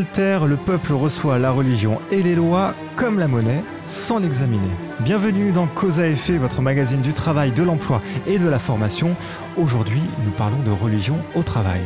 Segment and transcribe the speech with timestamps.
[0.00, 4.70] Le peuple reçoit la religion et les lois comme la monnaie, sans l'examiner.
[5.00, 9.14] Bienvenue dans Cause à effet, votre magazine du travail, de l'emploi et de la formation.
[9.58, 11.82] Aujourd'hui, nous parlons de religion au travail.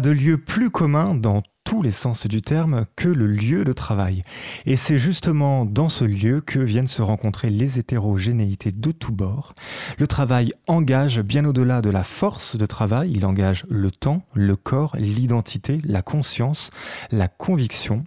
[0.00, 4.22] De lieu plus commun dans tous les sens du terme que le lieu de travail.
[4.66, 9.54] Et c'est justement dans ce lieu que viennent se rencontrer les hétérogénéités de tous bords.
[9.98, 14.56] Le travail engage bien au-delà de la force de travail, il engage le temps, le
[14.56, 16.70] corps, l'identité, la conscience,
[17.10, 18.04] la conviction.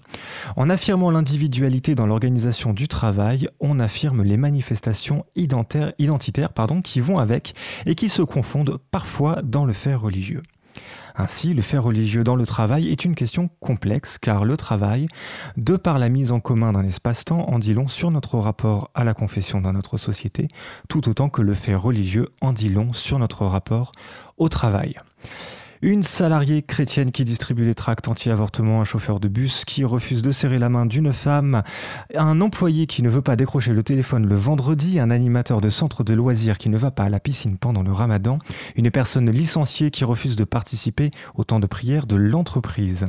[0.57, 5.93] En affirmant l'individualité dans l'organisation du travail, on affirme les manifestations identitaires,
[6.83, 7.55] qui vont avec
[7.85, 10.43] et qui se confondent parfois dans le fait religieux.
[11.17, 15.07] Ainsi, le fait religieux dans le travail est une question complexe car le travail,
[15.55, 19.03] de par la mise en commun d'un espace-temps, en dit long sur notre rapport à
[19.03, 20.49] la confession dans notre société,
[20.89, 23.93] tout autant que le fait religieux en dit long sur notre rapport
[24.37, 24.95] au travail.
[25.85, 30.31] Une salariée chrétienne qui distribue des tracts anti-avortement, un chauffeur de bus qui refuse de
[30.31, 31.61] serrer la main d'une femme,
[32.15, 36.03] un employé qui ne veut pas décrocher le téléphone le vendredi, un animateur de centre
[36.03, 38.39] de loisirs qui ne va pas à la piscine pendant le ramadan,
[38.75, 43.05] une personne licenciée qui refuse de participer au temps de prière de l'entreprise.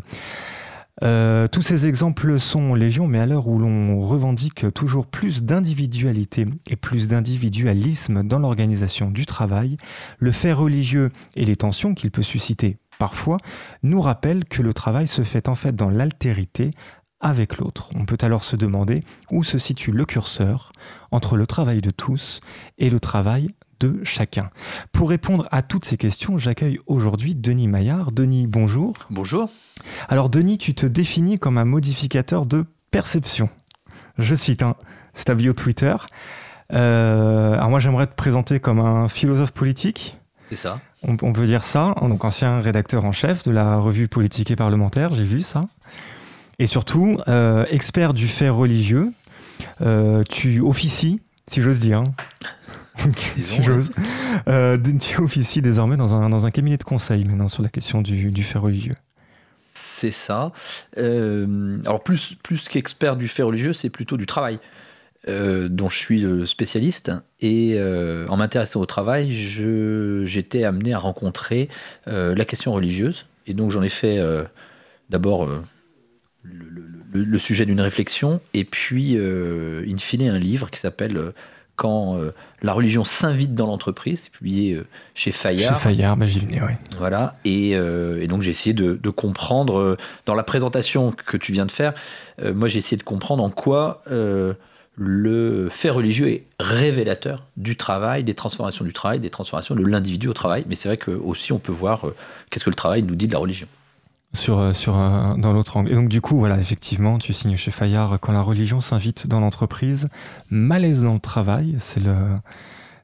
[1.03, 6.47] Euh, tous ces exemples sont légion, mais à l'heure où l'on revendique toujours plus d'individualité
[6.69, 9.77] et plus d'individualisme dans l'organisation du travail,
[10.19, 13.37] le fait religieux et les tensions qu'il peut susciter parfois
[13.83, 16.71] nous rappellent que le travail se fait en fait dans l'altérité
[17.21, 17.91] avec l'autre.
[17.95, 20.73] On peut alors se demander où se situe le curseur
[21.11, 22.41] entre le travail de tous
[22.79, 23.49] et le travail
[23.81, 24.51] de chacun.
[24.93, 28.13] Pour répondre à toutes ces questions, j'accueille aujourd'hui Denis Maillard.
[28.13, 28.93] Denis, bonjour.
[29.11, 29.51] Bonjour.
[30.09, 33.49] Alors Denis, tu te définis comme un modificateur de perception.
[34.19, 34.75] Je cite, hein,
[35.15, 35.95] c'est ta bio Twitter.
[36.73, 40.19] Euh, alors moi j'aimerais te présenter comme un philosophe politique.
[40.49, 40.81] C'est ça.
[41.03, 45.13] On, peut dire ça, donc ancien rédacteur en chef de la revue politique et parlementaire,
[45.13, 45.65] j'ai vu ça.
[46.59, 49.09] Et surtout, euh, expert du fait religieux,
[49.83, 52.03] euh, tu officies, si j'ose dire,
[53.39, 53.91] si j'ose.
[54.49, 58.03] Euh, tu officies désormais dans un, dans un cabinet de conseil maintenant sur la question
[58.03, 58.95] du, du fait religieux.
[59.53, 60.53] C'est ça.
[60.97, 64.59] Euh, alors plus, plus qu'expert du fait religieux, c'est plutôt du travail.
[65.29, 67.11] Euh, dont je suis le spécialiste.
[67.41, 67.81] Et
[68.29, 71.69] en m'intéressant au travail, j'étais amené à rencontrer
[72.07, 73.27] la question religieuse.
[73.47, 74.21] Et donc j'en ai fait
[75.11, 75.65] d'abord le,
[77.13, 81.33] le, le, sujet d'une réflexion, et puis in fine un livre qui s'appelle
[81.77, 82.33] quand euh,
[82.63, 85.75] la religion s'invite dans l'entreprise, publié euh, chez Fayard.
[85.75, 86.73] Chez Fayard, bah, j'y venais, oui.
[86.99, 91.53] Voilà, et, euh, et donc j'ai essayé de, de, comprendre, dans la présentation que tu
[91.53, 91.95] viens de faire,
[92.43, 94.03] moi j'ai essayé de comprendre en quoi
[94.99, 100.29] le fait religieux est révélateur du travail, des transformations du travail, des transformations de l'individu
[100.29, 102.07] au travail, mais c'est vrai que aussi on peut voir
[102.51, 103.69] qu'est-ce que le travail nous dit de la religion
[104.37, 105.91] sur, euh, sur dans l'autre angle.
[105.91, 109.41] Et donc du coup, voilà, effectivement, tu signes chez Fayard quand la religion s'invite dans
[109.41, 110.09] l'entreprise,
[110.51, 112.15] malaise dans le travail, c'est le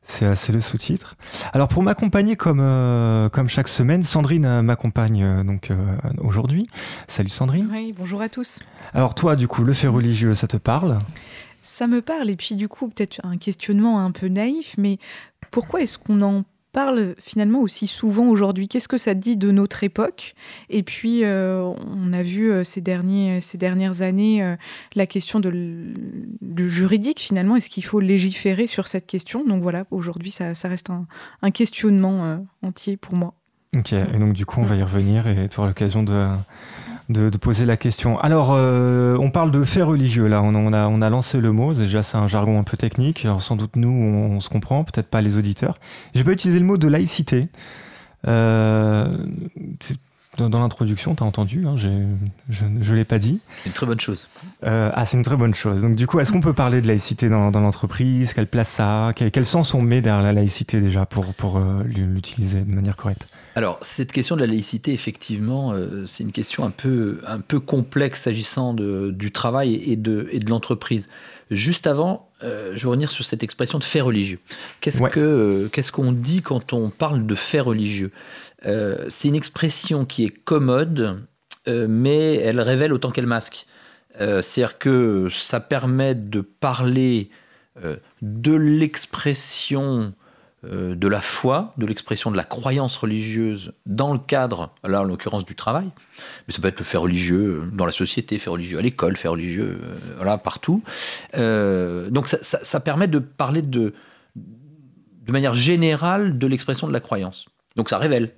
[0.05, 1.15] c'est le sous-titre.
[1.53, 5.73] Alors pour m'accompagner comme euh, comme chaque semaine, Sandrine euh, m'accompagne donc
[6.19, 6.67] aujourd'hui.
[7.09, 7.69] Salut Sandrine.
[7.73, 8.61] Oui, bonjour à tous.
[8.95, 10.99] Alors toi, du coup, le fait religieux, ça te parle?
[11.63, 14.99] Ça me parle et puis du coup peut-être un questionnement un peu naïf, mais
[15.53, 19.85] pourquoi est-ce qu'on en parle finalement aussi souvent aujourd'hui Qu'est-ce que ça dit de notre
[19.85, 20.35] époque?
[20.71, 24.57] Et puis, euh, on a vu euh, ces, derniers, ces dernières années euh,
[24.95, 25.93] la question de,
[26.57, 27.57] juridique finalement.
[27.57, 29.45] Est-ce qu'il faut légiférer sur cette question?
[29.45, 33.35] Donc voilà, aujourd'hui, ça, reste un, questionnement entier pour moi.
[33.77, 36.29] Ok, et donc du coup, on va y revenir et tu auras l'occasion de,
[37.13, 38.19] de, poser la question.
[38.19, 41.75] Alors, euh, on parle de faits religieux, là, on, a, on a lancé le mot,
[41.75, 45.09] déjà c'est un jargon un peu technique, alors sans doute nous, on, se comprend, peut-être
[45.09, 45.79] pas les auditeurs.
[46.15, 47.43] J'ai pas utilisé le mot de laïcité.
[48.27, 49.17] Euh,
[50.39, 53.41] dans, l'introduction, tu as entendu, hein, je ne l'ai pas dit.
[53.63, 54.27] C'est une très bonne chose.
[54.65, 55.83] Euh, ah, c'est une très bonne chose.
[55.83, 58.33] Donc du coup, est-ce qu'on peut parler de laïcité dans, l'entreprise?
[58.33, 59.13] Quelle place ça a?
[59.13, 63.27] Quel, sens on met derrière la laïcité déjà pour, pour l'utiliser de manière correcte?
[63.55, 67.61] Alors, cette question de la laïcité, effectivement, euh, c'est une question un peu, un peu
[67.61, 71.09] complexe s'agissant du travail et de, et de l'entreprise.
[71.51, 74.39] Juste avant, euh, je vais revenir sur cette expression de fait religieux.
[74.81, 78.11] Qu'est-ce que euh, qu'est-ce qu'on dit quand on parle de fait religieux?
[79.09, 81.21] C'est une expression qui est commode,
[81.67, 83.67] mais elle révèle autant qu'elle masque.
[84.17, 87.29] C'est-à-dire que ça permet de parler
[88.23, 90.15] de l'expression
[90.65, 95.45] de la foi, de l'expression de la croyance religieuse dans le cadre, là en l'occurrence
[95.45, 95.89] du travail,
[96.47, 99.29] mais ça peut être le fait religieux dans la société, fait religieux à l'école, fait
[99.29, 100.83] religieux euh, voilà, partout.
[101.35, 103.93] Euh, donc ça, ça, permet de parler de,
[104.37, 107.49] de manière générale de l'expression de la croyance.
[107.77, 108.33] Donc ça révèle.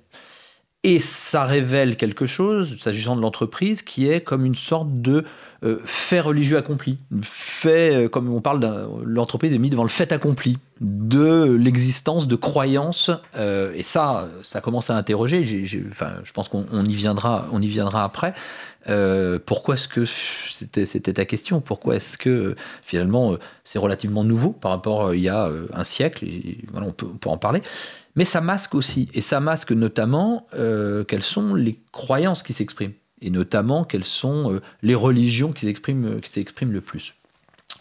[0.83, 5.25] Et ça révèle quelque chose, s'agissant de l'entreprise, qui est comme une sorte de
[5.65, 6.99] euh, fait religieux accompli.
[7.23, 12.35] Fait, euh, comme on parle l'entreprise est mise devant le fait accompli de l'existence de
[12.35, 13.09] croyances.
[13.35, 15.43] Euh, et ça, ça commence à interroger.
[15.89, 18.35] enfin, je pense qu'on y viendra, on y viendra après.
[19.45, 21.61] pourquoi est-ce que c'était ta question?
[21.61, 26.25] Pourquoi est-ce que finalement c'est relativement nouveau par rapport à il y a un siècle?
[26.25, 27.63] Et on peut, en parler.
[28.15, 30.47] Mais ça masque aussi, et ça masque notamment
[31.07, 36.19] quelles sont les croyances qui s'expriment, et notamment quelles sont euh, les religions qui s'expriment,
[36.21, 37.13] qui s'expriment le plus.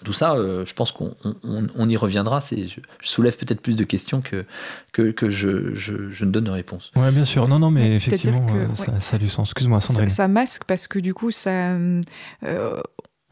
[0.05, 2.41] Tout ça, euh, je pense qu'on y reviendra.
[2.51, 2.67] Je,
[3.01, 4.45] je soulève peut-être plus de questions que,
[4.93, 6.91] que, que je, je, ne donne de réponse.
[6.97, 7.49] Oui, bien sûr.
[7.49, 9.49] Non, non, mais effectivement, ça, a du sens.
[9.51, 10.09] Excuse-moi, Sandrine.
[10.09, 11.79] Ça, ça, masque parce que du coup, ça,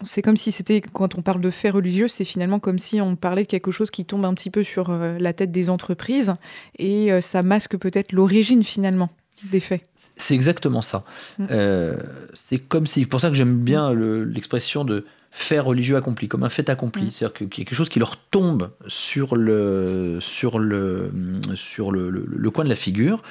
[0.05, 3.17] c'est comme si c'était, quand on parle de faits religieux, c'est finalement comme si on
[3.17, 6.35] parlait de quelque chose qui tombe un petit peu sur euh, la tête des entreprises
[6.79, 9.11] et euh, ça masque peut-être l'origine finalement
[9.45, 9.85] des faits.
[10.17, 11.05] C'est exactement ça.
[11.39, 11.47] Mm.
[11.51, 11.97] Euh,
[12.35, 16.49] c'est comme si, pour ça que j'aime bien l'expression de fait religieux accompli, comme un
[16.49, 17.07] fait accompli.
[17.07, 17.11] Mm.
[17.11, 21.11] C'est-à-dire qu'il y a quelque chose qui leur tombe sur le, sur le,
[21.55, 23.23] sur le, coin de la figure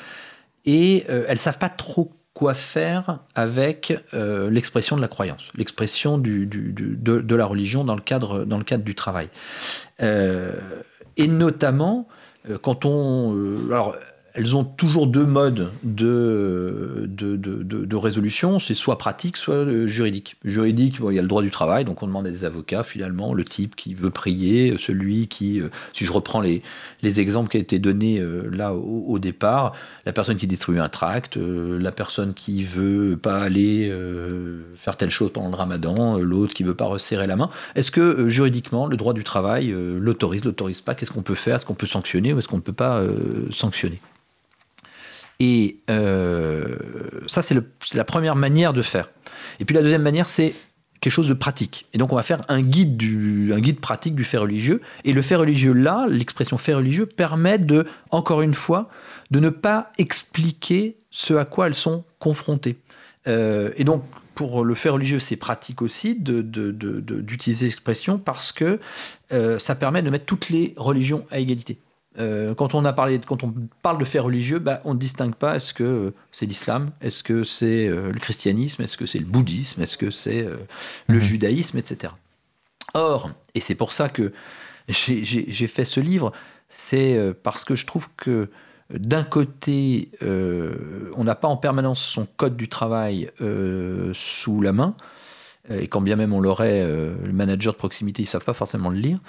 [0.66, 6.18] et elles ne savent pas trop quoi faire avec euh, l'expression de la croyance, l'expression
[6.18, 9.30] du, de, la religion dans le cadre, dans le cadre du travail.
[10.02, 10.54] Euh,
[11.18, 12.08] et notamment,
[12.50, 13.70] euh, quand on...
[13.70, 13.96] alors,
[14.34, 20.38] elles ont toujours deux modes de, de, résolution, c'est soit pratique, soit euh, juridique.
[20.46, 23.34] Juridique, il y a le droit du travail, donc on demande à des avocats finalement,
[23.34, 26.64] le type qui veut prier, celui qui, euh, si je reprends les,
[27.04, 29.74] les exemples qui ont été donnés euh, là au, départ,
[30.06, 33.94] la personne qui distribue un tract, la personne qui veut pas aller
[34.76, 37.50] faire telle chose pendant le ramadan, l'autre qui veut pas resserrer la main.
[37.76, 40.96] Est-ce que juridiquement, le droit du travail l'autorise, l'autorise pas?
[40.96, 41.58] Qu'est-ce qu'on peut faire?
[41.58, 43.04] Est-ce qu'on peut sanctionner ou est-ce qu'on ne peut pas
[43.52, 44.00] sanctionner?
[45.44, 46.76] Et euh,
[47.26, 47.56] ça, c'est
[47.96, 49.10] la première manière de faire.
[49.60, 50.54] Et puis la deuxième manière, c'est
[51.00, 51.88] quelque chose de pratique.
[51.94, 54.82] Et donc on va faire un guide, pratique du fait religieux.
[55.04, 58.88] Et le fait religieux là, l'expression fait religieux, permet de, encore une fois,
[59.32, 62.78] de ne pas expliquer ce à quoi elles sont confrontées.
[63.28, 64.04] Euh, et donc
[64.36, 68.80] pour le fait religieux, c'est pratique aussi d'utiliser l'expression parce que
[69.34, 71.80] euh, ça permet de mettre toutes les religions à égalité.
[72.20, 75.36] Euh, quand on a parlé, quand on parle de faits religieux, bah, on ne distingue
[75.36, 75.56] pas.
[75.56, 79.82] Est-ce que c'est l'islam Est-ce que c'est euh, le christianisme Est-ce que c'est le bouddhisme
[79.82, 80.58] Est-ce que c'est euh,
[81.08, 81.22] le mhm.
[81.22, 82.14] judaïsme, etc.
[82.94, 84.34] Or, et c'est pour ça que
[84.90, 86.34] j'ai fait ce livre,
[86.68, 88.50] c'est parce que je trouve que
[88.90, 93.32] d'un côté, on n'a pas en permanence son code du travail
[94.12, 94.98] sous la main,
[95.70, 98.90] et quand bien même on l'aurait, le manager de proximité, ils ne savent pas forcément
[98.90, 99.20] le lire.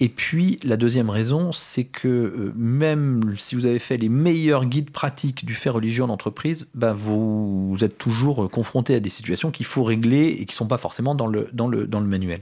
[0.00, 4.64] Et puis la deuxième raison, c'est que euh, même si vous avez fait les meilleurs
[4.64, 9.50] guides pratiques du fait religieux en entreprise, ben vous, êtes toujours confronté à des situations
[9.50, 12.06] qu'il faut régler et qui ne sont pas forcément dans le, dans le, dans le
[12.06, 12.40] manuel.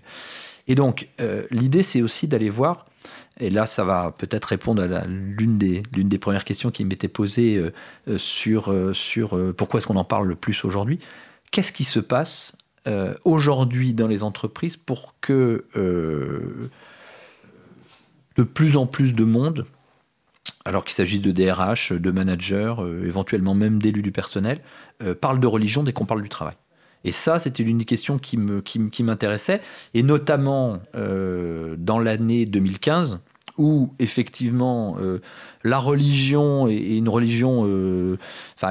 [0.69, 2.87] Et donc euh, l'idée, c'est aussi d'aller voir,
[3.41, 7.57] et là ça va peut-être répondre à l'une des, des premières questions qui m'était posée
[8.09, 10.99] euh, sur, sur pourquoi est-ce qu'on en parle le plus aujourd'hui,
[11.51, 12.57] qu'est-ce qui se passe
[13.25, 15.65] aujourd'hui dans les entreprises pour que
[18.41, 19.67] de plus en plus de monde,
[20.65, 24.63] alors qu'il s'agisse de DRH, de managers, euh, éventuellement même d'élus du personnel,
[25.03, 26.55] euh, parle de religion dès qu'on parle du travail.
[27.05, 28.39] Et ça, c'était l'une des questions qui
[29.03, 29.61] m'intéressait,
[29.93, 33.21] et notamment euh, dans l'année 2015,
[33.61, 35.21] où effectivement euh,
[35.65, 38.17] la religion est une religion, euh,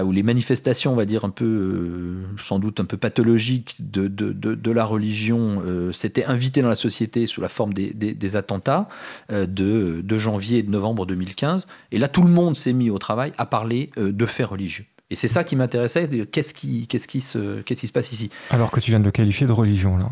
[0.04, 4.08] où les manifestations, on va dire un peu, euh, sans doute un peu pathologiques de,
[4.08, 5.62] de, de, la religion,
[5.94, 8.88] s'étaient invitées dans la société sous la forme des, des, attentats
[9.30, 11.68] de, de, janvier et de novembre 2015.
[11.92, 14.86] Et là, tout le monde s'est mis au travail à parler de faits religieux.
[15.12, 18.72] Et c'est ça qui m'intéressait, qu'est-ce qui, qui, se, qu'est-ce qui se passe ici Alors
[18.72, 20.12] que tu viens de le qualifier de religion, là,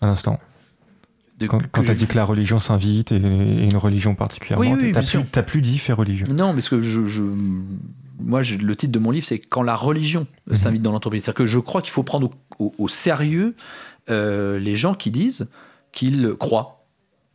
[0.00, 0.38] à l'instant
[1.46, 5.62] quand, tu as dit que la religion s'invite et, une religion particulièrement, tu n'as plus,
[5.62, 6.26] dit fait religieux.
[6.26, 7.22] Non, mais ce que je,
[8.20, 10.56] moi, le titre de mon livre, c'est Quand la religion mhm.
[10.56, 11.24] s'invite dans l'entreprise.
[11.24, 13.54] C'est-à-dire que je crois qu'il faut prendre au, sérieux
[14.10, 15.48] euh, les gens qui disent
[15.92, 16.84] qu'ils croient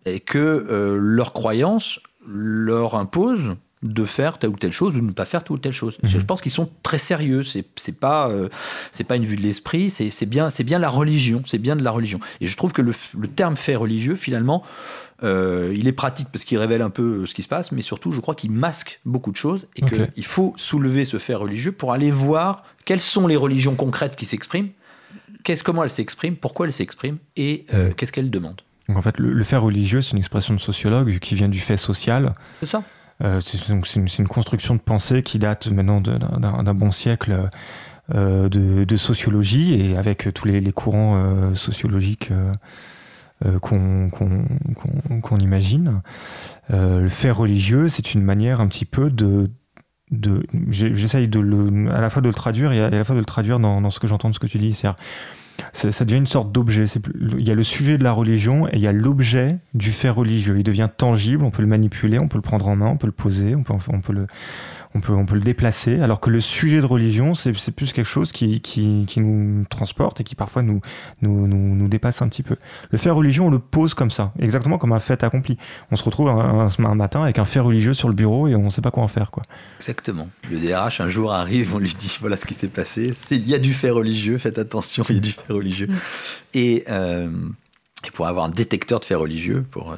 [0.06, 5.06] et que euh, leur croyance leur impose de faire telle ou telle chose ou de
[5.06, 5.98] ne pas faire telle ou telle chose.
[6.02, 6.10] Mhm.
[6.10, 7.44] Je pense qu'ils sont très sérieux.
[7.44, 8.50] C'est pas euh,
[8.92, 9.90] c'est pas une vue de l'esprit.
[9.90, 11.44] C'est c'est bien c'est bien la religion.
[11.46, 12.20] C'est bien de la religion.
[12.42, 14.64] Et je trouve que le, le terme fait religieux finalement
[15.24, 18.12] euh, il est pratique parce qu'il révèle un peu ce qui se passe, mais surtout,
[18.12, 21.94] je crois qu'il masque beaucoup de choses et qu'il faut soulever ce fait religieux pour
[21.94, 24.70] aller voir quelles sont les religions concrètes qui s'expriment,
[25.44, 28.62] qu'est-ce, comment elles s'expriment, pourquoi elles s'expriment et euh, qu'est-ce qu'elles demandent.
[28.90, 31.60] Donc en fait, le, le fait religieux, c'est une expression de sociologue qui vient du
[31.60, 32.34] fait social.
[32.60, 32.84] C'est ça.
[33.24, 33.70] Euh, c'est
[34.20, 37.50] une, construction de pensée qui date maintenant d'un bon siècle
[38.14, 42.32] euh, de, sociologie et avec tous les, courants euh, sociologiques
[43.62, 46.02] qu'on imagine.
[46.70, 49.50] Le fait religieux, c'est une manière un petit peu de
[50.70, 51.28] j'essaye
[51.92, 53.90] à la fois de le traduire et à, la fois de le traduire dans, dans
[53.90, 54.88] ce que j'entends de ce que tu dis c'est
[55.74, 56.86] ça, devient une sorte d'objet.
[57.38, 60.10] Il y a le sujet de la religion et il y a l'objet du fait
[60.10, 60.56] religieux.
[60.58, 63.08] Il devient tangible, on peut le manipuler, on peut le prendre en main, on peut
[63.08, 64.28] le poser, on peut, on peut, le,
[64.96, 66.00] on peut, on peut le déplacer.
[66.02, 69.66] Alors que le sujet de religion, c'est c'est plus quelque chose qui, qui, qui nous
[69.66, 70.82] transporte et qui parfois nous,
[71.22, 72.56] nous, nous, nous dépasse un petit peu.
[72.92, 75.58] Le fait religieux, on le pose comme ça, exactement comme un fait accompli.
[75.92, 78.56] On se retrouve un, un- un matin avec un fait religieux sur le bureau et
[78.56, 79.32] on ne sait pas quoi en faire.
[79.32, 79.44] Quoi.
[79.80, 80.30] Exactement.
[80.52, 83.14] Le DRH un jour arrive, on lui dit voilà ce qui s'est passé.
[83.18, 85.88] C'est- Il y a du fait religieux, faites attention, il y a du fait religieux.
[85.88, 85.96] Mm.
[86.54, 87.30] Et, euh,
[88.06, 89.96] et pour avoir un détecteur de fait religieux, pour euh,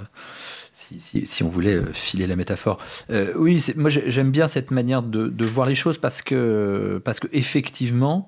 [0.97, 2.79] si, on voulait euh, filer la métaphore.
[3.09, 7.19] Euh, oui, moi j'ai- j'aime bien cette manière de, voir les choses parce que parce
[7.19, 8.27] que effectivement,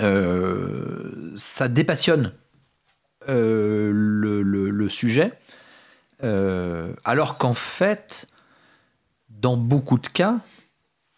[0.00, 2.32] euh, ça dépassionne
[3.26, 3.92] le,
[4.42, 5.32] le- sujet,
[6.22, 8.26] alors qu'en fait,
[9.28, 10.38] dans beaucoup de cas,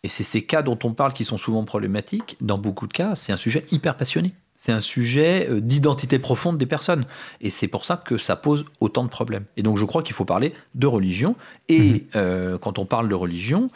[0.03, 3.15] et c'est ces cas dont on parle qui sont souvent problématiques, dans beaucoup de cas,
[3.15, 4.35] c'est un sujet hyper passionné.
[4.65, 7.05] C'est un sujet euh, d'identité profonde des personnes.
[7.41, 9.45] Et c'est pour ça que ça pose autant de problèmes.
[9.57, 11.35] Et donc je crois qu'il faut parler de religion.
[11.69, 13.71] Et euh, quand on parle de religion,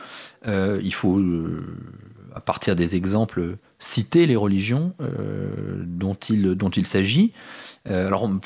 [0.47, 1.59] euh, il faut, euh,
[2.37, 4.93] à partir des exemples, citer les religions
[5.85, 7.33] dont il, dont il s'agit.
[7.85, 8.39] Alors on-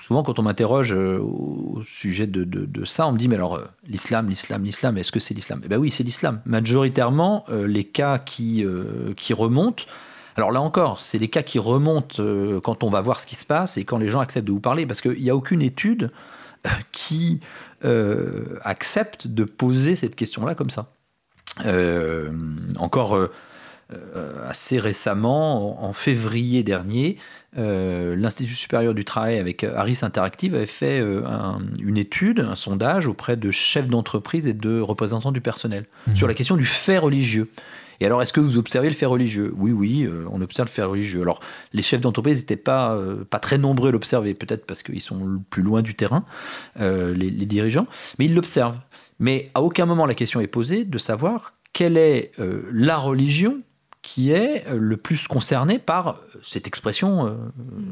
[0.00, 3.60] souvent quand on m'interroge au sujet de, de- de ça, on me dit mais alors
[3.86, 5.60] l'islam, l'islam, l'islam, est-ce que c'est l'islam?
[5.64, 6.40] Eh bien oui, c'est l'islam.
[6.44, 8.64] Majoritairement, les cas qui,
[9.16, 9.84] qui remontent,
[10.36, 13.34] alors là encore, c'est les cas qui remontent euh, quand on va voir ce qui
[13.36, 15.62] se passe et quand les gens acceptent de vous parler, parce qu'il n'y a aucune
[15.62, 16.10] étude
[16.66, 17.40] euh, qui
[17.84, 20.86] euh, accepte de poser cette question-là comme ça.
[21.66, 22.30] Euh,
[22.78, 23.30] encore euh,
[24.48, 27.18] assez récemment, en, en février dernier,
[27.56, 33.36] l'Institut supérieur du travail avec Harris Interactive avait fait un- une étude, un sondage auprès
[33.36, 36.16] de chefs d'entreprise et de représentants du personnel Mhm.
[36.16, 37.48] sur la question du fait religieux.
[38.06, 39.52] Alors, est-ce que vous observez le fait religieux?
[39.56, 41.22] Oui, oui, euh, on observe le fait religieux.
[41.22, 41.40] Alors,
[41.72, 45.62] les chefs d'entreprise n'étaient pas, euh, très nombreux à l'observer, peut-être parce qu'ils sont plus
[45.62, 46.24] loin du terrain,
[46.80, 47.86] euh, les, dirigeants,
[48.18, 48.80] mais ils l'observent.
[49.18, 52.32] Mais à aucun moment la question est posée de savoir quelle est
[52.72, 53.60] la religion
[54.02, 57.36] qui est le plus concernée par cette expression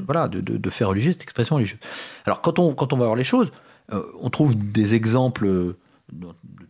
[0.06, 1.78] voilà, de, de, fait religieux, cette expression religieuse.
[2.24, 3.52] Alors, quand on, quand on va voir les choses,
[3.90, 5.74] on trouve des exemples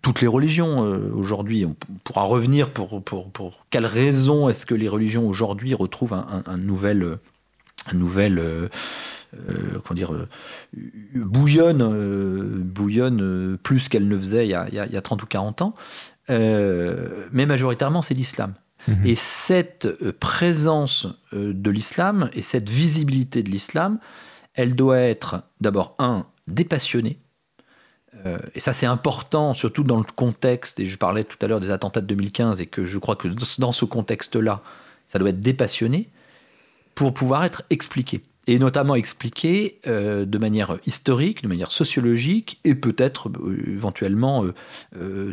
[0.03, 1.65] toutes les religions euh, aujourd'hui.
[1.65, 6.27] On pourra revenir pour, pour, pour quelles raisons est-ce que les religions aujourd'hui retrouvent un,
[6.47, 7.19] un- un nouvel,
[7.91, 8.69] un nouvel euh,
[9.49, 10.13] euh, comment dire,
[11.15, 15.01] bouillonne, bouillonne plus qu'elle ne faisait il y, a, il y a- il y a
[15.03, 15.75] 30 ou 40 ans.
[16.29, 18.55] Mais majoritairement, c'est l'islam.
[18.89, 19.07] Mhm.
[19.07, 23.99] Et cette présence de l'islam et cette visibilité de l'islam,
[24.55, 27.19] elle doit être d'abord, un, dépassionnée.
[28.27, 31.61] Euh, et ça, c'est important, surtout dans le contexte, et je parlais tout à l'heure
[31.61, 34.61] des attentats de 2015, et que je crois que dans ce contexte-là,
[35.07, 36.09] ça doit être dépassionné
[36.95, 38.23] pour pouvoir être expliqué.
[38.49, 44.45] Et notamment expliqué euh, de manière historique, de manière sociologique, et peut-être euh, éventuellement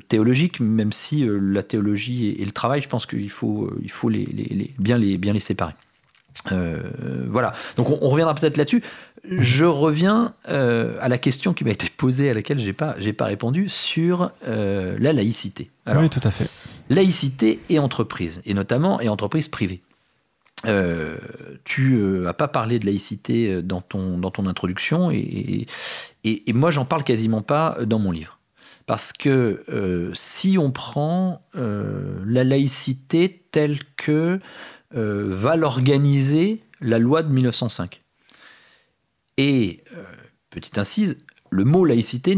[0.08, 4.26] théologique, même si la théologie et, le travail, je pense qu'il faut, il faut les-
[4.26, 5.74] les- bien, les, bien les séparer.
[6.52, 6.82] Euh,
[7.28, 8.82] voilà, donc on, on reviendra peut-être là-dessus.
[9.24, 13.14] Je reviens euh, à la question qui m'a été posée, à laquelle j'ai pas, j'ai
[13.14, 15.70] pas répondu, sur euh, la laïcité.
[15.86, 16.50] Alors, oui, tout à fait.
[16.90, 19.82] laïcité et entreprise, et notamment et entreprise privée.
[21.64, 25.66] Tu n'as pas parlé de laïcité dans ton, dans ton introduction, et,
[26.24, 28.40] et, et moi j'en parle quasiment pas dans mon livre.
[28.86, 29.64] Parce que
[30.16, 34.40] si on prend la laïcité telle que
[34.96, 38.02] euh, va l'organiser la loi de 1905,
[39.38, 40.04] et, euh,
[40.50, 41.18] petite incise,
[41.50, 42.36] le mot laïcité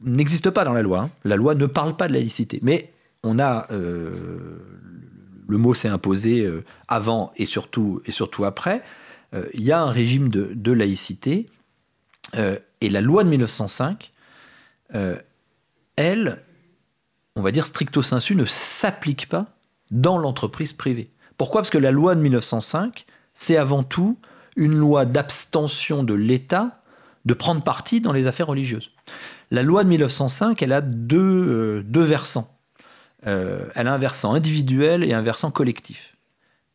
[0.00, 1.00] n'existe pas dans la loi.
[1.00, 1.10] hein.
[1.24, 2.58] La loi ne parle pas de laïcité.
[2.62, 2.92] Mais
[3.22, 3.66] on a.
[3.70, 4.58] euh,
[5.48, 6.48] le mot s'est imposé
[6.88, 8.00] avant et surtout,
[8.44, 8.82] après.
[9.54, 11.46] Il y a un régime de, de laïcité.
[12.34, 14.12] et la loi de 1905,
[14.94, 15.16] euh,
[15.96, 16.42] elle,
[17.36, 19.54] on va dire stricto sensu, ne s'applique pas
[19.90, 21.10] dans l'entreprise privée.
[21.42, 21.62] Pourquoi?
[21.62, 24.16] Parce que la loi de 1905, c'est avant tout
[24.54, 26.84] une loi d'abstention de l'État
[27.24, 28.92] de prendre parti dans les affaires religieuses.
[29.50, 32.56] La loi de 1905, elle a deux, euh, deux versants.
[33.26, 36.16] Euh, elle a un versant individuel et un versant collectif.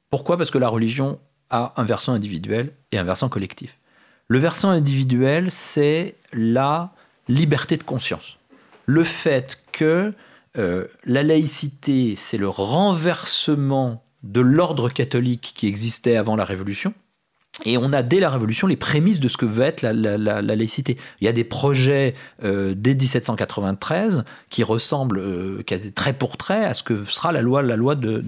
[0.09, 0.35] Pourquoi?
[0.35, 1.17] Parce que la religion
[1.49, 3.79] a un versant individuel et un versant collectif.
[4.27, 6.91] Le versant individuel, c'est la
[7.29, 8.37] liberté de conscience.
[8.85, 10.13] Le fait que
[10.57, 16.93] euh, la laïcité, c'est le renversement de l'ordre catholique qui existait avant la Révolution,
[17.65, 19.93] et on a dès la Révolution les prémices de ce que va être la,
[20.41, 20.97] laïcité.
[21.21, 25.63] Il y a des projets euh, dès 1793 qui ressemblent euh,
[25.95, 28.21] très pour trait à ce que sera la loi, la loi de,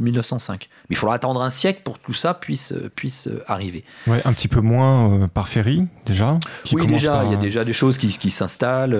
[0.00, 0.68] 1905.
[0.88, 3.84] Mais il faudra attendre un siècle pour que tout ça puisse, puisse arriver.
[4.06, 6.38] Ouais, un petit peu moins euh, par Ferry, déjà
[6.72, 8.94] Oui, déjà, il y a déjà des choses qui, qui s'installent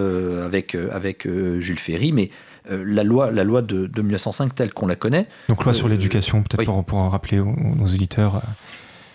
[0.44, 1.28] avec, avec
[1.58, 2.30] Jules Ferry, mais
[2.68, 5.26] la loi, la loi de, 1905 telle qu'on la connaît.
[5.48, 8.40] Donc loi sur l'éducation, peut-être pour, pour, rappeler aux, aux auditeurs.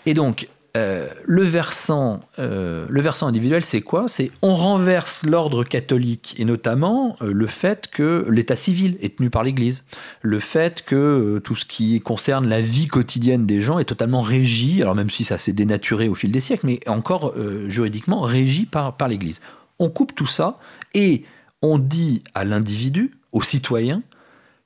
[0.06, 4.06] Et donc, euh, le, versant, euh, le versant individuel, c'est quoi?
[4.08, 9.32] C'est on renverse l'ordre catholique, et notamment euh, le fait que l'état civil est tenu
[9.32, 9.84] par l'Église,
[10.22, 14.84] le fait que tout ce qui concerne la vie quotidienne des gens est totalement régi,
[14.84, 17.34] alors même si ça s'est dénaturé au fil des siècles, mais encore
[17.68, 19.42] juridiquement régi par, par l'Église.
[19.80, 20.60] On coupe tout ça
[20.94, 21.24] et
[21.62, 24.04] on dit à l'individu, au citoyen,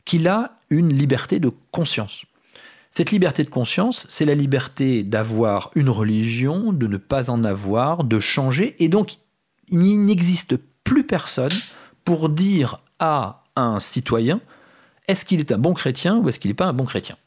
[0.06, 2.26] qu'il a une liberté de conscience.
[2.92, 8.04] Cette liberté de conscience, c'est la liberté d'avoir une religion, de ne pas en avoir,
[8.04, 8.76] de changer.
[8.78, 9.18] Et donc,
[9.70, 11.52] il n'existe plus personne
[12.06, 14.42] pour dire à un citoyen
[15.08, 17.18] est-ce qu'il est un bon chrétien ou est-ce qu'il n'est pas un bon chrétien?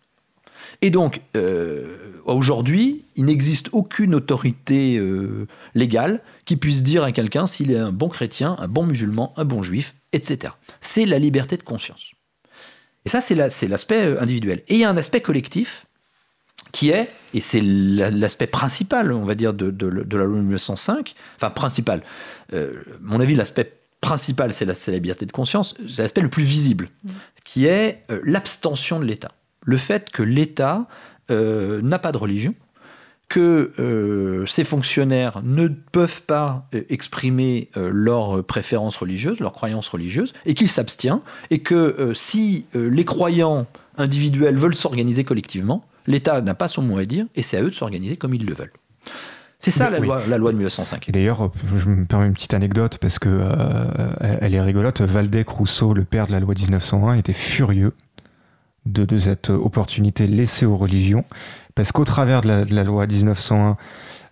[0.83, 7.47] Et donc, euh, aujourd'hui, il n'existe aucune autorité euh, légale qui puisse dire à quelqu'un
[7.47, 10.55] s'il est un bon chrétien, un bon musulman, un bon juif, etc.
[10.81, 12.13] C'est la liberté de conscience.
[13.07, 14.63] Et ça, c'est l'aspect euh, individuel.
[14.69, 15.87] Et il y a un aspect collectif
[16.73, 22.03] qui est, et c'est l'aspect principal, on va dire, de, la loi 1905, enfin principal,
[22.53, 26.91] euh, mon avis, l'aspect principal, c'est la, liberté de conscience, c'est l'aspect le plus visible,
[27.05, 27.11] mmh.
[27.45, 29.33] qui est euh, l'abstention de l'État.
[29.63, 30.87] Le fait que l'État
[31.31, 32.55] n'a pas de religion,
[33.29, 39.89] que euh, ces fonctionnaires ne peuvent pas euh, exprimer euh, leurs préférences religieuses, leurs croyances
[39.89, 43.67] religieuses, et qu'ils s'abstiennent, et que si les croyants
[43.99, 47.71] individuels veulent s'organiser collectivement, l'État n'a pas son mot à dire, et c'est à eux
[47.71, 48.73] de s'organiser comme ils le veulent.
[49.59, 51.09] C'est ça la, loi, la loi de 1905.
[51.09, 53.41] Et d'ailleurs, je me permets une petite anecdote parce que
[54.41, 55.01] elle est rigolote.
[55.01, 57.95] Valdec Rousseau, le père de la loi 1901, était furieux
[58.87, 61.25] de, de cette opportunité laissée aux religions
[61.77, 63.77] parce qu'au travers de la, loi 1901,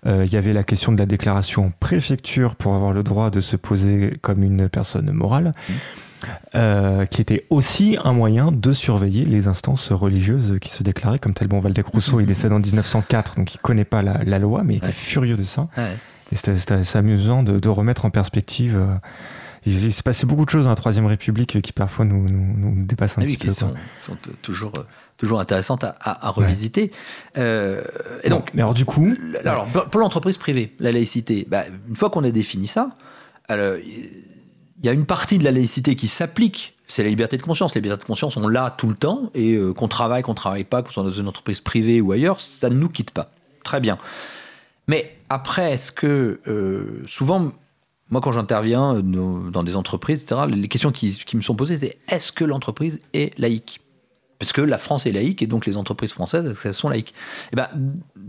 [0.07, 3.41] euh, il y avait la question de la déclaration préfecture pour avoir le droit de
[3.41, 5.73] se poser comme une personne morale, mmh.
[6.55, 11.35] euh, qui était aussi un moyen de surveiller les instances religieuses qui se déclaraient comme
[11.35, 11.49] tel.
[11.49, 14.79] Bon, Valdec Rousseau, il décède en 1904, donc il connaît pas la, loi, mais il
[14.79, 15.69] était furieux de ça.
[16.33, 18.77] Et c'était assez amusant de, remettre en perspective.
[18.77, 18.95] Euh,
[19.67, 23.19] il, s'est passé beaucoup de choses dans la Troisième République qui parfois nous, nous, dépassent
[23.19, 23.49] un ah petit peu.
[23.49, 24.73] Qui sont, sont, toujours
[25.17, 26.91] toujours intéressante à, revisiter.
[27.39, 27.83] Euh,
[28.23, 32.11] et donc, mais alors du coup, alors pour l'entreprise privée, la laïcité, bah, une fois
[32.11, 32.91] qu'on a défini ça,
[33.49, 36.75] il y a une partie de la laïcité qui s'applique.
[36.87, 37.75] C'est la liberté de conscience.
[37.75, 40.65] La liberté de conscience, on l'a tout le temps, et euh, qu'on travaille, qu'on travaille
[40.65, 43.31] pas, qu'on soit dans une entreprise privée ou ailleurs, ça ne nous quitte pas.
[43.63, 43.97] Très bien.
[44.87, 47.53] Mais après, est-ce que euh, souvent,
[48.15, 52.31] moi, quand j'interviens dans des entreprises, etc., les questions qui, me sont posées, c'est est-ce
[52.31, 53.81] que l'entreprise est laïque?
[54.39, 57.13] Parce que la France est laïque et donc les entreprises françaises elles sont laïques?
[57.53, 57.67] Eh ben,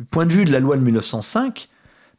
[0.10, 1.70] point de vue de la loi de 1905,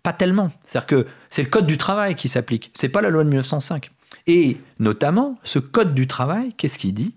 [0.05, 0.53] pas tellement.
[0.65, 3.91] C'est-à-dire que c'est le code du travail qui s'applique, c'est pas la loi de 1905.
[4.29, 7.17] Et notamment, ce code du travail, qu'est-ce qu'il dit?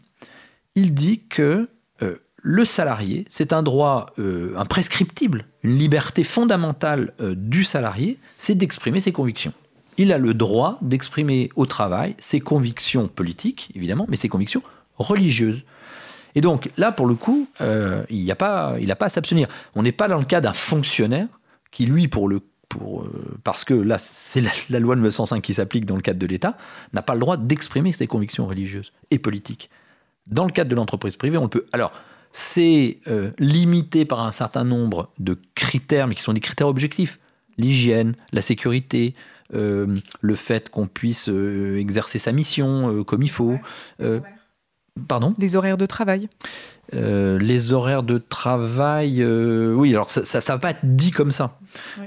[0.74, 1.70] Il dit que
[2.02, 8.56] euh, le salarié, c'est un droit euh, imprescriptible, une liberté fondamentale euh, du salarié, c'est
[8.56, 9.54] d'exprimer ses convictions.
[10.00, 14.64] Il a le droit d'exprimer au travail ses convictions politiques, évidemment, mais ses convictions
[14.98, 15.66] religieuses.
[16.36, 19.50] Et donc là, pour le coup, euh, il n'a pas, à s'abstenir.
[19.76, 21.28] On n'est pas dans le cas d'un fonctionnaire
[21.72, 25.56] qui, lui, pour le pour, euh, parce que là, c'est la, loi de 1905 qui
[25.56, 26.56] s'applique dans le cadre de l'État,
[26.94, 29.70] n'a pas le droit d'exprimer ses convictions religieuses et politiques.
[30.28, 31.66] Dans le cadre de l'entreprise privée, on peut.
[31.74, 31.92] Alors,
[32.32, 37.20] c'est euh, limité par un certain nombre de critères, mais qui sont des critères objectifs.
[37.58, 39.14] L'hygiène, la sécurité,
[39.52, 41.30] le fait qu'on puisse
[41.78, 43.58] exercer sa mission comme il faut.
[45.08, 45.34] Pardon?
[45.38, 46.30] Les horaires de travail.
[46.96, 51.30] Euh, les horaires de travail, euh, oui, alors ça, ça, va pas être dit comme
[51.30, 51.60] ça.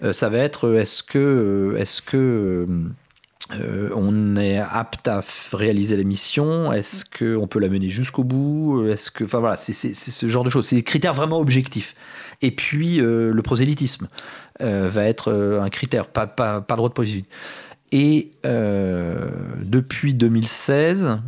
[0.02, 2.66] Euh, ça va être, est-ce que, est-ce que
[3.54, 8.86] euh, on est apte à réaliser la mission Est-ce qu'on peut la mener jusqu'au bout?
[8.88, 10.66] Est-ce que, enfin voilà, c'est ce genre de choses.
[10.66, 11.94] C'est des critères vraiment objectifs.
[12.40, 14.08] Et puis le prosélytisme
[14.58, 17.28] va être un critère, pas, pas, pas droit de prosélytisme.
[17.92, 21.18] Et depuis 2016,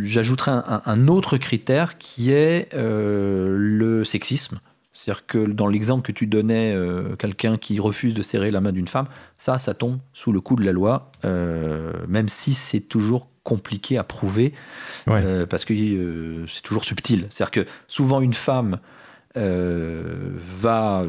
[0.00, 0.50] j'ajouterai
[0.84, 4.60] un, autre critère qui est le sexisme.
[5.00, 8.70] C'est-à-dire que dans l'exemple que tu donnais, euh, quelqu'un qui refuse de serrer la main
[8.70, 9.06] d'une femme,
[9.38, 13.96] ça, ça tombe sous le coup de la loi, euh, même si c'est toujours compliqué
[13.96, 14.52] à prouver,
[15.08, 15.72] euh, parce que
[16.46, 17.26] c'est toujours subtil.
[17.30, 18.78] C'est-à-dire que souvent une femme
[19.34, 21.04] va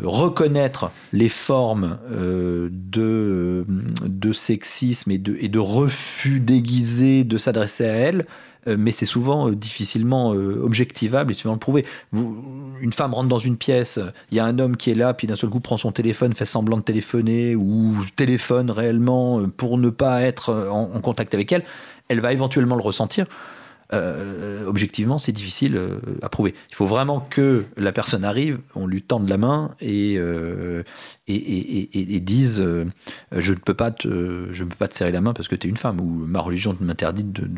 [0.00, 3.66] reconnaître les formes de,
[4.02, 8.26] de sexisme et de, et de refus déguisé de s'adresser à elle
[8.66, 11.84] mais c'est souvent euh, difficilement euh, objectivable et souvent le prouver.
[12.12, 14.00] une femme rentre dans une pièce,
[14.30, 16.32] il y a un homme qui est là, puis d'un seul coup prend son téléphone,
[16.34, 21.64] fait semblant de téléphoner ou téléphone réellement pour ne pas être en contact avec elle,
[22.08, 23.26] elle va éventuellement le ressentir.
[23.94, 26.54] Euh, objectivement, c'est difficile euh, à prouver.
[26.70, 30.82] Il faut vraiment que la personne arrive, on lui tende la main et, euh,
[31.28, 32.64] dise
[33.32, 35.54] je ne peux pas te, je ne peux pas te serrer la main parce que
[35.54, 37.48] tu es une femme ou ma religion m'interdit de,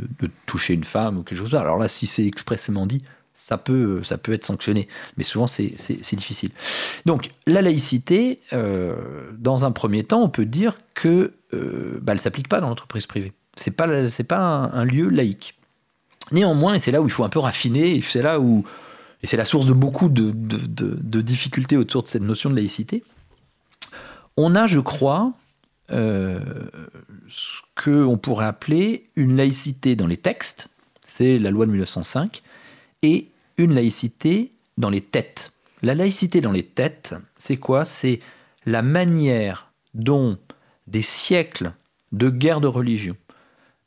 [0.47, 1.55] toucher une femme ou quelque chose.
[1.55, 6.17] Alors là, si c'est expressément dit, ça peut, ça peut être sanctionné, mais souvent c'est
[6.17, 6.51] difficile.
[7.05, 12.61] Donc la laïcité, dans un premier temps, on peut dire que bah, elle s'applique pas
[12.61, 13.33] dans l'entreprise privée.
[13.57, 13.89] C'est pas
[14.29, 15.56] pas un lieu laïque.
[16.33, 18.65] Néanmoins, et c'est là où il faut un peu raffiner, et c'est là où,
[19.23, 20.31] et c'est la source de beaucoup de,
[21.21, 23.03] difficultés autour de cette notion de laïcité,
[24.37, 25.33] on a, je crois,
[25.93, 26.41] euh,
[27.29, 30.69] ce qu'on pourrait appeler une laïcité dans les textes,
[31.01, 32.43] c'est la loi de 1905,
[33.03, 35.53] et une laïcité dans les têtes.
[35.83, 37.85] La laïcité dans les têtes, c'est quoi?
[37.85, 38.19] C'est
[38.65, 40.39] la manière dont
[40.87, 41.73] des siècles
[42.13, 43.17] de guerre de religion,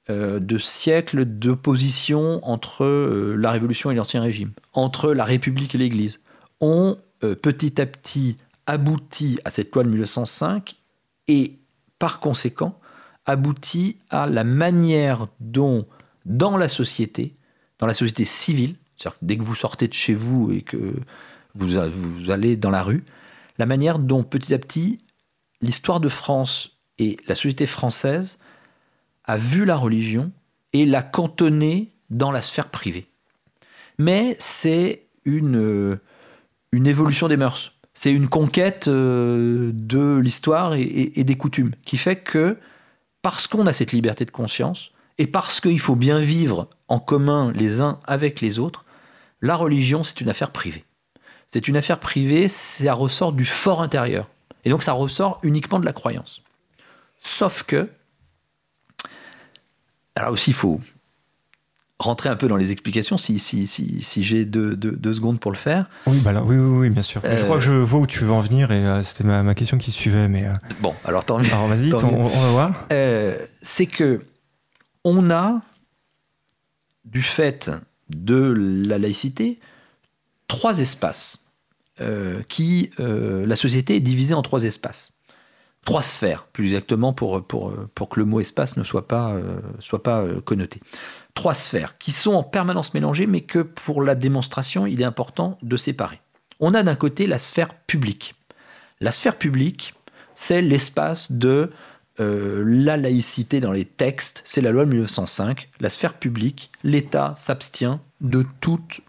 [0.10, 6.19] de siècles d'opposition entre euh, la Révolution et l'Ancien Régime, entre la République et l'Église,
[6.62, 10.76] ont euh, petit à petit abouti à cette loi de 1905
[11.28, 11.60] et
[12.00, 12.80] par conséquent
[13.26, 15.86] abouti à la manière dont
[16.26, 17.36] dans la société,
[17.78, 20.95] dans la société civile, c'est-à-dire dès que vous sortez de chez vous et que
[21.54, 21.78] vous
[22.32, 23.04] allez dans la rue,
[23.60, 24.98] la manière dont petit à petit
[25.62, 28.39] l'histoire de France et la société française
[29.30, 30.32] a vu la religion
[30.74, 33.08] et l'a cantonnée dans la sphère privée.
[34.00, 36.02] Mais c'est une, euh,
[36.72, 37.74] une évolution des mœurs.
[37.94, 42.58] C'est une conquête euh, de l'histoire et, des coutumes qui fait que
[43.22, 47.52] parce qu'on a cette liberté de conscience et parce qu'il faut bien vivre en commun
[47.54, 48.84] les uns avec les autres,
[49.42, 50.86] la religion, c'est une affaire privée.
[51.46, 54.28] C'est une affaire privée, ça ressort du fort intérieur.
[54.65, 56.42] Et donc ça ressort uniquement de la croyance.
[57.20, 57.89] Sauf que
[60.19, 60.82] alors aussi, il faut
[61.97, 64.77] rentrer un peu dans les explications si, si, si, si j'ai deux,
[65.13, 65.89] secondes pour le faire.
[66.08, 67.21] Oui, bah oui, oui, bien sûr.
[67.23, 69.77] Je crois que je vois où tu veux en venir et euh, c'était ma, question
[69.77, 70.27] qui suivait.
[70.27, 71.51] Mais, euh, Bon, alors tant mieux.
[71.53, 72.88] Alors vas-y, on, va voir.
[72.91, 74.25] Euh, c'est que
[75.05, 75.62] on a,
[77.05, 77.71] du fait
[78.10, 78.53] de
[78.86, 79.60] la laïcité,
[80.47, 81.45] trois espaces
[82.47, 82.91] qui...
[82.97, 85.12] la société est divisée en trois espaces
[85.89, 89.60] trois sphères, plus exactement pour, pour, pour que le mot espace ne soit pas, euh,
[89.80, 90.82] soit pas euh, connoté.
[91.34, 95.58] Trois sphères qui sont en permanence mélangées, mais que pour la démonstration, il est important
[95.63, 96.21] de séparer.
[96.60, 98.36] On a d'un côté la sphère publique.
[99.02, 99.95] La sphère publique,
[100.36, 101.71] c'est l'espace de
[102.19, 105.69] euh, la laïcité dans les textes, c'est la loi de 1905.
[105.80, 109.02] La sphère publique, l'État s'abstient de toute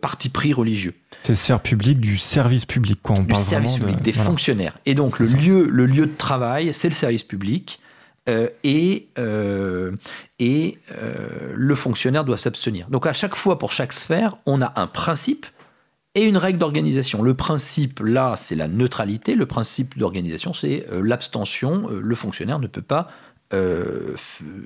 [0.00, 0.94] parti pris religieux.
[1.22, 3.16] C'est sphère public du service public, quoi.
[3.18, 4.78] On du service public, des fonctionnaires.
[4.86, 7.80] Et donc le lieu, le lieu de travail, c'est le service public.
[8.28, 9.92] Euh, et, euh,
[10.38, 12.88] et euh, le fonctionnaire doit s'abstenir.
[12.90, 15.46] Donc à chaque fois, pour chaque sphère, on a un principe
[16.14, 17.22] et une règle d'organisation.
[17.22, 19.34] Le principe, là, c'est la neutralité.
[19.34, 21.88] Le principe d'organisation, c'est l'abstention.
[21.88, 23.08] Le fonctionnaire ne peut pas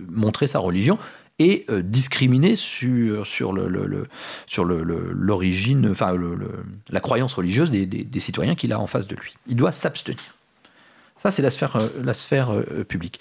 [0.08, 0.98] montrer sa religion
[1.38, 4.04] et euh, discriminer sur, sur, le,
[4.46, 6.14] sur l'origine, enfin
[6.90, 9.34] la croyance religieuse des, des, citoyens qu'il a en face de lui.
[9.46, 10.36] Il doit s'abstenir.
[11.16, 13.20] Ça, c'est la sphère, euh, la sphère euh, publique.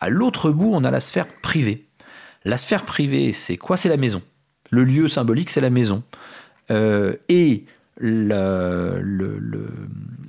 [0.00, 1.86] À l'autre bout, on a la sphère privée.
[2.44, 3.76] La sphère privée, c'est quoi?
[3.76, 4.22] C'est la maison.
[4.70, 6.02] Le lieu symbolique, c'est la maison.
[6.70, 7.64] et
[7.96, 9.68] le, le,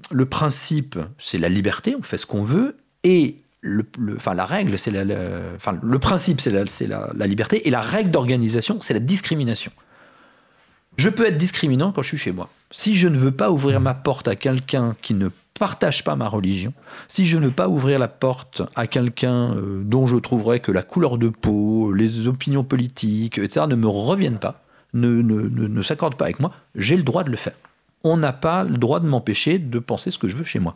[0.09, 2.75] le, principe, c'est la liberté, on fait ce qu'on veut.
[3.03, 4.91] Et le, enfin, la règle, c'est
[5.55, 9.71] enfin, le principe, c'est la, la, liberté, et la règle d'organisation, c'est la discrimination.
[10.97, 12.49] Je peux être discriminant quand je suis chez moi.
[12.71, 16.27] Si je ne veux pas ouvrir ma porte à quelqu'un qui ne partage pas ma
[16.27, 16.73] religion,
[17.07, 20.71] si je ne veux pas ouvrir la porte à quelqu'un euh, dont je trouverais que
[20.71, 25.81] la couleur de peau, les opinions politiques, etc., ne me reviennent pas, ne, ne, ne
[25.81, 27.53] s'accordent pas avec moi, j'ai le droit de le faire
[28.03, 30.75] on n'a pas le droit de m'empêcher de penser ce que je veux chez moi.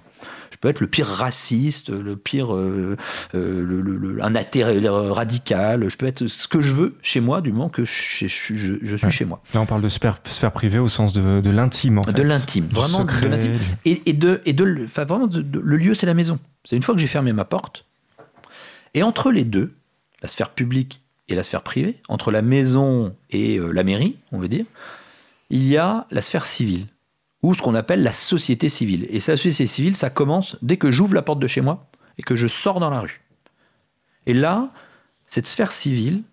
[0.52, 2.96] Je peux être le pire raciste, le pire, euh,
[3.34, 7.52] euh, le, un athée radical, je peux être ce que je veux chez moi du
[7.52, 9.42] moment que je, suis chez moi.
[9.54, 10.20] Là, on parle de sphère,
[10.54, 12.14] privée au sens de, l'intime, en fait.
[12.14, 13.60] De l'intime, vraiment de l'intime.
[13.84, 16.40] Et, de, et de, enfin, vraiment, le lieu, c'est la maison.
[16.64, 17.86] C'est une fois que j'ai fermé ma porte.
[18.94, 19.74] Et entre les deux,
[20.22, 24.40] la sphère publique et la sphère privée, entre la maison et euh, la mairie, on
[24.40, 24.66] veut dire,
[25.50, 26.88] il y a la sphère civile
[27.46, 29.06] ou ce qu'on appelle la société civile.
[29.10, 32.24] Et cette société civile, ça commence dès que j'ouvre la porte de chez moi et
[32.24, 33.22] que je sors dans la rue.
[34.26, 34.72] Et là,
[35.28, 36.24] cette sphère civile,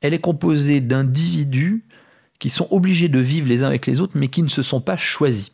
[0.00, 1.84] elle est composée d'individus
[2.38, 4.80] qui sont obligés de vivre les uns avec les autres, mais qui ne se sont
[4.80, 5.52] pas choisis.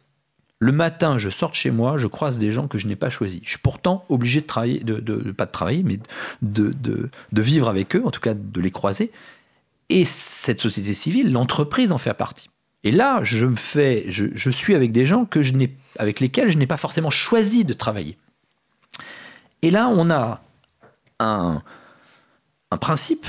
[0.59, 3.11] Le matin, je sors de chez moi, je croise des gens que je n'ai pas
[3.11, 3.40] choisis.
[3.44, 5.98] Je suis pourtant obligé de travailler, de, pas de travailler, mais
[6.40, 9.11] de, vivre avec eux, en tout cas de les croiser.
[9.90, 12.48] Et cette société civile, l'entreprise en fait partie.
[12.85, 16.51] Et là, je me fais, je, suis avec des gens que je n'ai, avec lesquels
[16.51, 18.16] je n'ai pas forcément choisi de travailler.
[19.62, 20.42] Et là, on a
[21.21, 21.62] un,
[22.73, 23.27] un principe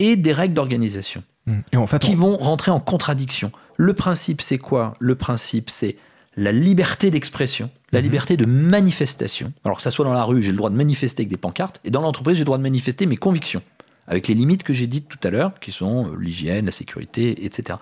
[0.00, 1.76] et des règles d'organisation mmh.
[1.76, 3.52] en fait, qui vont rentrer en contradiction.
[3.76, 4.94] Le principe, c'est quoi?
[4.98, 5.96] Le principe, c'est
[6.36, 8.02] la liberté d'expression, la mmh.
[8.02, 9.52] liberté de manifestation.
[9.64, 11.80] Alors que ça soit dans la rue, j'ai le droit de manifester avec des pancartes,
[11.84, 13.62] et dans l'entreprise, j'ai le droit de manifester mes convictions
[14.10, 17.44] avec les limites que j'ai dites tout à l'heure, qui sont euh, l'hygiène, la sécurité,
[17.44, 17.78] etc.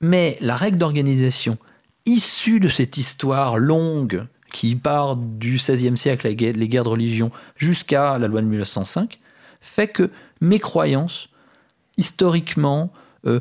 [0.00, 1.58] Mais la règle d'organisation
[2.06, 8.18] issue de cette histoire longue qui part du XVIe siècle, les guerres de religion, jusqu'à
[8.18, 9.18] la loi de 1905,
[9.60, 11.28] fait que mes croyances,
[11.96, 12.92] historiquement,
[13.26, 13.40] euh,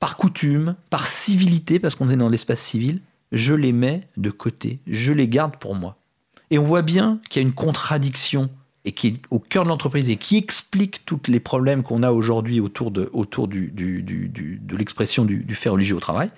[0.00, 4.80] par coutume, par civilité, parce qu'on est dans l'espace civil, je les mets de côté,
[4.88, 5.96] je les garde pour moi.
[6.50, 8.50] Et on voit bien qu'il y a une contradiction
[8.84, 12.10] et qui est au cœur de l'entreprise et qui explique tous les problèmes qu'on a
[12.10, 16.30] aujourd'hui autour de, autour du, de l'expression du, fait religieux au travail,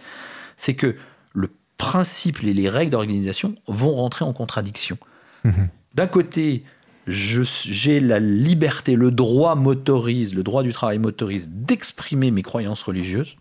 [0.57, 0.95] c'est que
[1.33, 4.99] le principe et les règles d'organisation vont rentrer en contradiction.
[5.45, 5.69] Mhm.
[5.95, 6.65] D'un côté,
[7.07, 13.37] j'ai la liberté, le droit motorise, le droit du travail motorise d'exprimer mes croyances religieuses.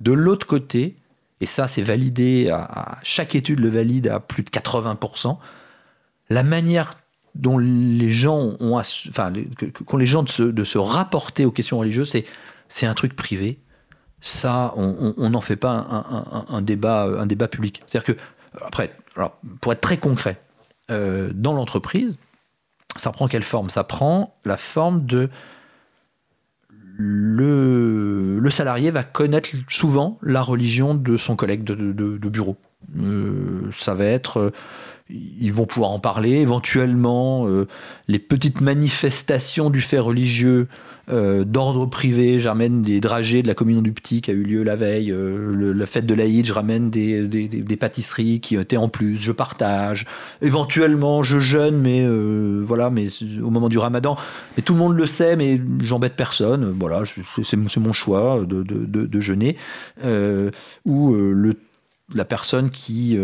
[0.00, 0.96] De l'autre côté,
[1.40, 5.38] et ça c'est validé, à, chaque étude le valide à plus de 80%,
[6.28, 6.98] la manière
[7.38, 12.16] dont les gens ont, enfin, de se, rapporter aux questions religieuses,
[12.68, 13.58] c'est un truc privé.
[14.20, 17.82] Ça, on n'en fait pas un, un, débat, public.
[17.86, 18.20] C'est-à-dire que,
[18.64, 20.40] après, alors, pour être très concret,
[20.90, 22.16] euh, dans l'entreprise,
[22.96, 23.70] ça prend quelle forme?
[23.70, 25.28] Ça prend la forme de
[26.98, 32.56] le, salarié va connaître souvent la religion de son collègue de, bureau.
[32.98, 34.52] Euh, ça va être
[35.08, 36.32] ils vont pouvoir en parler.
[36.32, 37.66] Éventuellement, euh,
[38.08, 40.66] les petites manifestations du fait religieux
[41.08, 44.64] euh, d'ordre privé, j'amène des dragées de la communion du petit qui a eu lieu
[44.64, 49.16] la veille, euh, la fête de l'Aïd, je ramène des, pâtisseries qui étaient en plus,
[49.16, 50.06] je partage.
[50.42, 52.04] Éventuellement, je jeûne, mais
[52.64, 53.06] voilà, mais
[53.40, 54.16] au moment du ramadan.
[54.56, 56.74] Mais tout le monde le sait, mais j'embête personne.
[56.76, 57.04] Voilà,
[57.44, 59.56] c'est mon choix de, jeûner.
[60.84, 61.16] ou
[62.14, 63.16] la personne qui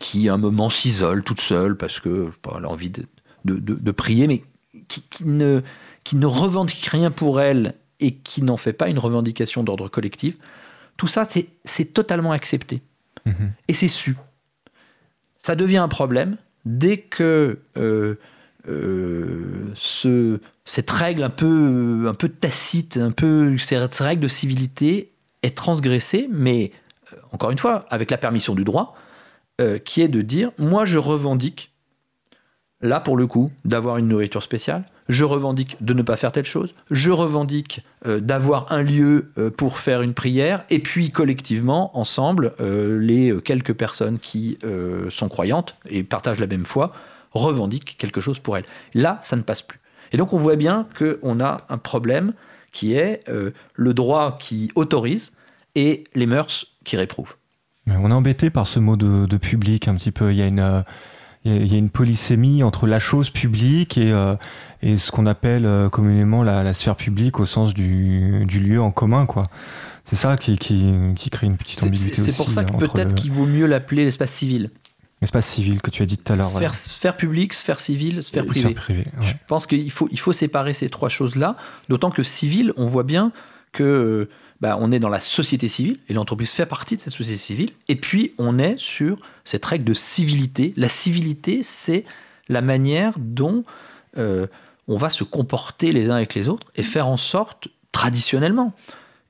[0.00, 3.06] qui à un moment s'isole toute seule parce que elle a envie de,
[3.44, 4.42] de, prier, mais
[4.88, 5.62] qui, ne,
[6.04, 10.36] qui ne revendique rien pour elle et qui n'en fait pas une revendication d'ordre collectif,
[10.96, 11.26] tout ça,
[11.64, 12.82] c'est totalement accepté.
[13.24, 13.52] Mhm.
[13.68, 14.16] Et c'est su.
[15.38, 18.16] Ça devient un problème dès que euh,
[18.68, 25.12] euh, ce, cette règle un peu, un peu tacite, un peu, cette règle de civilité
[25.42, 26.72] est transgressée, mais
[27.12, 28.96] euh, encore une fois, avec la permission du droit,
[29.58, 31.72] euh, qui est de dire, moi je revendique,
[32.82, 36.44] là pour le coup, d'avoir une nourriture spéciale, je revendique de ne pas faire telle
[36.44, 41.96] chose, je revendique euh, d'avoir un lieu euh, pour faire une prière, et puis collectivement,
[41.98, 44.58] ensemble, les quelques personnes qui
[45.08, 46.92] sont croyantes et partagent la même foi,
[47.32, 48.66] revendiquent quelque chose pour elles.
[48.92, 49.80] Là, ça ne passe plus.
[50.12, 52.34] Et donc on voit bien qu'on a un problème
[52.72, 55.32] qui est le droit qui autorise
[55.74, 57.36] et les mœurs qui réprouvent.
[57.88, 60.32] On est embêté par ce mot de, public un petit peu.
[60.32, 60.82] Il y a une, euh,
[61.44, 64.34] il y a une polysémie entre la chose publique et, euh,
[64.82, 68.90] et ce qu'on appelle euh, communément la, sphère publique au sens du, du lieu en
[68.90, 69.44] commun, quoi.
[70.04, 72.14] C'est ça qui, qui, qui, crée une petite ambiguïté.
[72.14, 74.70] C'est pour ça que peut-être qu'il vaut mieux l'appeler l'espace civil.
[75.20, 76.44] L'espace civil que tu as dit tout à l'heure.
[76.44, 78.76] Sphère, sphère, publique, sphère civile, sphère privée.
[79.20, 81.56] Je pense qu'il faut, il faut séparer ces trois choses-là,
[81.88, 83.32] d'autant que civil, on voit bien
[83.72, 84.28] que
[84.60, 87.70] bah, on est dans la société civile, et l'entreprise fait partie de cette société civile,
[87.88, 90.72] et puis on est sur cette règle de civilité.
[90.76, 92.04] La civilité, c'est
[92.48, 93.64] la manière dont
[94.16, 94.46] euh,
[94.88, 98.72] on va se comporter les uns avec les autres, et faire en sorte, traditionnellement,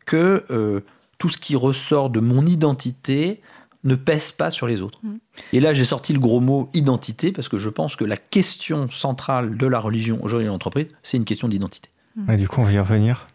[0.04, 0.80] que euh,
[1.18, 3.40] tout ce qui ressort de mon identité
[3.82, 5.00] ne pèse pas sur les autres.
[5.02, 5.16] Mm.
[5.52, 8.88] Et là, j'ai sorti le gros mot identité, parce que je pense que la question
[8.90, 11.90] centrale de la religion aujourd'hui dans l'entreprise, c'est une question d'identité.
[12.36, 13.26] du coup, on va y revenir.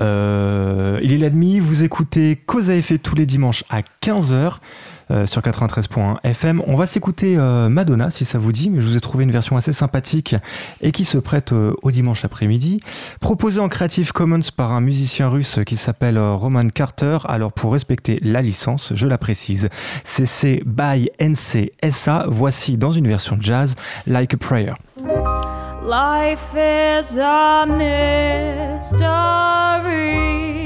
[0.00, 4.56] Euh, il est l'admis, vous écoutez Cause à effet tous les dimanches à 15h
[5.10, 6.62] euh, sur 93.1 FM.
[6.66, 9.30] On va s'écouter euh, Madonna si ça vous dit, mais je vous ai trouvé une
[9.30, 10.36] version assez sympathique
[10.80, 12.80] et qui se prête au dimanche après-midi.
[13.20, 17.18] Proposée en Creative Commons par un musicien russe qui s'appelle Roman Carter.
[17.24, 19.68] Alors pour respecter la licence, je la précise,
[20.04, 22.26] c'est by NCSA.
[22.28, 23.74] Voici dans une version jazz,
[24.06, 24.74] Like a Prayer.
[25.88, 29.00] Life is a mystery.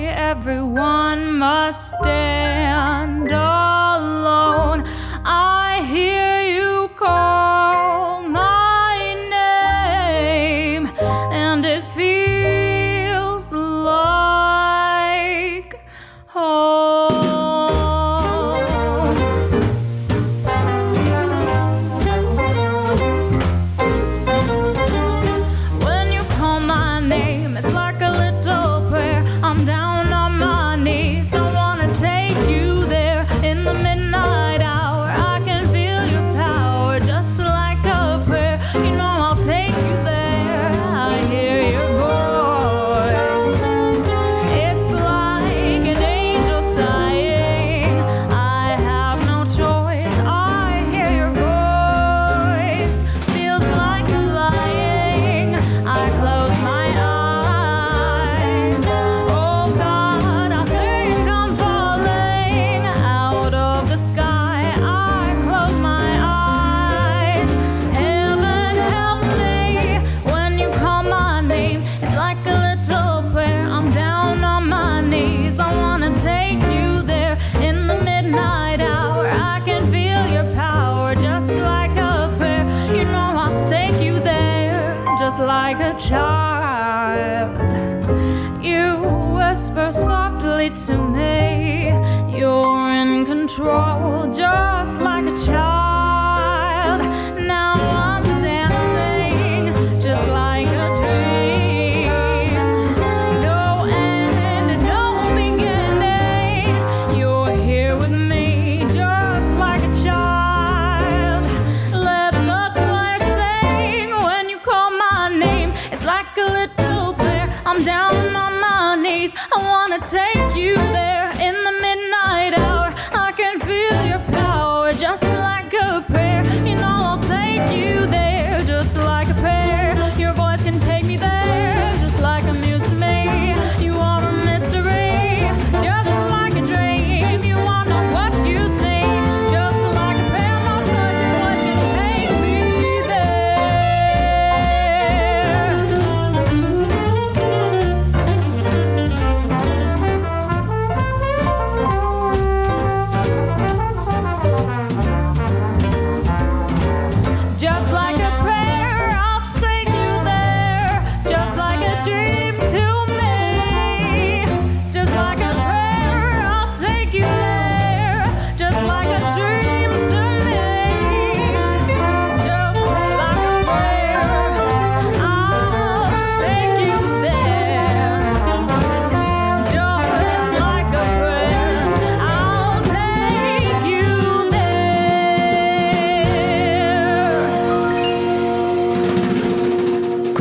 [0.09, 4.83] Everyone must stand alone.
[5.25, 7.82] I hear you call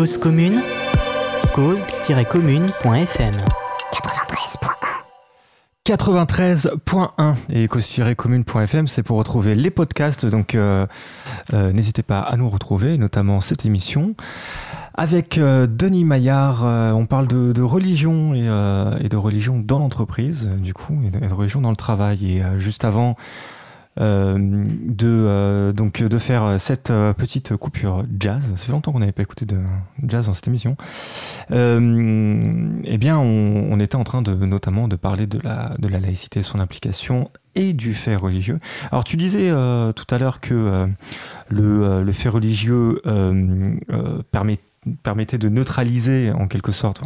[0.02, 0.62] commune,
[1.54, 3.34] cause-commune.fm.
[3.94, 4.72] 93.1
[5.86, 10.26] 93.1 et cause-commune.fm, c'est pour retrouver les podcasts.
[10.26, 10.88] Donc, euh,
[11.54, 14.16] euh, n'hésitez pas à nous retrouver, notamment cette émission.
[14.96, 18.48] Avec euh, Denis Maillard, on parle de, religion et,
[19.08, 22.38] de religion dans l'entreprise, du coup, et de, religion dans le travail.
[22.38, 23.18] Et juste avant,
[23.98, 28.42] de, euh, donc, de faire cette euh, petite coupure jazz.
[28.50, 29.58] Ça fait longtemps qu'on n'avait pas écouté de
[30.08, 30.78] jazz dans cette émission.
[31.52, 36.42] eh bien, on, était en train de, notamment de parler de la, de la laïcité,
[36.42, 38.60] son implication et du fait religieux.
[38.92, 40.88] Alors tu disais tout à l'heure que
[41.50, 43.02] le, le, fait religieux
[44.32, 44.60] permet,
[45.04, 47.02] permettait de neutraliser en quelque sorte,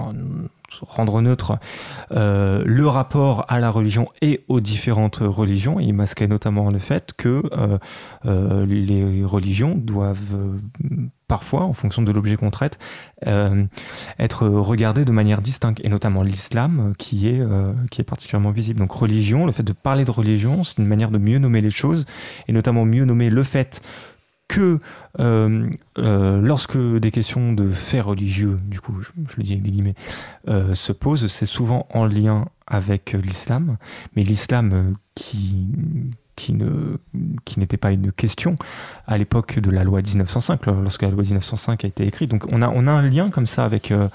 [0.81, 1.57] rendre neutre
[2.11, 5.79] le rapport à la religion et aux différentes religions.
[5.79, 7.43] il masquait notamment le fait que
[8.23, 10.37] les religions doivent
[11.27, 12.77] parfois, en fonction de l'objet qu'on traite,
[13.25, 13.65] euh,
[14.19, 18.79] être regardé de manière distincte, et notamment l'islam qui, euh, qui est particulièrement visible.
[18.79, 21.71] Donc religion, le fait de parler de religion, c'est une manière de mieux nommer les
[21.71, 22.05] choses,
[22.47, 23.81] et notamment mieux nommer le fait
[24.47, 24.79] que
[25.19, 25.67] euh,
[25.97, 29.95] lorsque des questions de faits religieux, du coup, je, le dis avec des guillemets,
[30.47, 33.77] se posent, c'est souvent en lien avec l'islam,
[34.15, 35.67] mais l'islam qui
[36.35, 38.55] qui n'était pas une question
[39.07, 42.29] à l'époque de la loi 1905 lorsque la loi 1905 a été écrite.
[42.29, 44.09] Donc on a on a un lien comme ça avec euh,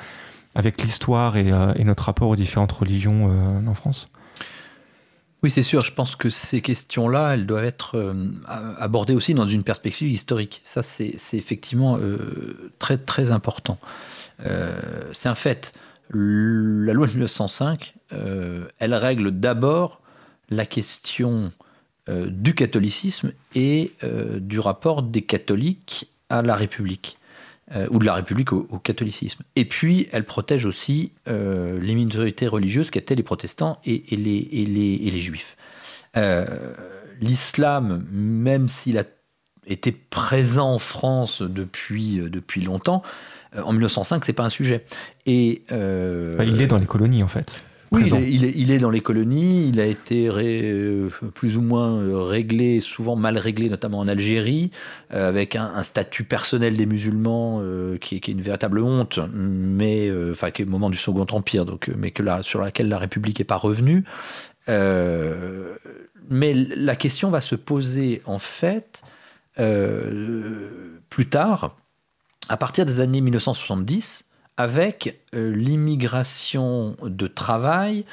[0.54, 4.08] avec l'histoire et, euh, notre rapport aux différentes religions euh, en France
[5.42, 8.14] oui c'est sûr je pense que ces questions là elles doivent être
[8.78, 10.60] abordées aussi dans une perspective historique.
[10.64, 11.98] Ça c'est effectivement
[12.78, 13.78] très très important.
[15.12, 15.72] C'est un fait.
[16.10, 17.94] La loi de 1905
[18.78, 20.00] elle règle d'abord
[20.50, 21.52] la question
[22.08, 27.18] euh, du catholicisme et euh, du rapport des catholiques à la République,
[27.74, 29.42] euh, ou de la République au, catholicisme.
[29.56, 34.94] Et puis, elle protège aussi les minorités religieuses qu'étaient les protestants et, les, et, les,
[34.94, 35.56] et les, juifs.
[37.20, 39.04] L'islam, même s'il a
[39.66, 43.02] été présent en France depuis, depuis longtemps,
[43.56, 44.84] en 1905, c'est pas un sujet.
[45.26, 47.62] Et bah, il est dans les colonies en fait.
[47.92, 52.80] Oui, il est, dans les colonies, il a été euh, plus ou moins euh, réglé,
[52.80, 54.70] souvent mal réglé, notamment en Algérie,
[55.12, 57.60] euh, avec un, statut personnel des musulmans
[58.00, 61.90] qui, est, une véritable honte, mais enfin qui est au moment du Second Empire, donc,
[61.96, 64.04] mais que sur laquelle la République n'est pas revenue.
[64.68, 69.02] mais la question va se poser en fait
[69.56, 71.76] plus tard,
[72.48, 74.29] à partir des années 1970
[74.60, 78.04] avec euh, l'immigration de travail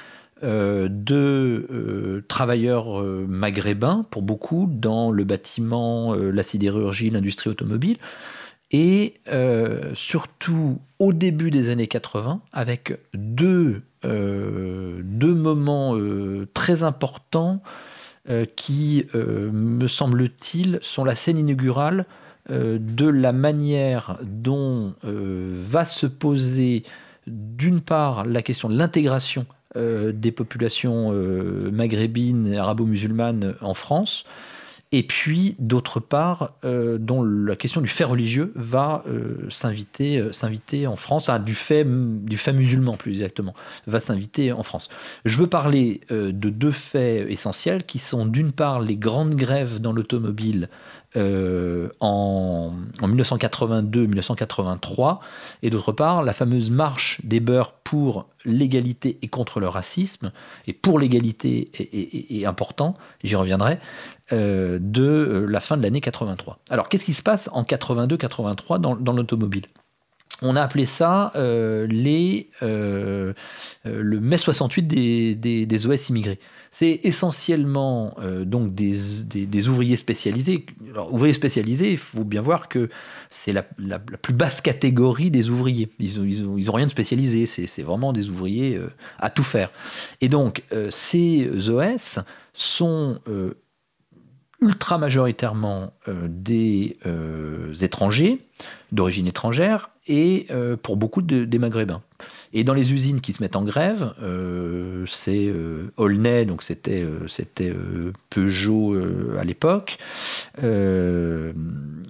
[0.43, 7.97] euh, de euh, travailleurs maghrébins, pour beaucoup, dans le bâtiment, la sidérurgie, l'industrie automobile,
[8.71, 9.13] et
[9.93, 15.97] surtout au début des années 80, avec deux, deux moments
[16.53, 17.61] très importants
[18.57, 22.05] qui, me semble-t-il, sont la scène inaugurale
[22.49, 26.83] de la manière dont euh, va se poser
[27.25, 29.45] d'une part la question de l'intégration
[29.75, 31.11] euh, des populations
[31.71, 34.25] maghrébines arabo-musulmanes en France,
[34.93, 39.03] et puis d'autre part dont la question du fait religieux va
[39.49, 43.53] s'inviter en France, du fait du fait musulman plus exactement,
[43.85, 44.87] va s'inviter en France.
[45.25, 49.91] Je veux parler de deux faits essentiels qui sont d'une part les grandes grèves dans
[49.91, 50.69] l'automobile
[51.17, 55.19] euh, en, 1982-1983,
[55.63, 60.31] et d'autre part la fameuse marche des beurs pour l'égalité et contre le racisme,
[60.67, 63.79] et pour l'égalité est, important, j'y reviendrai,
[64.31, 66.59] euh, de euh, la fin de l'année 83.
[66.69, 69.65] Alors qu'est-ce qui se passe en 82-83 dans, dans l'automobile?
[70.41, 76.39] On a appelé ça les, le mai 68 des, OS immigrés.
[76.71, 80.65] C'est essentiellement euh, donc des, ouvriers spécialisés.
[81.09, 82.89] Ouvriers spécialisés, il faut bien voir que
[83.29, 85.89] c'est la, plus basse catégorie des ouvriers.
[85.99, 89.71] Ils n'ont ils ont, rien de spécialisé, c'est vraiment des ouvriers euh, à tout faire.
[90.21, 92.19] Et donc, euh, ces OS
[92.53, 93.19] sont
[94.61, 95.93] ultra majoritairement
[96.27, 96.97] des
[97.81, 98.39] étrangers,
[98.91, 100.47] d'origine étrangère, et
[100.81, 102.01] pour beaucoup des Maghrébins.
[102.53, 107.03] Et dans les usines qui se mettent en grève, euh, c'est euh, Aulnay, donc c'était
[107.03, 107.73] euh, c'était
[108.29, 108.95] Peugeot
[109.39, 109.97] à l'époque,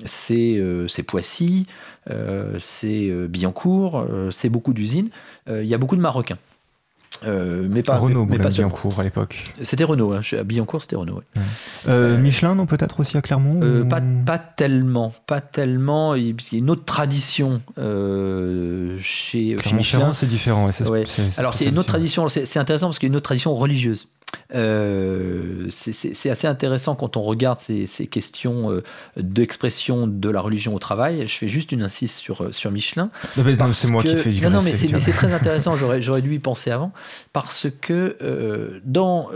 [0.06, 1.68] c'est Poissy,
[2.60, 5.10] c'est Billancourt, c'est beaucoup d'usines.
[5.50, 6.38] Il y a beaucoup de Marocains.
[7.26, 9.54] Euh, mais pas Renault, mais, pas Billancourt à l'époque.
[9.62, 10.22] C'était Renault, hein.
[10.38, 11.22] à Billancourt c'était Renault.
[11.36, 11.42] Euh,
[11.88, 16.16] euh, Michelin, non peut-être aussi à Clermont pas, pas, tellement, pas tellement.
[16.16, 17.62] Il y a une autre tradition
[19.02, 20.14] chez, Michelin.
[20.14, 20.70] c'est différent.
[21.38, 24.08] Alors c'est une autre tradition, c'est intéressant parce qu'il y a une autre tradition religieuse.
[24.56, 28.84] Euh, c'est assez intéressant quand on regarde ces, questions euh,
[29.18, 31.28] d'expression de la religion au travail.
[31.28, 33.10] Je fais juste une insiste sur, euh, sur Michelin.
[33.74, 35.76] C'est moi qui te fais Non, non mais c'est très intéressant.
[36.00, 36.92] J'aurais dû y penser avant.
[37.34, 38.18] Parce que
[38.86, 39.30] dans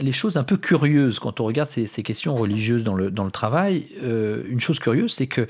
[0.00, 3.24] les choses un peu curieuses, quand on regarde ces, ces questions religieuses dans le, dans
[3.24, 5.46] le travail, une chose curieuse, c'est que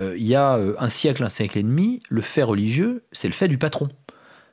[0.00, 3.48] il y a un siècle, un siècle et demi, le fait religieux, c'est le fait
[3.48, 3.88] du patron.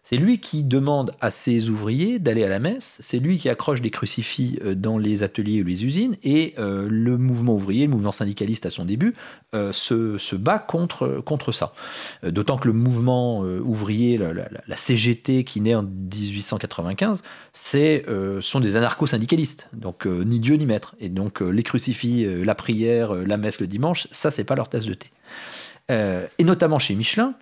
[0.03, 3.81] C'est lui qui demande à ses ouvriers d'aller à la messe, c'est lui qui accroche
[3.81, 7.91] des crucifix euh, dans les ateliers ou les usines, et euh, le mouvement ouvrier, le
[7.91, 9.13] mouvement syndicaliste à son début,
[9.53, 11.21] euh, se, bat contre,
[11.51, 11.73] ça.
[12.23, 17.23] D'autant que le mouvement ouvrier, la, CGT qui naît en 1895,
[17.53, 18.05] c'est,
[18.41, 20.95] sont des anarcho-syndicalistes, donc ni Dieu ni maître.
[20.99, 24.85] Et donc les crucifix, la prière, la messe le dimanche, ça c'est pas leur tasse
[24.85, 25.11] de thé.
[25.89, 27.33] et notamment chez Michelin,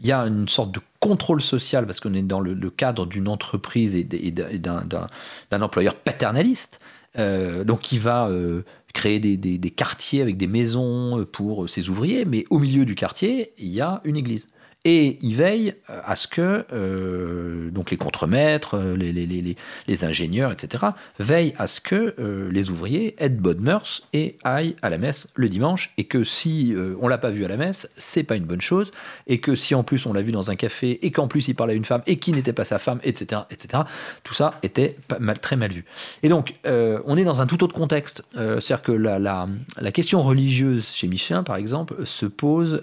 [0.00, 3.28] il y a une sorte de contrôle social parce qu'on est dans le, cadre d'une
[3.28, 6.80] entreprise et, d'un employeur paternaliste,
[7.18, 8.62] euh, donc qui va euh,
[8.94, 13.52] créer des, des, quartiers avec des maisons pour ses ouvriers, mais au milieu du quartier,
[13.58, 14.48] il y a une église.
[14.90, 20.50] Et il veille euh, à ce que euh, donc les contremaîtres, euh, les, les, ingénieurs,
[20.50, 20.82] etc.,
[21.18, 22.14] veillent à ce que
[22.50, 25.92] les ouvriers aient de bonnes mœurs et aillent à la messe le dimanche.
[25.98, 28.92] Et que si on l'a pas vu à la messe, c'est pas une bonne chose.
[29.26, 31.54] Et que si en plus on l'a vu dans un café et qu'en plus il
[31.54, 33.82] parlait à une femme et qui n'était pas sa femme, etc., etc.,
[34.22, 34.96] tout ça était
[35.42, 35.84] très mal vu.
[36.22, 38.22] Et donc on est dans un tout autre contexte.
[38.34, 39.48] C'est-à-dire que la,
[39.92, 42.80] question religieuse chez Michelin, par exemple, se pose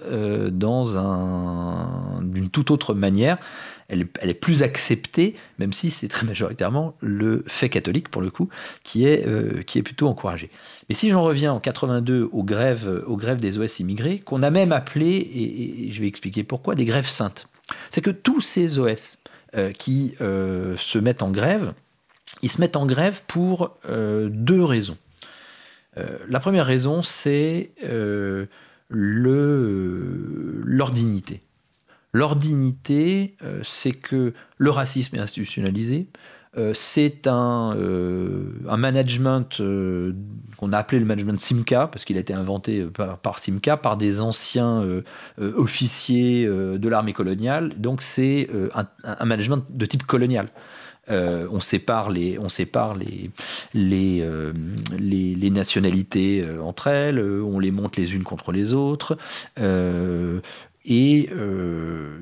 [0.52, 3.38] dans un d'une toute autre manière.
[3.88, 8.48] Elle, est plus acceptée, même si c'est très majoritairement le fait catholique, pour le coup,
[8.82, 10.50] qui est, euh, plutôt encouragé.
[10.88, 15.08] Mais si j'en reviens en 82 aux grèves, des OS immigrés, qu'on a même appelé,
[15.08, 17.48] et, je vais expliquer pourquoi, des grèves saintes.
[17.90, 19.18] C'est que tous ces OS
[19.56, 21.72] euh, qui euh, se mettent en grève,
[22.42, 24.98] ils se mettent en grève pour deux raisons.
[26.28, 27.70] la première raison, c'est
[28.90, 31.40] leur dignité.
[32.16, 36.06] Leur dignité, euh, c'est que le racisme est institutionnalisé,
[36.56, 39.60] euh, c'est un, euh, un, management
[40.56, 42.86] qu'on a appelé le management Simca, parce qu'il a été inventé
[43.22, 44.82] par, Simca, par des anciens
[45.38, 47.74] officiers de l'armée coloniale.
[47.76, 48.48] Donc c'est
[49.04, 50.46] un, management de type colonial.
[51.10, 53.30] on sépare les, on sépare les,
[53.74, 54.26] les,
[54.98, 59.18] les, nationalités entre elles, on les monte les unes contre les autres.
[60.86, 62.18] Et euh,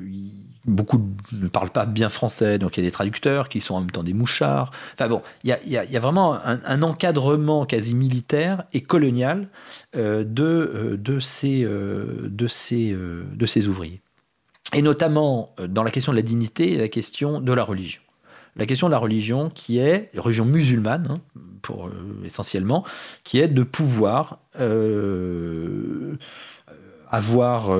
[0.64, 1.00] beaucoup
[1.32, 3.90] ne parlent pas bien français, donc il y a des traducteurs qui sont en même
[3.90, 4.70] temps des mouchards.
[4.94, 9.48] Enfin bon, il y a, vraiment un, encadrement quasi militaire et colonial
[9.94, 14.00] euh, de, euh, de, ces, de, ces, de ces ouvriers.
[14.72, 18.00] Et notamment dans la question de la dignité et la question de la religion.
[18.56, 21.90] La question de la religion qui est, religion musulmane, hein, pour,
[22.24, 22.84] essentiellement,
[23.24, 24.38] qui est de pouvoir
[27.10, 27.70] avoir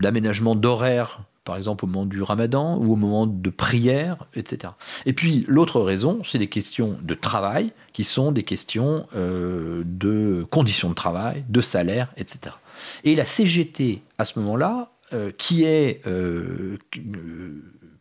[0.00, 4.72] d'aménagement d'horaire, par exemple au moment du ramadan ou au moment de prière, etc.
[5.06, 10.46] Et puis l'autre raison, c'est des questions de travail qui sont des questions euh, de
[10.50, 12.54] conditions de travail, de salaire, etc.
[13.04, 16.02] Et la CGT, à ce moment-là, euh, qui est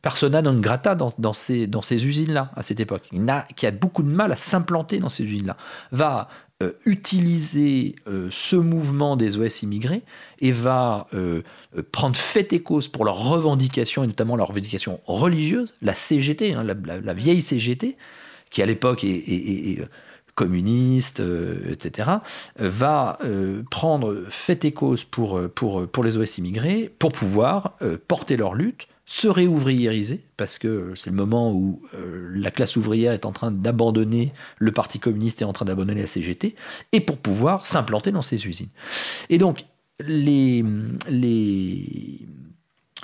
[0.04, 3.10] persona non grata dans ces usines-là, à cette époque,
[3.56, 5.58] qui a beaucoup de mal à s'implanter dans ces usines-là,
[5.92, 6.28] va
[6.64, 10.02] euh, utiliser euh, ce mouvement des OS immigrés
[10.40, 11.42] et va euh,
[11.92, 16.64] prendre fait et cause pour leurs revendications, et notamment leurs revendications religieuses, la CGT, hein,
[16.64, 17.98] la, vieille CGT,
[18.50, 19.80] qui à l'époque est,
[20.36, 21.22] communiste,
[21.70, 22.10] etc.,
[22.58, 23.20] va
[23.70, 28.88] prendre fait et cause pour, pour, pour les OS immigrés pour pouvoir porter leur lutte
[29.14, 33.52] se réouvriériser, parce que c'est le moment où euh, la classe ouvrière est en train
[33.52, 36.56] d'abandonner, le Parti communiste est en train d'abandonner la CGT,
[36.94, 38.72] et pour pouvoir s'implanter dans ces usines.
[39.30, 39.66] Et donc,
[40.00, 40.66] les,
[41.12, 42.28] les,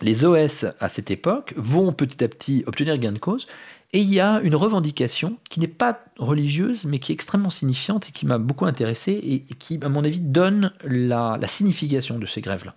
[0.02, 3.46] les OS à cette époque vont petit à petit obtenir gain de cause,
[3.94, 8.10] et il y a une revendication qui n'est pas religieuse, mais qui est extrêmement signifiante
[8.10, 12.26] et qui m'a beaucoup intéressé, et, qui, à mon avis, donne la, la signification de
[12.26, 12.74] ces grèves-là.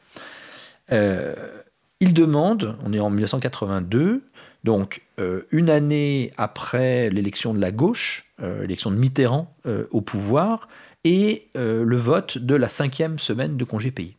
[0.93, 1.62] Euh,
[2.03, 4.25] il demande, on est en 1982,
[4.65, 10.01] donc euh, une année après l'élection de la gauche, euh, l'élection de Mitterrand euh, au
[10.01, 10.67] pouvoir,
[11.05, 14.17] et le vote de la cinquième semaine de congé payé.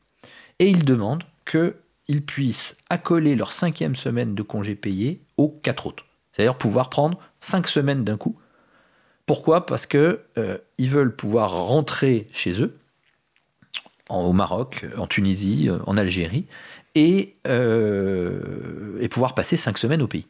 [0.60, 6.06] Et il demande qu'ils puissent accoler leur cinquième semaine de congé payé aux quatre autres.
[6.32, 8.38] C'est-à-dire pouvoir prendre cinq semaines d'un coup.
[9.26, 9.66] Pourquoi?
[9.66, 10.20] Parce qu'ils
[10.78, 12.78] ils veulent pouvoir rentrer chez eux,
[14.10, 16.48] au Maroc, en Tunisie, en Algérie,
[16.96, 20.28] euh, et, pouvoir passer cinq semaines au pays.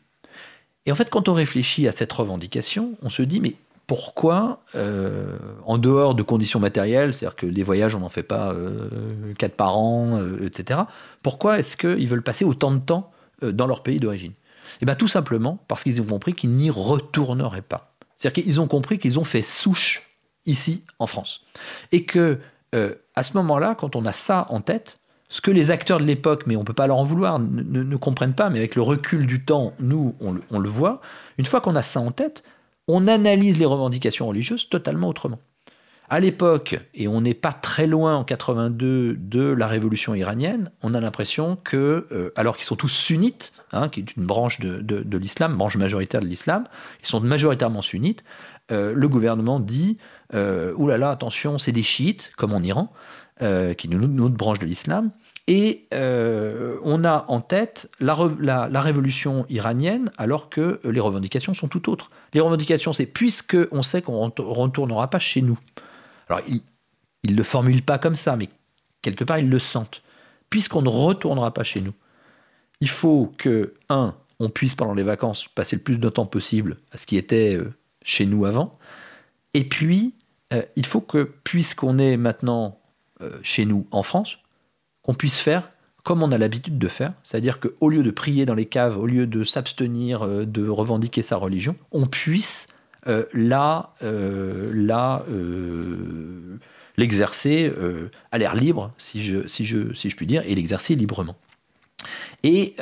[0.85, 3.55] Et en fait, quand on réfléchit à cette revendication, on se dit, mais
[3.85, 8.51] pourquoi, euh, en dehors de conditions matérielles, c'est-à-dire que les voyages, on n'en fait pas
[8.51, 10.81] euh, quatre par an, etc.,
[11.21, 13.11] pourquoi est-ce qu'ils veulent passer autant de temps
[13.41, 14.33] dans leur pays d'origine?
[14.81, 17.93] Eh bien tout simplement parce qu'ils ont compris qu'ils n'y retourneraient pas.
[18.15, 20.03] C'est-à-dire qu'ils ont compris qu'ils ont fait souche
[20.45, 21.41] ici, en France.
[21.91, 22.39] Et que,
[23.15, 24.97] à ce moment-là, quand on a ça en tête,
[25.33, 27.95] ce que les acteurs de l'époque, mais on ne peut pas leur en vouloir, ne,
[27.95, 31.01] comprennent pas, mais avec le recul du temps, nous, on le voit,
[31.39, 32.43] une fois qu'on a ça en tête,
[32.87, 35.39] on analyse les revendications religieuses totalement autrement.
[36.07, 40.93] À l'époque, et on n'est pas très loin en 82 de la révolution iranienne, on
[40.93, 45.17] a l'impression que, euh, alors qu'ils sont tous sunnites, hein, qui est une branche de,
[45.17, 46.65] l'islam, branche majoritaire de l'islam,
[47.01, 48.23] ils sont majoritairement sunnites,
[48.71, 49.97] euh, le gouvernement dit
[50.35, 52.93] euh, là, attention, c'est des chiites, comme en Iran,
[53.39, 55.11] qui est une autre branche de l'islam,
[55.47, 62.11] et on a en tête la, révolution iranienne alors que les revendications sont tout autres.
[62.33, 65.59] Les revendications, c'est puisque on sait qu'on ne retournera pas chez nous,
[66.29, 68.49] alors, ils ne le formulent pas comme ça, mais
[69.01, 70.01] quelque part, ils le sentent.
[70.49, 71.93] Puisqu'on ne retournera pas chez nous,
[72.81, 76.77] il faut que, un, on puisse, pendant les vacances, passer le plus de temps possible
[76.91, 77.73] à ce qui était euh,
[78.03, 78.77] chez nous avant.
[79.53, 80.13] Et puis,
[80.53, 82.79] euh, il faut que, puisqu'on est maintenant
[83.21, 84.37] euh, chez nous en France,
[85.03, 85.69] qu'on puisse faire
[86.03, 89.05] comme on a l'habitude de faire, c'est-à-dire qu'au lieu de prier dans les caves, au
[89.05, 92.67] lieu de s'abstenir de revendiquer sa religion, on puisse
[93.07, 96.57] euh, euh, là euh,
[96.95, 97.73] l'exercer
[98.31, 101.35] à l'air libre, si je, si, je, si je puis dire, et l'exercer librement.
[102.43, 102.75] Et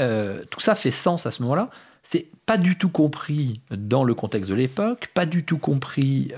[0.49, 1.69] tout ça fait sens à ce moment-là.
[2.03, 6.33] C'est pas du tout compris dans le contexte de l'époque, pas du tout compris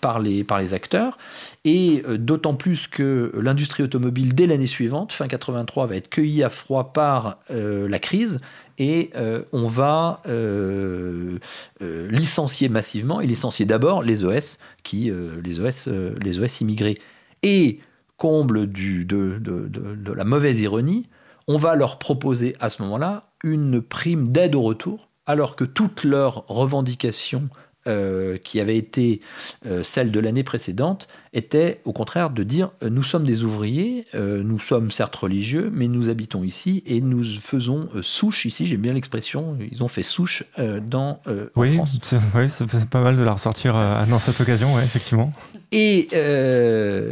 [0.00, 1.18] par, les, par les acteurs,
[1.64, 6.50] et d'autant plus que l'industrie automobile, dès l'année suivante, fin 83, va être cueillie à
[6.50, 8.40] froid par la crise,
[8.78, 11.38] et euh, on va euh,
[11.82, 15.12] euh, licencier massivement et licencier d'abord les OS, qui,
[15.42, 16.98] les, OS, les OS immigrés.
[17.42, 17.80] Et
[18.16, 21.08] comble du, de, de, la mauvaise ironie,
[21.46, 26.02] on va leur proposer à ce moment-là une prime d'aide au retour, alors que toutes
[26.02, 27.48] leurs revendications
[27.86, 29.20] euh, qui avait été
[29.66, 34.06] euh, celle de l'année précédente était au contraire de dire euh, nous sommes des ouvriers,
[34.14, 38.66] nous sommes certes religieux, mais nous habitons ici et nous faisons souche ici.
[38.66, 41.20] J'aime bien l'expression, ils ont fait souche dans
[41.56, 41.98] oui, France.
[42.34, 43.74] Oui, c'est pas mal de la ressortir
[44.08, 45.32] dans cette occasion, effectivement.
[45.72, 46.08] Et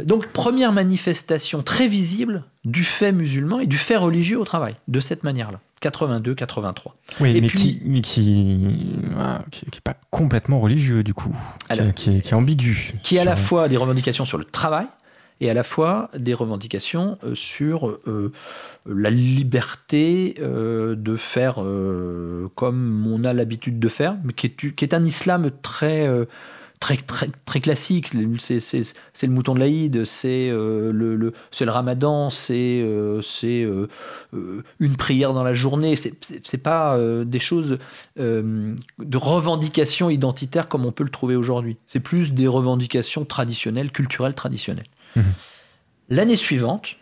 [0.05, 4.99] donc première manifestation très visible du fait musulman et du fait religieux au travail, de
[4.99, 5.59] cette manière-là.
[5.83, 6.95] 82, 83.
[7.19, 8.57] Oui, mais, qui, mais qui,
[9.51, 11.35] qui, pas complètement religieux du coup,
[11.95, 12.93] qui, est, ambigu.
[13.03, 14.87] Qui a à la fois des revendications sur le travail
[15.41, 18.31] et à la fois des revendications euh, sur euh,
[18.85, 21.55] la liberté euh, de faire
[22.55, 26.09] comme on a l'habitude de faire, mais qui est, qui est un islam très
[26.79, 28.11] très, très, très classique.
[28.39, 34.95] C'est le mouton de l'Aïd, c'est euh, le, le, le, ramadan, c'est euh, euh, une
[34.97, 35.95] prière dans la journée.
[35.95, 37.77] C'est pas des choses
[38.17, 41.77] de revendication identitaire comme on peut le trouver aujourd'hui.
[41.85, 44.87] C'est plus des revendications traditionnelles, culturelles traditionnelles.
[45.15, 45.21] Mmh.
[46.09, 46.97] L'année suivante,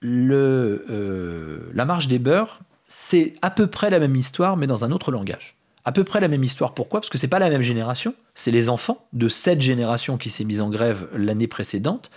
[0.00, 4.92] le, la marche des beurs, c'est à peu près la même histoire, mais dans un
[4.92, 6.74] autre langage à peu près la même histoire.
[6.74, 7.00] Pourquoi?
[7.00, 8.14] Parce que c'est pas la même génération.
[8.34, 12.10] C'est les enfants de cette génération qui s'est mise en grève l'année précédente.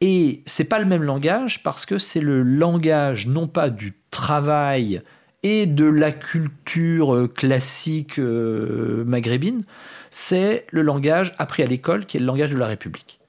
[0.00, 5.02] Et c'est pas le même langage parce que c'est le langage non pas du travail
[5.42, 9.62] et de la culture euh, classique euh, maghrébine,
[10.10, 13.20] c'est le langage appris à l'école qui est le langage de la République.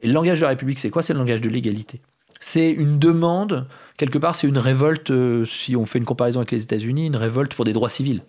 [0.00, 1.02] Et le langage de la République, c'est quoi?
[1.02, 2.00] C'est le langage de l'égalité.
[2.46, 3.66] C'est une demande,
[3.96, 7.16] quelque part, c'est une révolte, euh, si on fait une comparaison avec les États-Unis, une
[7.16, 8.20] révolte pour des droits civils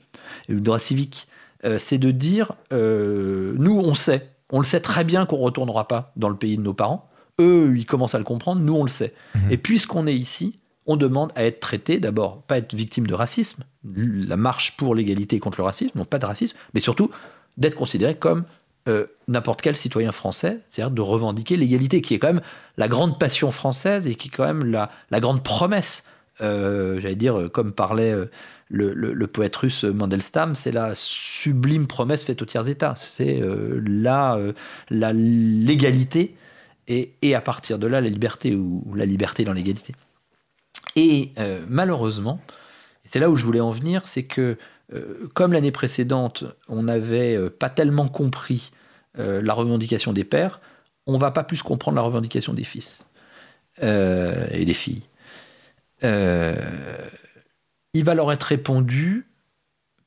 [0.48, 1.28] le droit civique,
[1.66, 5.44] euh, c'est de dire, euh, nous, on sait, on le sait très bien qu'on ne
[5.44, 7.10] retournera pas dans le pays de nos parents.
[7.42, 9.14] Eux, ils commencent à le comprendre, nous, on le sait.
[9.36, 9.52] Mhm.
[9.52, 13.66] Et puisqu'on est ici, on demande à être traité, d'abord, pas être victime de racisme,
[13.84, 17.12] la marche pour l'égalité contre le racisme, non pas de racisme, mais surtout
[17.58, 18.46] d'être considéré comme
[18.88, 22.42] euh, n'importe quel citoyen français, c'est-à-dire de revendiquer l'égalité, qui est quand même
[22.78, 26.08] la grande passion française et qui est quand même la, grande promesse,
[26.40, 28.14] j'allais dire, comme parlait
[28.70, 32.96] le, poète russe Mandelstam, c'est la sublime promesse faite aux tiers États.
[32.96, 34.54] C'est euh, la, euh,
[34.90, 36.36] l'égalité
[36.88, 39.96] et, à partir de là la liberté ou, la liberté dans l'égalité.
[40.96, 42.40] Et euh, malheureusement,
[43.04, 44.58] c'est là où je voulais en venir, c'est que
[45.34, 48.72] comme l'année précédente, on n'avait pas tellement compris
[49.18, 50.62] la revendication des pères,
[51.08, 53.08] on va pas plus comprendre la revendication des fils
[53.82, 55.04] et des filles
[57.96, 59.26] il va leur être répondu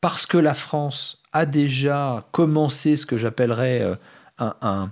[0.03, 3.95] parce que la France a déjà commencé ce que j'appellerais euh,
[4.39, 4.91] un,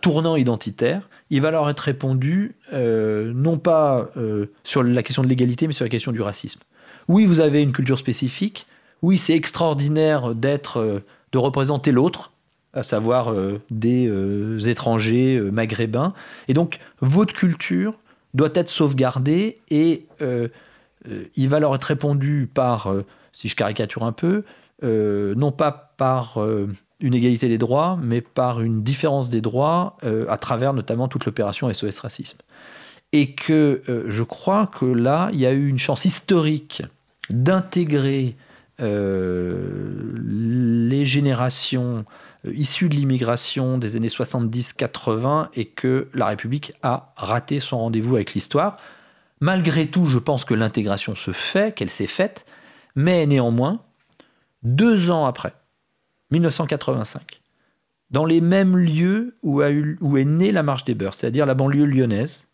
[0.00, 5.28] tournant identitaire, il va leur être répondu euh, non pas euh, sur la question de
[5.28, 6.60] l'égalité, mais sur la question du racisme.
[7.08, 8.66] Oui, vous avez une culture spécifique.
[9.02, 12.32] Oui, c'est extraordinaire d'être, de représenter l'autre,
[12.74, 13.34] à savoir
[13.70, 16.12] des étrangers maghrébins.
[16.48, 17.94] Et donc, votre culture
[18.34, 20.06] doit être sauvegardé et
[21.36, 22.92] il va leur être répondu par,
[23.32, 24.44] si je caricature un peu,
[24.82, 26.38] non pas par
[27.00, 29.96] une égalité des droits, mais par une différence des droits
[30.28, 32.38] à travers notamment toute l'opération SOS Racisme.
[33.12, 36.82] Et que je crois que là, il y a eu une chance historique
[37.30, 38.36] d'intégrer
[38.80, 38.86] les
[41.04, 42.04] générations
[42.46, 48.14] euh, issu de l'immigration des années 70-80 et que la République a raté son rendez-vous
[48.14, 48.78] avec l'histoire.
[49.40, 52.46] Malgré tout, je pense que l'intégration se fait, qu'elle s'est faite,
[52.94, 53.80] mais néanmoins,
[54.62, 55.52] deux ans après,
[56.30, 57.40] 1985,
[58.10, 61.86] dans les mêmes lieux où, où est née la Marche des Beurs, c'est-à-dire la banlieue
[61.86, 62.46] lyonnaise,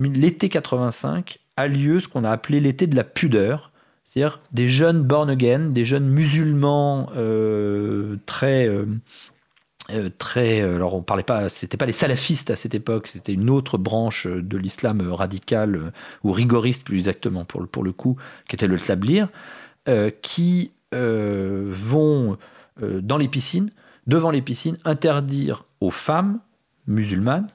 [0.00, 3.67] l'été 85 a lieu ce qu'on a appelé l'été de la pudeur,
[4.08, 8.66] c'est-à-dire des jeunes born again, des jeunes musulmans euh, très.
[8.66, 8.86] Euh,
[9.90, 13.50] euh, très, alors on parlait pas, c'était pas les salafistes à cette époque, c'était une
[13.50, 15.92] autre branche de l'islam radical
[16.24, 18.16] ou rigoriste plus exactement pour le, pour le coup,
[18.48, 19.28] qui était le tlablir,
[20.20, 22.36] qui vont
[22.82, 23.70] dans les piscines,
[24.06, 26.40] devant les piscines, interdire aux femmes
[26.86, 27.48] musulmanes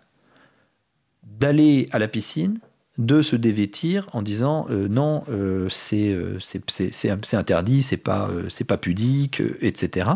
[1.24, 2.60] d'aller à la piscine
[3.00, 8.30] de se dévêtir en disant euh, non, euh, euh, c'est interdit, c'est pas,
[8.68, 10.12] pas pudique, etc.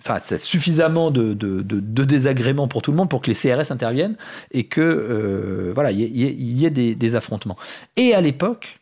[0.00, 4.16] enfin, c'est suffisamment de, de, désagréments pour tout le monde pour que les CRS interviennent
[4.50, 7.56] et que voilà, il y, ait des, affrontements.
[7.96, 8.78] Et à l'époque,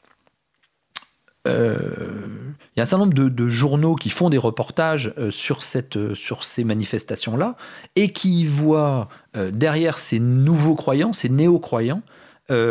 [1.46, 6.42] il y a un certain nombre de, journaux qui font des reportages sur, cette, sur
[6.42, 7.57] ces manifestations-là
[7.94, 9.09] et qui voient
[9.53, 12.03] derrière ces nouveaux croyants, ces néo-croyants,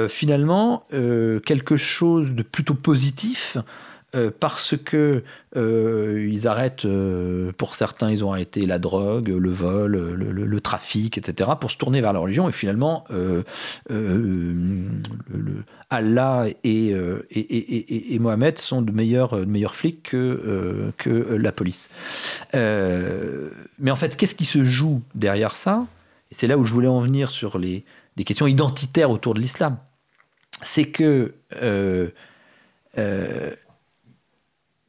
[0.10, 3.58] finalement euh, quelque chose de plutôt positif
[4.16, 5.24] euh, parce que
[5.56, 6.88] ils arrêtent,
[7.58, 12.02] pour certains, ils ont arrêté la drogue, le vol, le, trafic, etc., pour se tourner
[12.02, 12.50] vers la religion.
[12.50, 13.04] Et finalement,
[15.90, 16.96] Allah et,
[17.32, 21.90] et, Mohamed sont de meilleurs, de meilleurs flics que, que la police.
[22.54, 25.86] mais en fait, qu'est-ce qui se joue derrière ça?
[26.32, 27.84] Et c'est là où je voulais en venir sur les,
[28.20, 29.78] des questions identitaires autour de l'islam.
[30.62, 32.10] C'est que euh,
[32.98, 33.56] euh,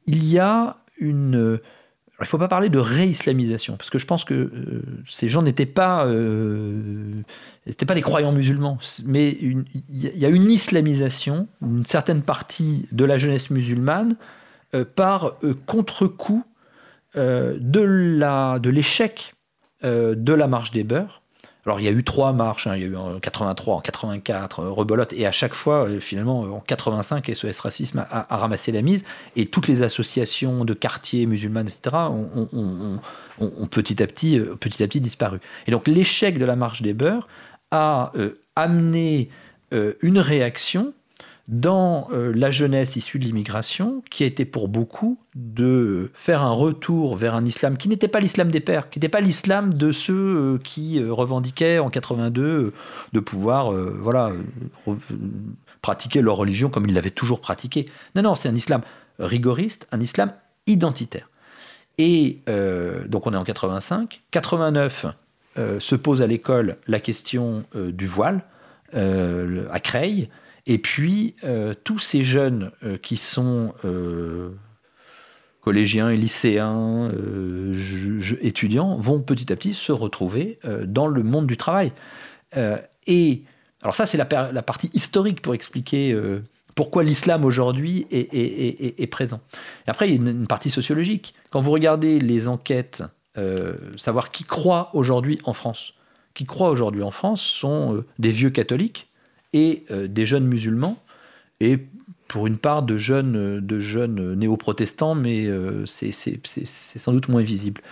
[0.07, 1.61] il y a une.
[2.19, 5.43] il ne faut pas parler de réislamisation, parce que je pense que euh, ces gens
[5.43, 6.07] n'étaient pas,
[7.87, 13.17] pas des croyants musulmans, mais il y a une islamisation, une certaine partie de la
[13.17, 14.17] jeunesse musulmane,
[14.97, 16.45] par contre-coup
[17.15, 19.35] de l'échec
[19.85, 21.20] de la marche des beurs,
[21.67, 22.77] alors il y a eu trois marches, hein.
[22.77, 26.01] il y a eu en 83, en 84, euh, rebelote, et à chaque fois, euh,
[26.01, 29.05] finalement, en 85, SOS Racisme a, ramassé la mise,
[29.37, 34.87] et toutes les associations de quartiers musulmanes, etc., ont, petit, à petit, euh, petit à
[34.87, 35.39] petit disparu.
[35.67, 37.29] Et donc l'échec de la marche des beurs
[37.71, 38.13] a
[38.57, 39.31] amené
[39.71, 40.93] une réaction
[41.51, 46.53] dans euh, la jeunesse issue de l'immigration, qui a été pour beaucoup de faire un
[46.53, 49.91] retour vers un islam qui n'était pas l'islam des pères, qui n'était pas l'islam de
[49.91, 52.73] ceux euh, qui euh, revendiquaient en 82
[53.13, 54.31] de pouvoir voilà,
[55.83, 57.87] pratiquer leur religion comme ils l'avaient toujours pratiquée.
[58.15, 58.83] Non, non, c'est un islam
[59.19, 60.33] rigoriste, un islam
[60.69, 61.29] identitaire.
[61.99, 62.39] Et
[63.09, 64.23] donc on est en 85.
[64.31, 65.07] 89
[65.79, 68.43] se pose à l'école la question du voile
[68.95, 70.31] à Creil.
[70.67, 74.51] Et puis, euh, tous ces jeunes euh, qui sont euh,
[75.61, 77.13] collégiens et lycéens,
[78.41, 81.93] étudiants, vont petit à petit se retrouver dans le monde du travail.
[83.07, 83.43] et
[83.83, 86.19] alors ça, c'est la, partie historique pour expliquer
[86.75, 89.43] pourquoi l'islam aujourd'hui est, présent.
[89.87, 91.35] Après, il y a une, partie sociologique.
[91.51, 93.03] Quand vous regardez les enquêtes,
[93.99, 95.93] savoir qui croit aujourd'hui en France,
[96.33, 99.10] qui croit aujourd'hui en France sont des vieux catholiques
[99.53, 101.03] et euh, des jeunes musulmans,
[101.61, 101.79] et
[102.29, 107.83] pour une part de jeunes, de jeunes néo-protestants, mais euh, c'est sans doute moins visible.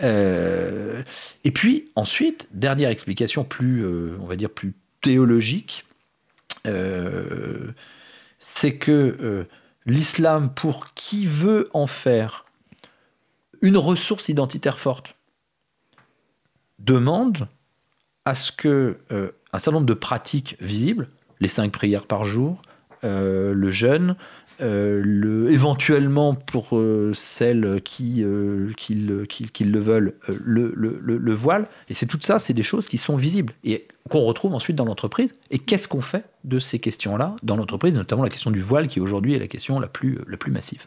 [0.00, 1.02] Euh,
[1.44, 3.86] et puis ensuite, dernière explication plus,
[4.18, 5.84] on va dire, plus théologique,
[8.38, 9.46] c'est que
[9.84, 12.46] l'islam, pour qui veut en faire
[13.60, 15.16] une ressource identitaire forte,
[16.78, 17.46] demande
[18.24, 18.96] à ce que
[19.52, 21.08] un certain nombre de pratiques visibles,
[21.40, 22.62] les cinq prières par jour,
[23.04, 24.14] euh, le jeûne,
[24.60, 28.24] euh, le, éventuellement pour euh, celles qui,
[28.76, 31.66] qui, le, qui, le veulent, le, le, voile.
[31.88, 33.52] Et c'est tout ça, c'est des choses qui sont visibles.
[33.64, 35.34] Et qu'on retrouve ensuite dans l'entreprise.
[35.50, 38.98] Et qu'est-ce qu'on fait de ces questions-là dans l'entreprise, notamment la question du voile qui
[38.98, 40.84] aujourd'hui est la question la plus, la plus massive.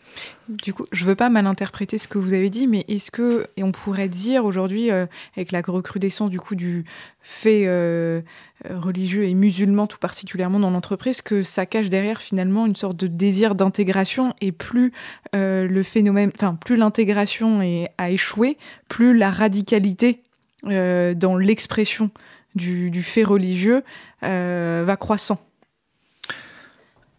[0.50, 3.12] Du coup, je ne veux pas mal interpréter ce que vous avez dit, mais est-ce
[3.12, 5.06] que, et on pourrait dire aujourd'hui, euh,
[5.38, 6.84] avec la recrudescence du coup du
[7.22, 8.22] fait euh,
[8.70, 13.08] religieux et musulman tout particulièrement dans l'entreprise, que ça cache derrière finalement une sorte de
[13.08, 14.92] désir d'intégration et plus
[15.36, 17.62] euh, le phénomène, enfin plus l'intégration
[17.98, 18.58] a échoué,
[18.90, 20.22] plus la radicalité
[20.64, 22.10] dans l'expression
[22.56, 23.84] du, fait religieux
[24.24, 25.40] euh, va croissant.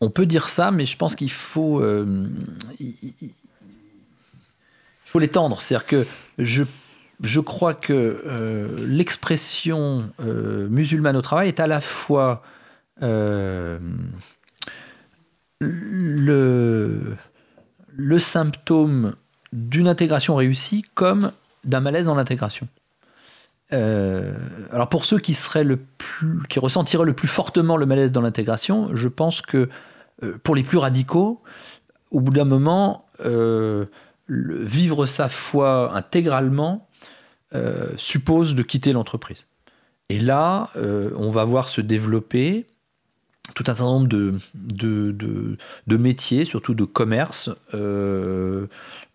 [0.00, 2.28] On peut dire ça, mais je pense qu'il faut, euh,
[5.04, 5.60] faut l'étendre.
[5.60, 6.06] C'est-à-dire que
[6.38, 6.64] je,
[7.22, 12.42] je crois que euh, l'expression musulmane au travail est à la fois
[13.00, 13.80] le,
[17.96, 19.14] le symptôme
[19.52, 21.32] d'une intégration réussie comme
[21.64, 22.68] d'un malaise dans l'intégration.
[23.72, 24.36] Euh,
[24.70, 25.36] alors pour ceux qui
[26.56, 29.68] ressentiraient le plus fortement le malaise dans l'intégration, je pense que
[30.22, 31.42] euh, pour les plus radicaux,
[32.10, 33.86] au bout d'un moment, euh,
[34.28, 36.88] vivre sa foi intégralement
[37.96, 39.46] suppose de quitter l'entreprise.
[40.10, 42.66] Et là, on va voir se développer
[43.54, 48.66] tout un certain nombre de, de, métiers, surtout de commerce, euh,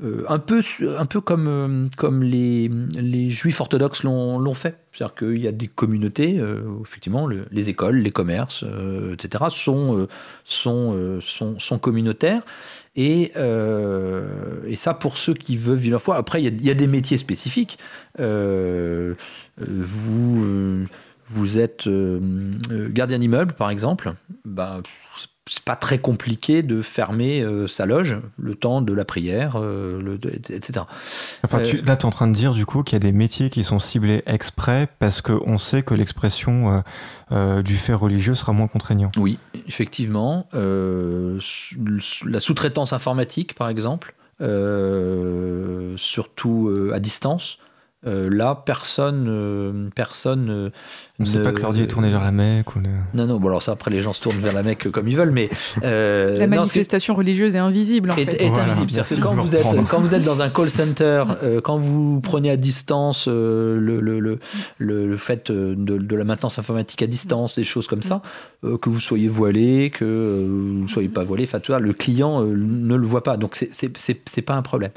[0.04, 0.62] euh, un, peu,
[0.98, 4.78] un peu comme, euh, comme les, les juifs orthodoxes l'ont fait.
[4.94, 6.42] C'est-à-dire qu'il y a des communautés,
[6.82, 8.66] effectivement, les écoles, les commerces,
[9.14, 10.06] etc., sont,
[10.44, 12.42] sont, sont, communautaires.
[12.98, 13.32] Et,
[14.68, 16.18] et, ça, pour ceux qui veulent vivre la foi.
[16.18, 17.78] Après, il y, a, des métiers spécifiques.
[18.20, 18.26] vous
[21.34, 22.20] vous êtes euh,
[22.72, 24.14] euh, gardien d'immeuble, par exemple,
[24.46, 24.82] bah,
[25.48, 29.62] c'est pas très compliqué de fermer euh, sa loge le temps de la prière,
[30.50, 30.86] etc.
[31.44, 33.12] Enfin, tu, là, tu es en train de dire du coup qu'il y a des
[33.12, 36.84] métiers qui sont ciblés exprès parce qu'on sait que l'expression
[37.32, 39.12] du fait religieux sera moins contraignant.
[39.18, 40.48] Oui, effectivement.
[40.54, 44.14] la sous-traitance informatique, par exemple,
[45.98, 47.58] surtout à distance.
[48.08, 50.50] Euh, là, personne, euh, personne.
[50.50, 50.70] Euh,
[51.20, 52.80] ne sait pas que l'ordi est tourné vers la Mecque ou
[53.14, 53.40] Non, non.
[53.40, 55.50] Bon, alors ça, après, les gens se tournent vers la Mecque comme ils veulent, mais
[55.84, 58.10] la manifestation religieuse est invisible.
[58.10, 58.90] En est, est invisible.
[58.90, 61.24] C'est-à-dire que quand vous êtes, quand vous êtes dans un call center,
[61.64, 64.40] quand vous prenez à distance le, le, le,
[64.80, 68.24] le, fait de, de, la maintenance informatique à distance, des choses comme ça,
[68.64, 73.06] que vous soyez voilé, que vous ne soyez pas voilé, enfin, le client ne le
[73.06, 73.38] voit pas.
[73.38, 74.92] Donc, c'est pas un problème.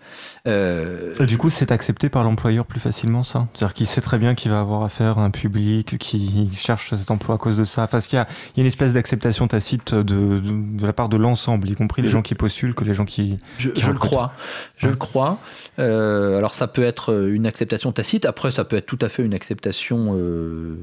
[0.47, 3.49] du coup, c'est accepté par l'employeur plus facilement facilement ça.
[3.55, 7.11] C'est-à-dire qu'il sait très bien qu'il va avoir affaire à un public qui cherche cet
[7.11, 7.83] emploi à cause de ça.
[7.83, 11.75] Enfin, qu'il y, a, une espèce d'acceptation tacite de, de, la part de l'ensemble, y
[11.75, 13.39] compris les gens qui postulent que les gens qui.
[13.59, 14.33] Je, le crois.
[14.77, 15.39] Je le crois.
[15.81, 18.27] Euh, alors, ça peut être une acceptation tacite.
[18.27, 20.15] Après, ça peut être tout à fait une acceptation.
[20.17, 20.77] Euh,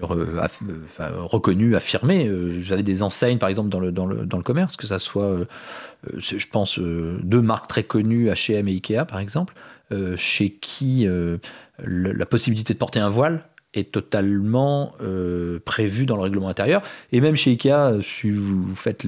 [0.00, 2.30] enfin, reconnue, affirmée.
[2.60, 4.98] J'avais euh, des enseignes, par exemple, dans le, dans le, dans le commerce, que ça
[4.98, 5.40] soit,
[6.16, 9.71] je pense, deux marques très connues, H&M et Ikea, par exemple, euh,
[10.16, 11.38] chez qui euh,
[11.78, 16.82] la possibilité de porter un voile est totalement euh, prévue dans le règlement intérieur.
[17.10, 19.06] Et même chez Ikea, si vous faites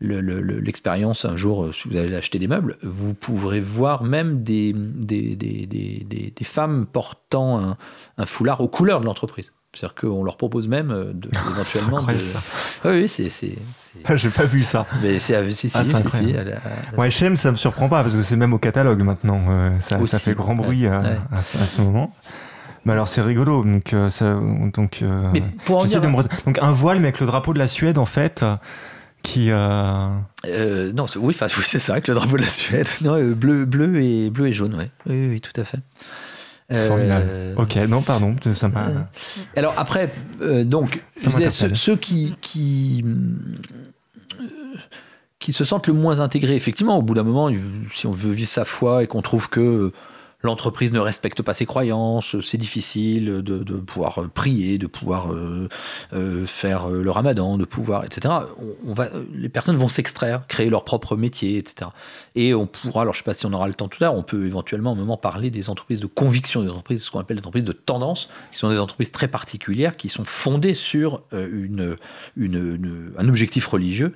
[0.00, 4.74] l'expérience un jour, si vous allez acheter des meubles, vous pourrez voir même des
[6.42, 7.76] femmes portant
[8.18, 9.52] un, foulard aux couleurs de l'entreprise.
[9.74, 12.02] C'est-à-dire qu'on leur propose même de, éventuellement.
[12.02, 12.14] de...
[12.14, 12.40] ça.
[12.84, 13.28] oui, c'est.
[13.28, 13.56] c'est,
[14.14, 14.86] J'ai pas vu ça.
[15.02, 16.34] Mais c'est si, si, ah, si, si
[16.96, 19.40] Ouais, H&M, ça me surprend pas parce que c'est même au catalogue maintenant.
[19.48, 21.02] Euh, ça, ça, fait grand bruit à,
[21.32, 22.14] à, ce moment.
[22.84, 23.64] Mais alors c'est rigolo.
[23.64, 24.38] Donc, euh, ça,
[24.74, 26.00] donc, euh, mais pour en dire...
[26.00, 26.16] de me...
[26.44, 28.44] donc un voile, mais avec le drapeau de la Suède en fait.
[29.22, 30.08] Qui euh...
[30.92, 32.86] non, oui, oui c'est ça, avec le drapeau de la Suède.
[33.00, 34.90] Non, bleu, bleu et bleu et jaune, ouais.
[35.06, 35.78] oui, oui, tout à fait.
[36.72, 38.86] Euh, ok, non, pardon, ça m'a.
[38.86, 39.00] Euh,
[39.54, 40.08] alors après,
[40.42, 43.04] euh, donc, ceux, qui, qui,
[45.38, 47.50] qui se sentent le moins intégrés, effectivement, au bout d'un moment,
[47.92, 49.92] si on veut vivre sa foi et qu'on trouve que
[50.44, 55.68] l'entreprise ne respecte pas ses croyances, c'est difficile de, pouvoir prier, de pouvoir euh,
[56.12, 58.34] euh, faire le ramadan, de pouvoir, etc.
[59.34, 61.90] Les personnes vont s'extraire, créer leur propre métier, etc.
[62.34, 64.06] Et on pourra, alors je ne sais pas si on aura le temps tout à
[64.06, 67.20] l'heure, on peut éventuellement un moment parler des entreprises de conviction, des entreprises, ce qu'on
[67.20, 71.22] appelle des entreprises de tendance, qui sont des entreprises très particulières, qui sont fondées sur
[71.32, 71.96] euh,
[72.36, 74.14] un objectif religieux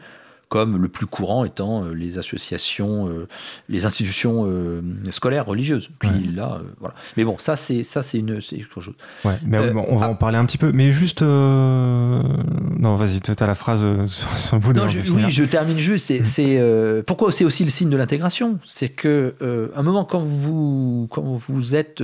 [0.49, 3.29] comme le plus courant étant euh, les associations, euh,
[3.69, 4.81] les institutions euh,
[5.11, 5.91] scolaires religieuses.
[5.99, 6.95] Puis là, voilà.
[7.17, 8.95] Mais bon, ça c'est ça c'est une autre chose.
[9.25, 10.11] Ouais, mais on va ah.
[10.11, 10.73] en parler un petit peu.
[10.73, 15.79] Mais juste, non, vas-y, tu as la phrase sur, le bout de Oui, je termine
[15.79, 16.25] juste.
[16.25, 18.59] C'est pourquoi c'est aussi le signe de l'intégration?
[18.67, 19.35] C'est que
[19.77, 22.03] un moment quand vous quand vous êtes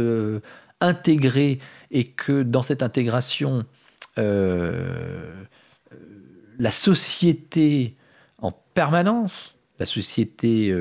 [0.81, 3.65] intégré et que dans cette intégration
[4.17, 4.25] la
[6.71, 7.95] société
[8.45, 10.73] en permanence, la société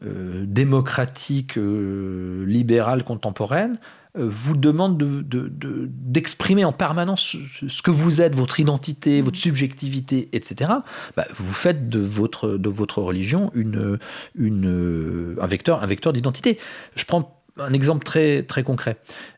[0.00, 3.78] démocratique, libérale, contemporaine,
[4.18, 7.36] euh, vous demande d'exprimer de, en permanence
[7.68, 10.72] ce que vous êtes, votre identité, votre subjectivité, etc.,
[11.16, 13.98] bah, vous faites de votre, de votre religion une,
[14.34, 16.58] une, un vecteur, un vecteur d'identité.
[16.94, 18.96] Je prends un exemple très, très concret.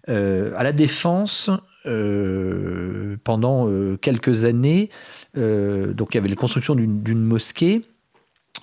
[0.08, 1.50] Euh, à la Défense,
[1.86, 4.90] euh, pendant quelques années,
[5.38, 7.82] donc il y avait la construction d'une mosquée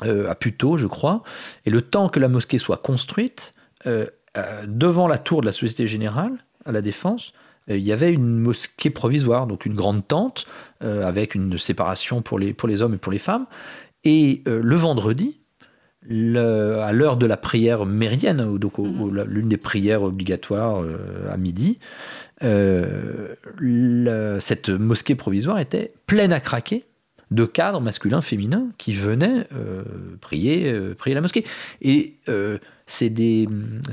[0.02, 1.24] à Puteaux, je crois,
[1.66, 3.54] et le temps que la mosquée soit construite,
[4.38, 6.34] euh, devant la tour de la Société Générale,
[6.66, 7.34] à la Défense,
[7.70, 10.46] euh, il y avait une mosquée provisoire, donc une grande tente,
[10.84, 13.46] euh, avec une séparation pour les, pour les hommes et pour les femmes.
[14.04, 15.40] Et le vendredi,
[16.08, 19.24] à l'heure de la prière méridienne, donc mhm.
[19.24, 20.84] l'une des prières obligatoires
[21.28, 21.80] à midi,
[24.40, 26.86] cette mosquée provisoire était pleine à craquer
[27.32, 29.48] de cadres masculins, féminins qui venaient
[30.22, 31.44] prier, prier la mosquée.
[31.82, 32.16] Et
[32.88, 33.48] c'est des,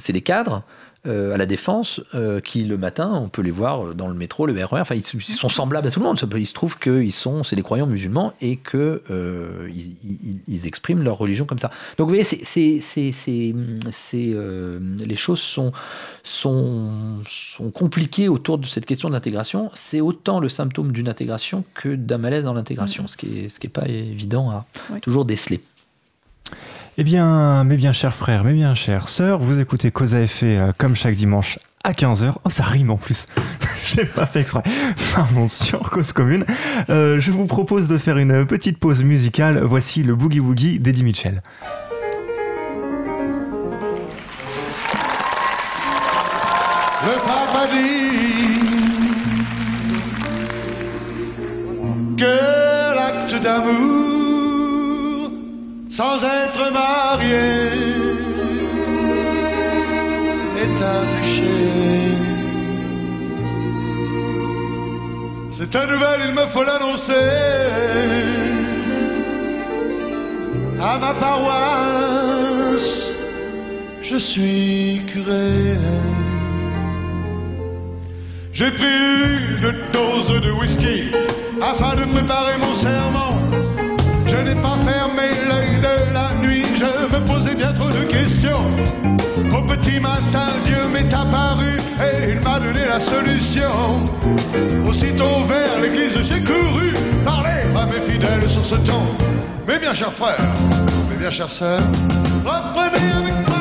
[0.09, 4.07] des cadres euh, à la défense euh, qui le matin on peut les voir dans
[4.07, 6.17] le métro le RER enfin ils, sont semblables à tout le monde.
[6.37, 11.19] Il se trouve qu'ils sont c'est des croyants musulmans et que euh, ils, expriment leur
[11.19, 11.73] religion comme ça.
[11.99, 13.55] Donc vous voyez c'est,
[15.07, 15.73] les choses sont,
[16.23, 16.91] sont,
[17.29, 22.19] sont compliquées autour de cette question d'intégration c'est autant le symptôme d'une intégration que d'un
[22.19, 23.09] malaise dans l'intégration mm.
[23.09, 24.67] ce qui est ce qui est pas évident à
[25.01, 25.61] toujours déceler
[26.99, 30.57] eh bien, mes bien chers frères, mes bien chères sœurs, vous écoutez Cause à effet
[30.57, 32.35] euh, comme chaque dimanche à 15h.
[32.45, 33.27] Oh, ça rime en plus.
[33.85, 34.63] J'ai pas fait exprès.
[35.15, 36.45] Pardon, sur Cause Commune.
[36.91, 39.61] Euh, je vous propose de faire une petite pause musicale.
[39.65, 41.43] Voici le Boogie Woogie d'Eddie Mitchell.
[55.93, 57.37] Sans être marié
[60.57, 62.17] est un péché.
[65.53, 67.13] C'est un nouvelle, il me faut l'annoncer
[70.81, 72.93] à ma paroisse.
[74.03, 75.77] Je suis curé.
[78.55, 81.11] J'ai pris une dose de whisky
[81.61, 83.52] afin de préparer mon serment.
[84.45, 88.67] Je n'ai pas fermé l'œil de la nuit, je me posais bien trop de questions.
[89.57, 94.05] Au petit matin, Dieu m'est apparu et il m'a donné la solution.
[94.85, 96.93] Aussitôt vers l'église, j'ai couru
[97.25, 99.15] parler à mes fidèles sur ce ton.
[99.69, 100.41] Mes bien chers frères,
[101.09, 101.83] mes bien chères sœurs,
[102.45, 103.52] reprenez avec moi,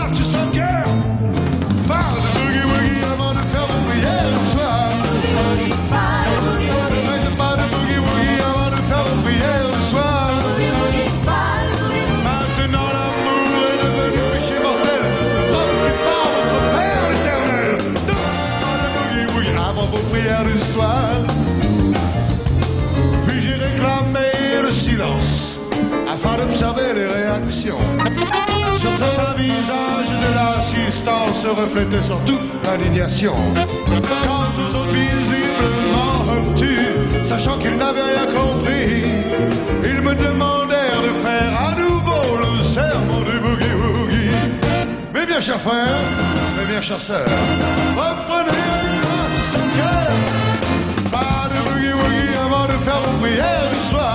[27.62, 33.36] Sur certains visages de l'assistance se reflétait surtout l'indignation.
[33.86, 36.90] Quant aux autres visiblement obtus,
[37.24, 39.04] sachant qu'ils n'avaient rien compris,
[39.84, 44.34] ils me demandèrent de faire à nouveau le serment du boogie-woogie.
[45.14, 46.02] Mes bien chers frères,
[46.58, 47.30] mes bien chères sœurs,
[47.96, 48.58] reprenez
[51.12, 54.11] pas de boogie woogie avant de faire vos prières du soir.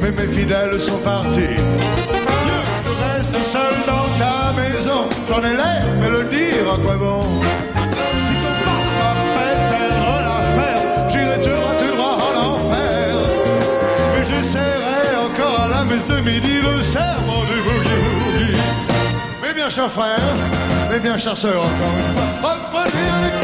[0.00, 1.56] Mais mes fidèles sont partis.
[2.44, 6.96] Dieu, je reste seul dans ta maison, j'en ai l'air, mais le dire à quoi
[6.96, 7.22] bon?
[8.26, 13.16] Si ton m'a fait perdre l'affaire, j'irai te rater droit en enfer.
[14.14, 18.60] Mais j'essaierai encore à la messe de midi le serment du boogie-woogie.
[19.42, 20.36] Mais bien, chers frères,
[20.90, 23.35] mais bien, chers sœurs, encore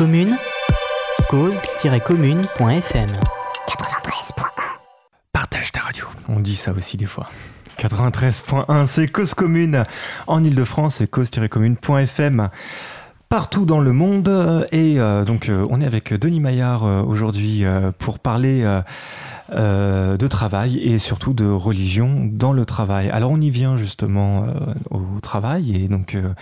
[0.00, 0.38] commune,
[1.28, 3.10] cause-commune.fm.
[5.30, 6.06] Partage ta radio.
[6.26, 7.24] On dit ça aussi des fois.
[7.78, 9.84] 93.1, c'est Cause Commune
[10.26, 12.48] en Ile-de-France et cause-commune.fm
[13.30, 14.66] partout dans le monde.
[14.72, 17.64] Et euh, donc, euh, on est avec Denis Maillard euh, aujourd'hui
[17.98, 18.64] pour parler
[19.52, 23.10] euh, de travail et surtout de religion dans le travail.
[23.10, 26.32] Alors, on y vient justement euh, au travail et donc euh,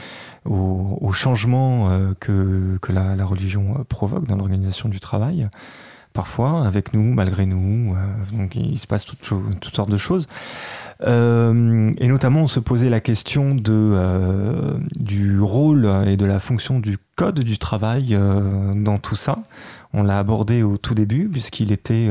[0.45, 5.49] au, changement euh, que, que la, religion provoque dans l'organisation du travail.
[6.13, 7.95] Parfois, avec nous, malgré nous.
[8.33, 9.25] donc, il se passe toutes,
[9.75, 10.27] sortes de choses.
[11.05, 16.99] Et notamment, on se posait la question de, du rôle et de la fonction du
[17.17, 18.19] code du travail
[18.75, 19.37] dans tout ça.
[19.93, 22.11] On l'a abordé au tout début, puisqu'il était.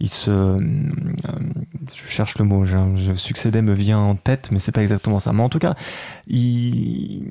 [0.00, 0.30] Il se.
[0.30, 0.58] euh,
[1.94, 5.20] je cherche le mot, je, je succédais me vient en tête, mais c'est pas exactement
[5.20, 5.32] ça.
[5.32, 5.74] Mais en tout cas,
[6.26, 7.22] il,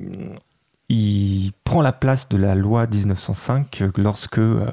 [1.64, 4.70] prend la place de la loi 1905 lorsque euh,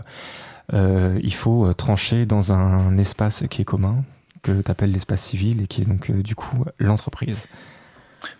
[0.73, 4.03] euh, il faut trancher dans un espace qui est commun,
[4.41, 7.47] que tu appelles l'espace civil, et qui est donc du coup l'entreprise.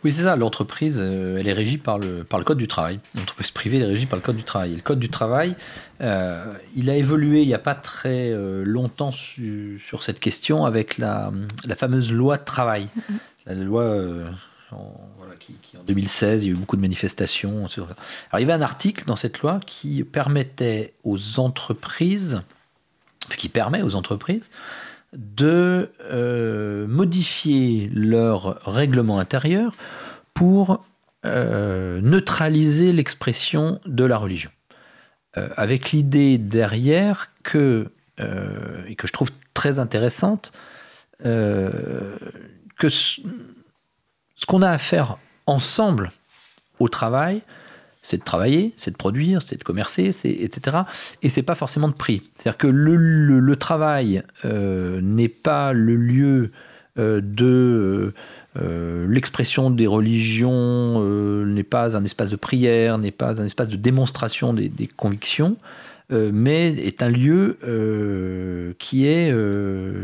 [0.04, 0.36] Oui, c'est ça.
[0.36, 3.00] L'entreprise, euh, elle est régie par le, par le Code du travail.
[3.16, 4.74] L'entreprise privée, est régie par le Code du travail.
[4.74, 5.56] Et le Code du travail,
[6.02, 10.66] euh, il a évolué il n'y a pas très euh, longtemps su- sur cette question
[10.66, 11.32] avec la,
[11.66, 12.88] la fameuse loi de travail.
[13.46, 13.86] La loi
[15.18, 17.68] voilà, qui, qui, en 2016, il y a eu beaucoup de manifestations.
[17.78, 17.90] Alors,
[18.34, 22.42] il y avait un article dans cette loi qui permettait aux entreprises,
[23.38, 24.52] qui permet aux entreprises,
[25.14, 29.74] de euh, modifier leur règlement intérieur
[30.34, 30.86] pour
[31.26, 34.52] euh, neutraliser l'expression de la religion.
[35.38, 37.92] Euh, avec l'idée derrière que,
[38.88, 40.52] et que je trouve très intéressante,
[41.20, 43.22] que ce
[44.48, 46.10] qu'on a à faire ensemble
[46.80, 47.44] au travail,
[48.08, 50.78] c'est de travailler, c'est de produire, c'est de commercer, etc.
[51.24, 52.22] Et c'est pas forcément de prix.
[52.34, 56.52] C'est-à-dire que le, travail euh, n'est pas le lieu
[56.98, 58.14] euh, de
[58.56, 61.04] euh, l'expression des religions,
[61.46, 65.58] n'est pas un espace de prière, n'est pas un espace de démonstration des, convictions,
[66.10, 67.58] mais est un lieu
[68.80, 69.34] qui est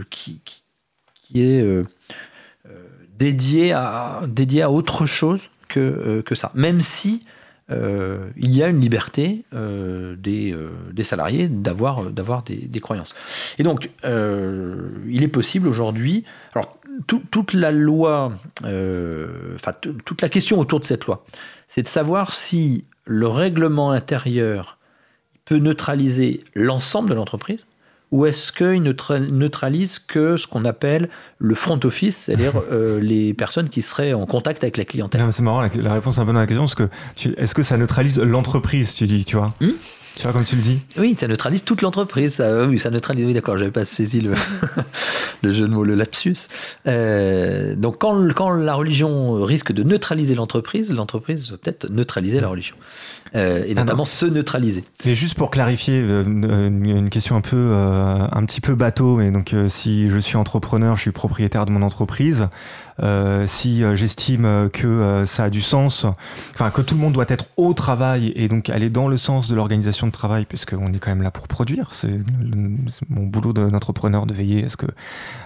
[0.10, 1.66] qui, qui- est
[3.18, 6.51] dédié à dédié à autre chose que que ça.
[6.54, 7.24] Même si
[7.72, 13.16] euh, il y a une liberté euh, des, euh, des salariés d'avoir d'avoir des, croyances.
[13.57, 16.26] Et donc, il est possible aujourd'hui.
[16.53, 18.34] Alors, tout- toute la loi,
[18.64, 21.26] enfin toute la question autour de cette loi,
[21.68, 24.78] c'est de savoir si le règlement intérieur
[25.45, 27.66] peut neutraliser l'ensemble de l'entreprise
[28.14, 31.10] ou est-ce qu'il neutra- neutralise que ce qu'on appelle
[31.40, 35.26] le front office, c'est-à-dire euh, les personnes qui seraient en contact avec la clientèle?
[35.31, 36.88] C'est marrant, la, la réponse est un peu dans la question, parce que
[37.38, 39.56] est-ce que ça neutralise l'entreprise, tu dis, tu vois?
[39.60, 39.72] Hmm?
[40.15, 40.80] Tu vois, comme tu le dis?
[40.99, 42.35] Oui, ça neutralise toute l'entreprise.
[42.35, 43.26] Ça, oui, ça neutralise.
[43.26, 44.34] Oui, d'accord, j'avais pas saisi le,
[45.41, 46.35] le jeu de mots, le lapsus.
[46.88, 52.48] Euh, donc, quand, quand la religion risque de neutraliser l'entreprise, l'entreprise doit peut-être neutraliser la
[52.48, 52.76] religion.
[53.35, 54.84] Euh, et notamment se neutraliser.
[55.05, 59.31] Mais juste pour clarifier, euh, une, question un peu, euh, un petit peu bateau, mais
[59.31, 62.47] donc euh, si je suis entrepreneur, je suis propriétaire de mon entreprise,
[63.47, 66.05] si j'estime que ça a du sens,
[66.53, 69.49] enfin que tout le monde doit être au travail et donc aller dans le sens
[69.49, 72.19] de l'organisation de travail, puisqu'on est quand même là pour produire, c'est
[73.10, 74.85] mon boulot d'un entrepreneur de veiller à ce que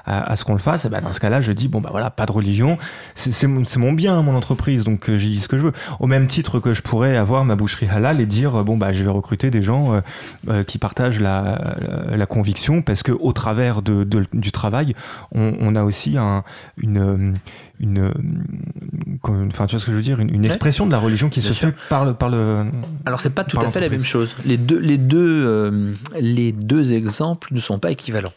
[0.05, 0.83] à, à ce qu'on le fasse.
[0.83, 2.77] Et ben dans ce cas-là, je dis bon bah voilà, pas de religion,
[3.15, 5.73] c'est mon, mon bien, mon entreprise, donc j'y dis ce que je veux.
[6.01, 7.55] Au même titre que je pourrais avoir ma
[7.85, 10.01] boucherie halal et dire euh, bon bah je vais recruter des gens euh,
[10.49, 14.93] euh, qui partagent la, conviction parce que au travers de, de- du travail,
[15.33, 16.43] on, on a aussi un,
[16.77, 17.35] une
[17.79, 18.11] une,
[19.49, 20.47] enfin tu vois ce que je veux dire, une, une Ouais.
[20.47, 21.69] expression de la religion qui Bien se sûr.
[21.69, 22.65] fait par le par le.
[23.05, 24.35] Alors, c'est pas tout à fait la même chose.
[24.45, 28.33] Les deux, les deux, euh, les deux exemples ne sont pas équivalents.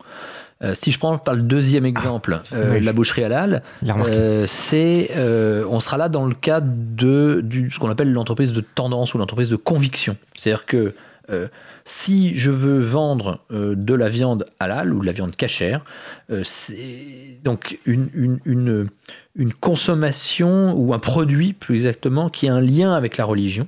[0.62, 2.80] Euh, si je prends par le deuxième exemple, euh, oui.
[2.80, 3.62] la boucherie halal.
[3.86, 8.52] Euh, c'est, euh, on sera là dans le cadre de du, ce qu'on appelle l'entreprise
[8.52, 10.16] de tendance ou l'entreprise de conviction.
[10.36, 10.94] C'est-à-dire que
[11.30, 11.48] euh,
[11.84, 15.82] si je veux vendre euh, de la viande halal ou de la viande cachère,
[16.30, 18.88] euh, c'est donc une, une, une,
[19.36, 23.66] une consommation ou un produit plus exactement qui a un lien avec la religion.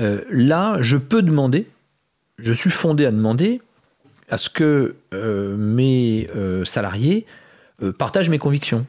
[0.00, 1.66] Euh, là, je peux demander,
[2.38, 3.60] je suis fondé à demander
[4.28, 4.96] à ce que
[5.56, 6.26] mes
[6.64, 7.26] salariés
[7.98, 8.86] partagent mes convictions.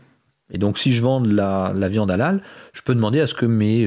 [0.52, 2.42] Et donc, si je vends de la, viande halal,
[2.74, 3.86] je peux demander à ce que mes,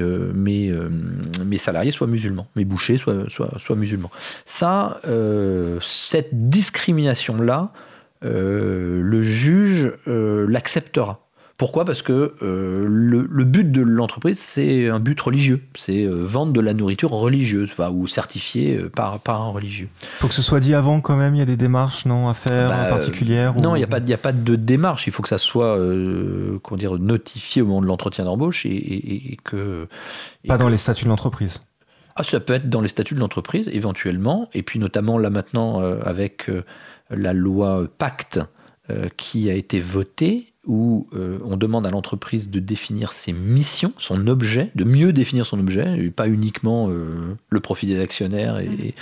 [1.58, 4.10] salariés soient musulmans, mes bouchers soient, soient, musulmans.
[4.44, 5.00] Ça,
[5.80, 7.72] cette discrimination-là,
[8.22, 11.27] le juge l'acceptera.
[11.58, 11.84] Pourquoi?
[11.84, 15.60] Parce que euh, le, but de l'entreprise, c'est un but religieux.
[15.74, 19.88] C'est euh, vendre de la nourriture religieuse, ou certifiée euh, par, par un religieux.
[20.02, 22.28] Il faut que ce soit dit avant quand même, il y a des démarches non,
[22.28, 25.08] à faire bah, particulières Non, il n'y a, pas, a pas de démarche.
[25.08, 25.76] Il faut que ça soit
[26.76, 29.88] dire, notifié au moment de l'entretien d'embauche et, que...
[30.46, 31.60] pas dans les statuts de l'entreprise
[32.20, 34.50] ah, ça peut être dans les statuts de l'entreprise, éventuellement.
[34.52, 36.50] Et puis notamment là maintenant, avec
[37.10, 38.40] la loi Pacte
[39.16, 44.26] qui a été votée, où euh, on demande à l'entreprise de définir ses missions, son
[44.26, 48.58] objet, de mieux définir son objet, et pas uniquement euh, le profit des actionnaires.
[48.58, 48.92] Et, mm.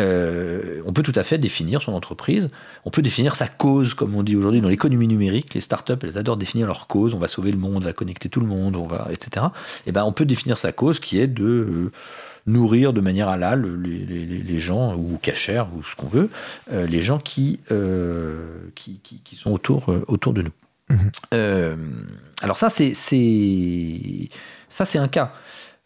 [0.00, 2.50] euh, on peut tout à fait définir son entreprise.
[2.84, 5.54] On peut définir sa cause, comme on dit aujourd'hui dans l'économie numérique.
[5.54, 7.14] Les startups, elles adorent définir leur cause.
[7.14, 9.46] On va sauver le monde, on va connecter tout le monde, on va, etc.
[9.86, 11.90] Et ben, on peut définir sa cause qui est de
[12.46, 16.28] nourrir de manière halal les, gens, ou cachère, ou ce qu'on veut,
[16.70, 17.60] les gens qui,
[18.74, 20.52] qui, qui, sont autour, autour de nous.
[21.34, 21.76] Euh,
[22.42, 25.32] alors ça, c'est ça, c'est un cas.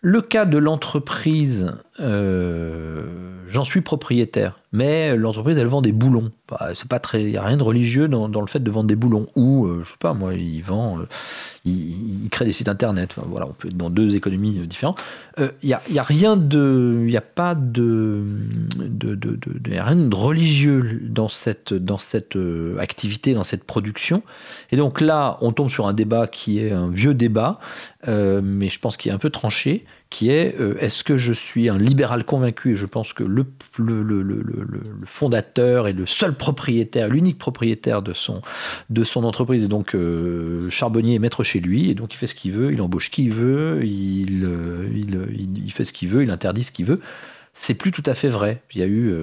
[0.00, 1.72] Le cas de l'entreprise,
[2.02, 3.04] euh,
[3.48, 6.32] j'en suis propriétaire, mais l'entreprise, elle vend des boulons.
[6.48, 8.96] Bah, c'est pas très, n'y a rien de religieux dans, le fait de vendre des
[8.96, 9.28] boulons.
[9.36, 11.08] Ou, euh, je sais pas, moi, il vend, euh,
[11.64, 13.14] il, crée des sites internet.
[13.26, 15.02] voilà, on peut être dans deux économies différentes.
[15.38, 18.24] Il n'y a, y a, rien de, il a pas de,
[18.76, 19.38] de, de
[19.70, 22.36] rien de religieux dans cette, dans cette
[22.78, 24.22] activité, dans cette production.
[24.72, 27.60] Et donc là, on tombe sur un débat qui est un vieux débat,
[28.06, 31.70] mais je pense qu'il est un peu tranché qui est euh, est-ce que je suis
[31.70, 33.46] un libéral convaincu et je pense que le,
[35.06, 38.42] fondateur et le seul propriétaire, l'unique propriétaire de son,
[39.24, 42.52] entreprise est donc euh, charbonnier et maître chez lui et donc il fait ce qu'il
[42.52, 46.62] veut, il embauche qui veut, il, euh, il, il, fait ce qu'il veut, il interdit
[46.62, 47.00] ce qu'il veut.
[47.54, 48.62] C'est plus tout à fait vrai.
[48.74, 49.14] Il y a eu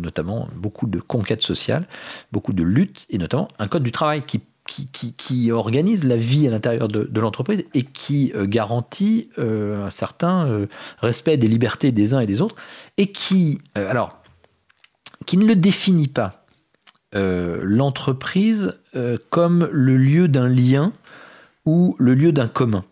[0.00, 1.86] notamment beaucoup de conquêtes sociales,
[2.30, 6.50] beaucoup de luttes et notamment un code du travail qui qui, organise la vie à
[6.50, 10.66] l'intérieur de, l'entreprise et qui euh, garantit euh, un certain euh,
[10.98, 12.56] respect des libertés des uns et des autres,
[12.96, 14.18] et qui, alors,
[15.26, 16.40] qui ne le définit pas
[17.16, 18.76] l'entreprise
[19.30, 20.92] comme le lieu d'un lien
[21.64, 22.84] ou le lieu d'un commun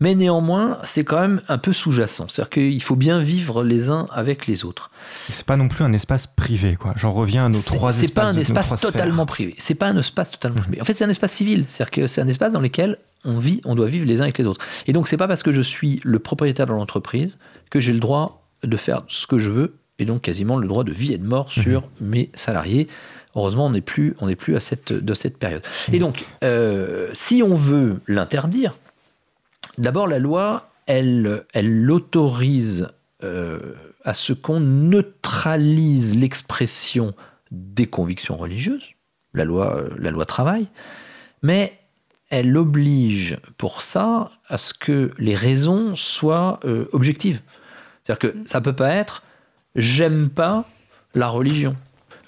[0.00, 2.28] mais néanmoins, c'est quand même un peu sous-jacent.
[2.28, 4.90] C'est-à-dire qu'il faut bien vivre les uns avec les autres.
[5.30, 6.92] C'est pas non plus un espace privé, quoi.
[6.96, 8.06] J'en reviens à nos trois espaces.
[8.06, 9.54] C'est pas un espace totalement privé.
[9.58, 10.80] C'est pas un espace totalement privé.
[10.80, 11.64] En fait, c'est un espace civil.
[11.66, 14.38] C'est-à-dire que c'est un espace dans lequel on vit, on doit vivre les uns avec
[14.38, 14.64] les autres.
[14.86, 17.38] Et donc, c'est pas parce que je suis le propriétaire de l'entreprise
[17.70, 20.84] que j'ai le droit de faire ce que je veux et donc quasiment le droit
[20.84, 21.62] de vie et de mort mhm.
[21.62, 22.86] sur mes salariés.
[23.34, 25.62] Heureusement, on n'est plus, on n'est plus à cette, de cette période.
[25.92, 28.74] Et donc, euh, si on veut l'interdire,
[29.78, 32.90] D'abord, la loi, elle, elle autorise
[33.22, 33.74] euh,
[34.04, 37.14] à ce qu'on neutralise l'expression
[37.50, 38.90] des convictions religieuses,
[39.34, 40.68] la loi, euh, la loi travail,
[41.42, 41.78] mais
[42.30, 47.40] elle oblige pour ça à ce que les raisons soient euh, objectives.
[48.02, 49.22] C'est-à-dire que ça ne peut pas être
[49.74, 50.64] j'aime pas
[51.14, 51.76] la religion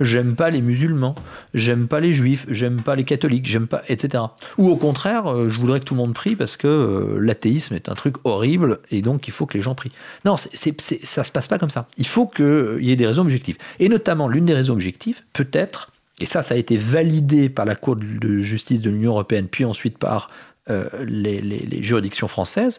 [0.01, 1.15] j'aime pas les musulmans,
[1.55, 4.25] j'aime pas les juifs, j'aime pas les catholiques, j'aime pas, etc.
[4.59, 7.75] Ou au contraire, euh, je voudrais que tout le monde prie parce que euh, l'athéisme
[7.75, 9.93] est un truc horrible et donc il faut que les gens prient.
[10.25, 11.87] Non, c'est, c'est, ça se passe pas comme ça.
[11.99, 13.59] Il faut qu'il y ait des raisons objectives.
[13.79, 17.65] Et notamment, l'une des raisons objectives peut être, et ça, ça a été validé par
[17.65, 20.31] la Cour de justice de l'Union européenne, puis ensuite par
[20.69, 22.79] euh, les, juridictions françaises,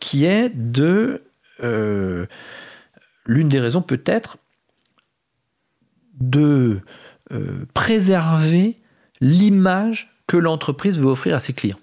[0.00, 1.22] qui est de.
[1.60, 4.36] l'une des raisons peut être
[6.30, 6.80] de
[7.32, 8.76] euh, préserver
[9.20, 11.78] l'image que l'entreprise veut offrir à ses clients.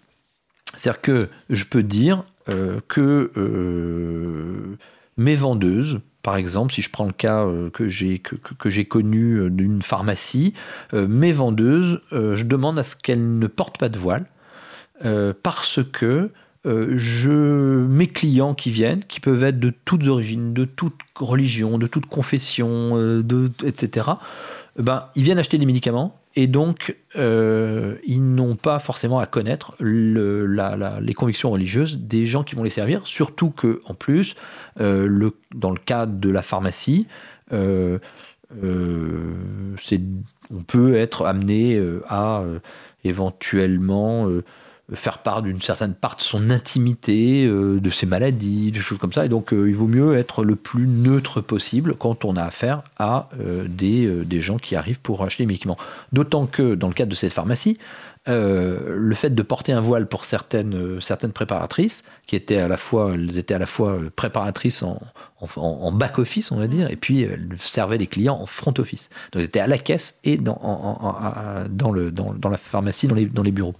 [0.75, 4.77] C'est-à-dire que je peux dire euh, que euh,
[5.17, 10.53] mes vendeuses, par exemple, si je prends le cas que j'ai que, connu d'une pharmacie,
[10.93, 14.25] mes vendeuses, je demande à ce qu'elles ne portent pas de voile
[15.41, 16.29] parce que
[16.65, 21.77] euh, je, mes clients qui viennent, qui peuvent être de toutes origines, de toute religion,
[21.77, 23.23] de toute confession, euh,
[23.65, 24.09] etc.,
[24.77, 29.25] eh ben, ils viennent acheter des médicaments et donc euh, ils n'ont pas forcément à
[29.25, 30.45] connaître le,
[30.99, 34.35] les convictions religieuses des gens qui vont les servir, surtout que en plus,
[34.77, 37.07] le, dans le cadre de la pharmacie,
[37.51, 37.99] on
[40.67, 42.43] peut être amené à
[43.03, 44.27] éventuellement
[44.93, 49.13] faire part d'une certaine part de son intimité, euh, de ses maladies, des choses comme
[49.13, 49.25] ça.
[49.25, 52.81] Et donc, euh, il vaut mieux être le plus neutre possible quand on a affaire
[52.97, 55.77] à euh, des, des, gens qui arrivent pour acheter des médicaments.
[56.13, 57.77] D'autant que, dans le cadre de cette pharmacie,
[58.27, 63.13] le fait de porter un voile pour certaines, certaines préparatrices, qui étaient à la fois,
[63.15, 65.01] elles étaient à la fois préparatrices en,
[65.55, 69.09] en, back-office, on va dire, et puis elles servaient les clients en front-office.
[69.31, 73.15] Donc, elles étaient à la caisse et dans, dans, le, dans, dans la pharmacie, dans
[73.15, 73.73] les, dans les bureaux.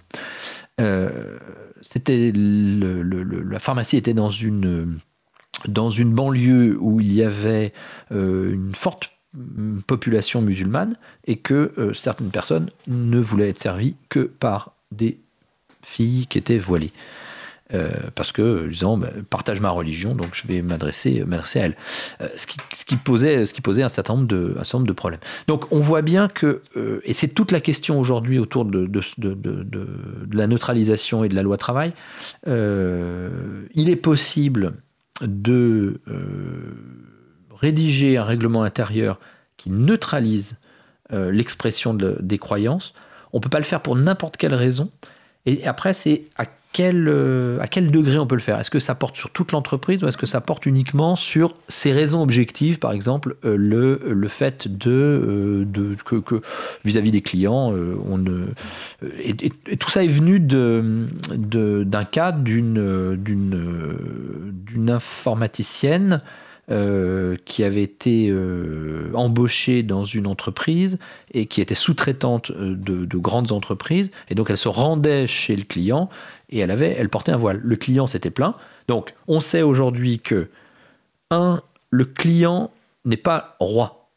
[0.80, 1.38] Euh,
[1.82, 5.00] c'était la pharmacie était dans une
[5.66, 7.72] banlieue où il y avait
[8.12, 9.12] euh, une forte
[9.86, 10.96] population musulmane
[11.26, 15.18] et que euh, certaines personnes ne voulaient être servies que par des
[15.82, 16.92] filles qui étaient voilées.
[17.72, 21.76] Euh, parce que disant bah, partage ma religion, donc je vais m'adresser à elle.
[22.20, 24.78] Euh, ce, qui, ce, qui, posait, ce qui posait un certain nombre de, un certain
[24.78, 25.20] nombre de problèmes.
[25.46, 29.02] Donc on voit bien que, euh, et c'est toute la question aujourd'hui autour de, de,
[29.18, 29.86] de,
[30.32, 31.92] la neutralisation et de la loi travail,
[32.46, 34.72] il est possible
[35.22, 36.00] de
[37.54, 39.20] rédiger un règlement intérieur
[39.56, 40.58] qui neutralise
[41.12, 42.94] l'expression des croyances.
[43.32, 44.90] On ne peut pas le faire pour n'importe quelle raison.
[45.46, 46.46] Et après, c'est à
[46.78, 48.58] euh, à quel degré on peut le faire?
[48.58, 51.92] Est-ce que ça porte sur toute l'entreprise ou est-ce que ça porte uniquement sur ses
[51.92, 56.40] raisons objectives, par exemple euh, le, le fait de, euh, de que,
[56.84, 57.72] vis-à-vis des clients,
[59.78, 63.96] tout ça est venu d'un cas d'une, d'une,
[64.66, 66.22] d'une informaticienne
[67.44, 68.32] qui avait été
[69.14, 71.00] embauchée dans une entreprise
[71.34, 74.12] et qui était sous-traitante de, grandes entreprises.
[74.28, 76.08] Et donc elle se rendait chez le client
[76.50, 77.60] et elle, avait, elle portait un voile.
[77.62, 78.54] Le client s'était plaint.
[78.88, 80.48] Donc on sait aujourd'hui que,
[81.30, 82.70] un, le client
[83.04, 84.08] n'est pas roi.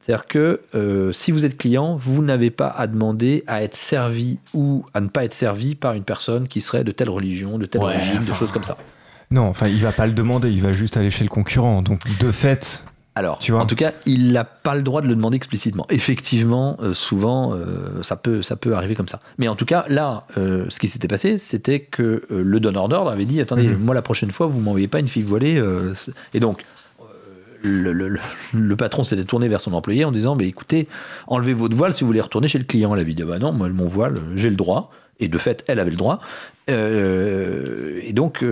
[0.00, 4.84] C'est-à-dire que si vous êtes client, vous n'avez pas à demander à être servi ou
[4.94, 7.82] à ne pas être servi par une personne qui serait de telle religion, de telle
[7.82, 8.76] origine, de choses comme ça.
[9.30, 11.82] Non, enfin, il va pas le demander, il va juste aller chez le concurrent.
[11.82, 12.84] Donc, de fait.
[13.14, 15.86] Alors, tu vois en tout cas, il n'a pas le droit de le demander explicitement.
[15.90, 19.20] Effectivement, euh, souvent, euh, ça, peut, ça peut arriver comme ça.
[19.36, 23.10] Mais en tout cas, là, euh, ce qui s'était passé, c'était que le donneur d'ordre
[23.10, 23.78] avait dit Attendez, mhm.
[23.78, 25.62] moi, la prochaine fois, vous m'envoyez pas une fille voilée.
[26.32, 26.64] et donc,
[27.62, 30.88] le, patron s'était tourné vers son employé en disant bah, écoutez,
[31.28, 32.94] enlevez votre voile si vous voulez retourner chez le client.
[32.94, 34.90] Elle avait dit bah non, moi, mon voile, j'ai le droit.
[35.20, 36.20] Et de fait, elle avait le droit.
[36.68, 38.42] Et donc,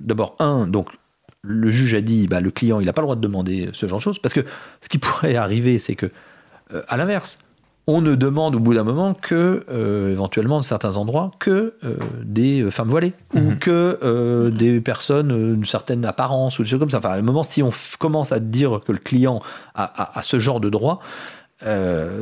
[0.00, 0.88] d'abord, un, donc,
[1.42, 3.86] le juge a dit, bah, le client, il n'a pas le droit de demander ce
[3.86, 4.44] genre de choses, parce que
[4.80, 6.10] ce qui pourrait arriver, c'est que,
[6.72, 7.38] euh, à l'inverse,
[7.88, 9.66] on ne demande au bout d'un moment que,
[10.12, 11.74] éventuellement, dans certains endroits, que
[12.22, 13.58] des femmes voilées ou mhm.
[13.58, 16.98] que des personnes d'une certaine apparence ou des choses comme ça.
[16.98, 19.42] Enfin, à un moment, si on commence à dire que le client
[19.74, 21.00] a, ce genre de droit,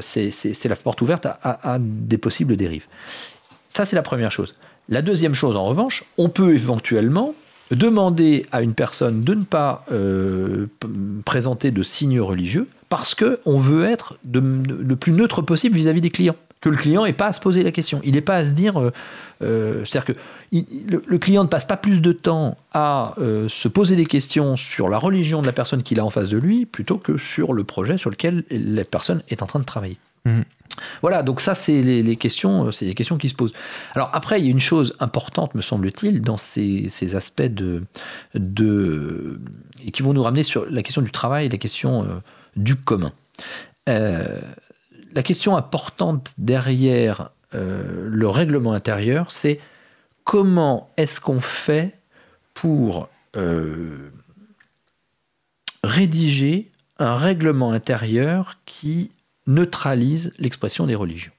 [0.01, 2.87] c'est la porte ouverte à, des possibles dérives.
[3.69, 4.55] Ça, c'est la première chose.
[4.89, 7.35] La deuxième chose, en revanche, on peut éventuellement
[7.71, 10.67] demander à une personne de ne pas euh,
[11.25, 16.37] présenter de signes religieux parce qu'on veut être le plus neutre possible vis-à-vis des clients.
[16.61, 18.03] Que le client n'ait pas à se poser la question.
[18.05, 18.79] Il n'est pas à se dire.
[18.79, 18.93] Euh,
[19.43, 23.15] euh, c'est-à-dire que le, client ne passe pas plus de temps à
[23.49, 26.37] se poser des questions sur la religion de la personne qu'il a en face de
[26.37, 29.97] lui plutôt que sur le projet sur lequel la personne est en train de travailler.
[30.27, 30.41] Mmh.
[31.03, 33.53] Voilà, donc ça, c'est les, questions, euh, c'est les questions qui se posent.
[33.95, 37.83] Alors après, il y a une chose importante, me semble-t-il, dans ces, aspects de,
[38.35, 39.41] de,
[39.85, 42.07] et qui vont nous ramener sur la question du travail, la question euh,
[42.57, 43.13] du commun.
[43.89, 44.39] Euh,
[45.13, 49.59] la question importante derrière le règlement intérieur, c'est
[50.23, 51.99] comment est-ce qu'on fait
[52.55, 53.09] pour
[55.83, 56.71] rédiger
[57.01, 59.11] un règlement intérieur qui
[59.55, 61.33] neutralise l'expression des religions.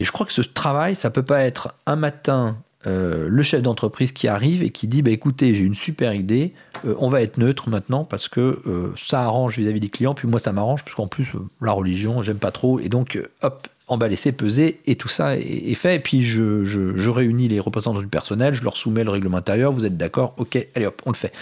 [0.00, 2.56] Et je crois que ce travail, ça peut pas être un matin
[2.88, 6.52] euh, le chef d'entreprise qui arrive et qui dit bah, écoutez, j'ai une super idée,
[6.84, 10.26] euh, on va être neutre maintenant parce que euh, ça arrange vis-à-vis des clients, puis
[10.26, 11.30] moi ça m'arrange parce qu'en plus
[11.60, 15.74] la religion, j'aime pas trop, et donc hop, emballer, c'est peser, et tout ça est,
[15.74, 15.94] fait.
[15.94, 19.70] Et puis je, je, réunis les représentants du personnel, je leur soumets le règlement intérieur,
[19.72, 21.32] vous êtes d'accord, ok, allez hop, on le fait.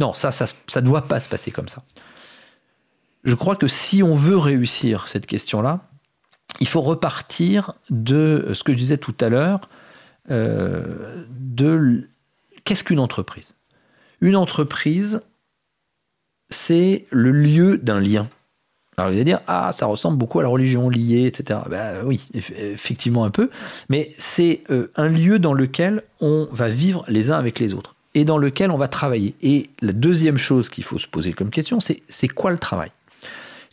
[0.00, 0.46] Non, ça, ça
[0.76, 1.82] ne doit pas se passer comme ça
[3.24, 5.80] je crois que si on veut réussir cette question-là,
[6.60, 9.68] il faut repartir de ce que je disais tout à l'heure,
[10.30, 12.08] euh, de
[12.64, 13.54] qu'est-ce qu'une entreprise?
[14.20, 15.22] Une entreprise,
[16.50, 18.28] c'est le lieu d'un lien.
[18.96, 21.60] Alors vous allez dire, ah, ça ressemble beaucoup à la religion liée, etc.
[21.68, 23.50] Ben, oui, effectivement un peu,
[23.88, 27.96] mais c'est euh, un lieu dans lequel on va vivre les uns avec les autres
[28.14, 29.34] et dans lequel on va travailler.
[29.42, 32.92] Et la deuxième chose qu'il faut se poser comme question, c'est c'est quoi le travail?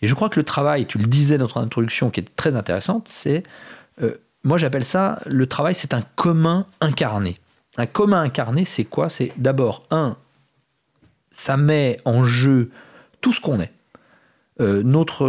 [0.01, 2.55] Et je crois que le travail, tu le disais dans ton introduction, qui est très
[2.55, 3.43] intéressante, c'est
[4.01, 7.37] euh, moi j'appelle ça, le travail, c'est un commun incarné.
[7.77, 9.09] Un commun incarné, c'est quoi?
[9.09, 10.17] C'est d'abord, un,
[11.31, 12.69] ça met en jeu
[13.21, 13.71] tout ce qu'on est.
[14.59, 15.27] Euh, notre,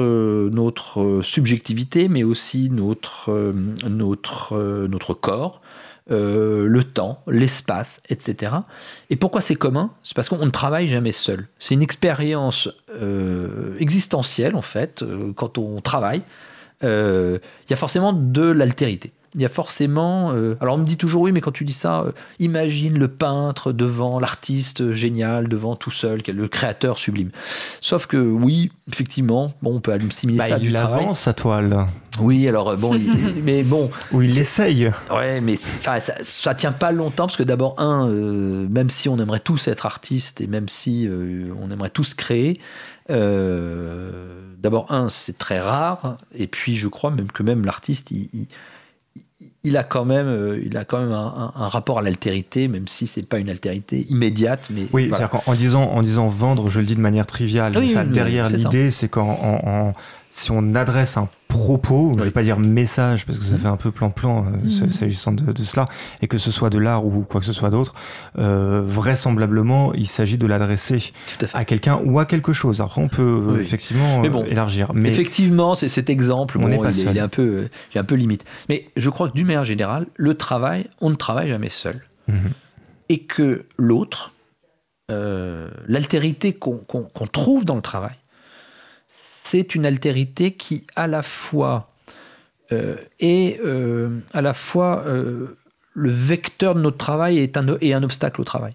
[0.50, 3.52] notre subjectivité, mais aussi notre, euh,
[3.88, 5.61] notre, euh, notre corps,
[6.08, 8.52] le temps, l'espace, etc.
[9.10, 9.90] Et pourquoi c'est commun?
[10.02, 11.48] C'est parce qu'on ne travaille jamais seul.
[11.58, 12.68] C'est une expérience
[13.78, 15.04] existentielle, en fait,
[15.36, 16.22] quand on travaille.
[16.82, 20.32] Il y a forcément de l'altérité il y a forcément.
[20.34, 23.08] Euh, alors on me dit toujours oui, mais quand tu dis ça, euh, imagine le
[23.08, 27.30] peintre devant l'artiste génial, devant tout seul, le créateur sublime.
[27.80, 31.86] Sauf que oui, effectivement, bon, on peut assimiler bah, ça il du avance sa toile.
[32.20, 33.90] Oui, alors euh, bon, il- mais bon.
[34.12, 34.90] Ou il C'est- essaye.
[35.10, 39.08] Ouais, mais ça, ça, ça tient pas longtemps parce que d'abord, un, euh, même si
[39.08, 41.08] on aimerait tous être artistes et même si
[41.58, 42.60] on aimerait tous créer,
[44.58, 46.16] d'abord, un, c'est très rare.
[46.34, 48.48] Et puis, je crois même que même l'artiste, il, il-
[49.64, 52.66] il a quand même, euh, il a quand même un, un- un rapport à l'altérité,
[52.68, 54.68] même si c'est pas une altérité immédiate.
[54.70, 55.16] Mais Oui, voilà.
[55.28, 58.04] c'est-à-dire qu'en en disant, en disant vendre, je le dis de manière triviale, Oui, enfin,
[58.04, 59.92] oui, derrière l'idée, c'est quand en- en-
[60.34, 63.58] si on adresse un propos, je vais pas dire message, parce que ça Mhm.
[63.60, 64.88] fait un peu plan-plan euh, Mhm.
[64.90, 65.84] s'agissant de, de cela,
[66.22, 67.92] et que ce soit de l'art ou quoi que ce soit d'autre,
[68.38, 71.12] euh, vraisemblablement, il s'agit de l'adresser
[71.52, 72.80] à quelqu'un ou à quelque chose.
[72.80, 73.60] Après, on peut euh, Oui.
[73.60, 74.92] effectivement Mais bon, élargir.
[74.94, 77.12] Mais Effectivement, c'est cet exemple, On bon, n'est pas il, est, seul.
[77.14, 78.44] il est un peu, il est un peu limite.
[78.70, 82.00] Mais je crois que d'une manière générale, le travail, on ne travaille jamais seul.
[82.28, 82.52] Mhm.
[83.10, 84.32] Et que l'autre,
[85.10, 86.80] euh, l'altérité qu'on
[87.30, 88.14] trouve dans le travail,
[89.52, 91.90] c'est une altérité qui à la fois
[92.72, 95.58] euh, est euh, à la fois euh,
[95.92, 98.72] le vecteur de notre travail un, et un obstacle au travail.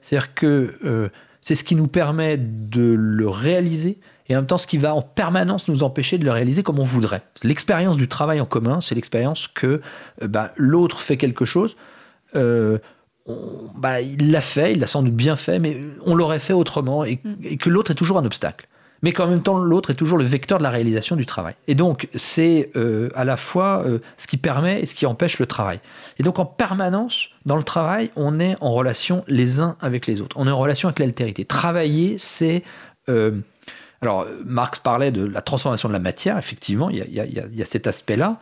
[0.00, 3.98] C'est-à-dire que c'est ce qui nous permet de le réaliser
[4.28, 6.78] et en même temps ce qui va en permanence nous empêcher de le réaliser comme
[6.78, 7.22] on voudrait.
[7.42, 9.80] L'expérience du travail en commun, c'est l'expérience que
[10.22, 11.76] bah, l'autre fait quelque chose.
[12.36, 12.78] on-
[13.76, 15.76] bah, il l'a fait, il l'a sans doute bien fait, mais
[16.06, 18.68] on l'aurait fait autrement et, et que l'autre est toujours un obstacle.
[19.02, 21.54] Mais qu'en même temps, l'autre est toujours le vecteur de la réalisation du travail.
[21.68, 25.38] Et donc, c'est euh, à la fois euh, ce qui permet et ce qui empêche
[25.38, 25.80] le travail.
[26.18, 30.20] Et donc, en permanence, dans le travail, on est en relation les uns avec les
[30.20, 30.36] autres.
[30.38, 31.44] On est en relation avec l'altérité.
[31.44, 32.62] Travailler, c'est...
[33.08, 33.38] euh,
[34.02, 38.40] alors, Marx parlait de la transformation de la matière, effectivement, il y a, cet aspect-là,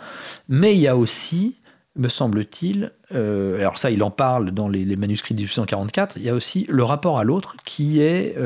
[0.48, 1.56] mais il y a aussi,
[1.96, 6.34] me semble-t-il, alors ça, il en parle dans les, manuscrits de 1844, il y a
[6.34, 8.36] aussi le rapport à l'autre qui est,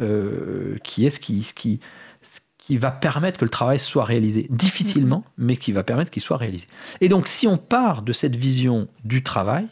[0.00, 1.80] euh, qui, est ce, qui, ce, qui,
[2.22, 4.46] ce qui va permettre que le travail soit réalisé.
[4.50, 6.66] Difficilement, mais qui va permettre qu'il soit réalisé.
[7.00, 9.66] Et donc, si on part de cette vision du travail,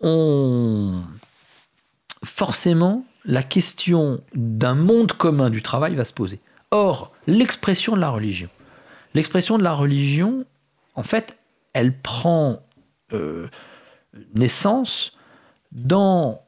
[0.00, 1.02] on
[2.24, 6.40] forcément, la question d'un monde commun du travail va se poser.
[6.70, 8.48] Or, l'expression de la religion,
[9.14, 10.44] l'expression de la religion,
[10.94, 11.38] en fait,
[11.72, 12.62] elle prend
[13.12, 13.48] euh,
[14.34, 15.12] naissance
[15.72, 16.42] dans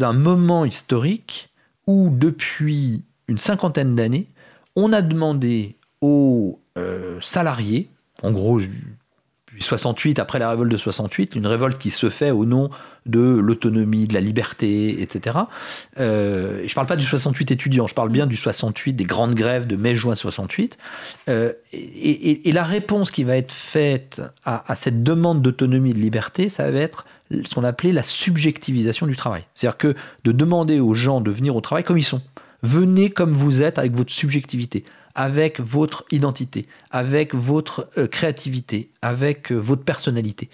[0.00, 1.50] un moment historique
[1.86, 4.26] où, depuis une cinquantaine d'années,
[4.74, 7.88] on a demandé aux euh, salariés,
[8.22, 12.44] en gros, depuis 68, après la révolte de 68, une révolte qui se fait au
[12.44, 12.68] nom
[13.06, 15.38] de l'autonomie, de la liberté, etc.
[15.98, 19.34] Euh, je ne parle pas du 68 étudiant, je parle bien du 68, des grandes
[19.34, 20.76] grèves de mai-juin 68.
[21.28, 26.00] Euh, et la réponse qui va être faite à, à cette demande d'autonomie et de
[26.00, 29.44] liberté, ça va être ce qu'on appelait la subjectivisation du travail.
[29.54, 29.94] C'est-à-dire que
[30.24, 32.22] de demander aux gens de venir au travail comme ils sont.
[32.62, 34.84] Venez comme vous êtes avec votre subjectivité,
[35.14, 40.48] avec votre identité, avec votre euh, créativité, avec euh, votre personnalité.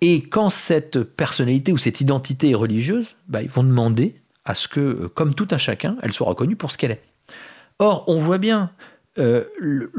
[0.00, 4.68] Et quand cette personnalité ou cette identité est religieuse, bah, ils vont demander à ce
[4.68, 7.02] que, euh, comme tout un chacun, elle soit reconnue pour ce qu'elle est.
[7.78, 8.70] Or, on voit bien
[9.18, 9.90] le,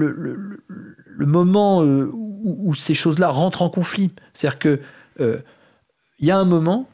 [1.19, 4.11] moment où, ces choses-là rentrent en conflit.
[4.33, 4.81] C'est-à-dire que
[6.19, 6.89] il y a un moment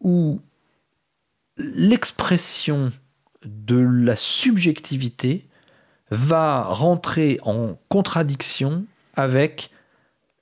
[0.00, 0.40] où
[1.56, 2.92] l'expression
[3.44, 5.46] de la subjectivité
[6.10, 8.84] va rentrer en contradiction
[9.14, 9.70] avec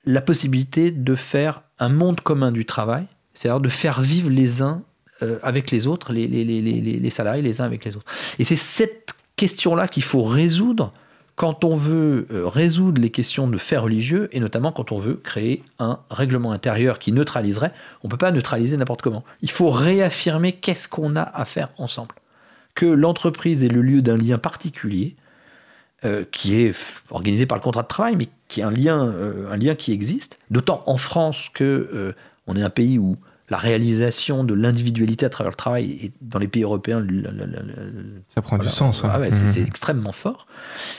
[0.05, 4.83] la possibilité de faire un monde commun du travail, c'est-à-dire de faire vivre les uns
[5.21, 8.05] euh, avec les autres, les, salariés les uns avec les autres.
[8.39, 10.93] Et c'est cette question-là qu'il faut résoudre
[11.37, 15.13] quand on veut euh, résoudre les questions de faits religieux, et notamment quand on veut
[15.13, 17.71] créer un règlement intérieur qui neutraliserait.
[18.03, 19.23] On ne peut pas neutraliser n'importe comment.
[19.43, 22.15] Il faut réaffirmer qu'est-ce qu'on a à faire ensemble.
[22.73, 25.15] Que l'entreprise est le lieu d'un lien particulier,
[26.05, 26.75] euh, qui est
[27.11, 29.91] organisé par le contrat de travail, mais qui est un lien, euh, un lien qui
[29.91, 30.39] existe.
[30.49, 32.15] D'autant en France que
[32.47, 33.15] on est un pays où
[33.49, 36.99] la réalisation de l'individualité à travers le travail est dans les pays européens.
[36.99, 38.69] le- le- le- le- ça prend voilà.
[38.69, 39.03] du sens.
[39.03, 39.09] ouais.
[39.11, 40.47] Ah ouais, c'est- c'est extrêmement fort.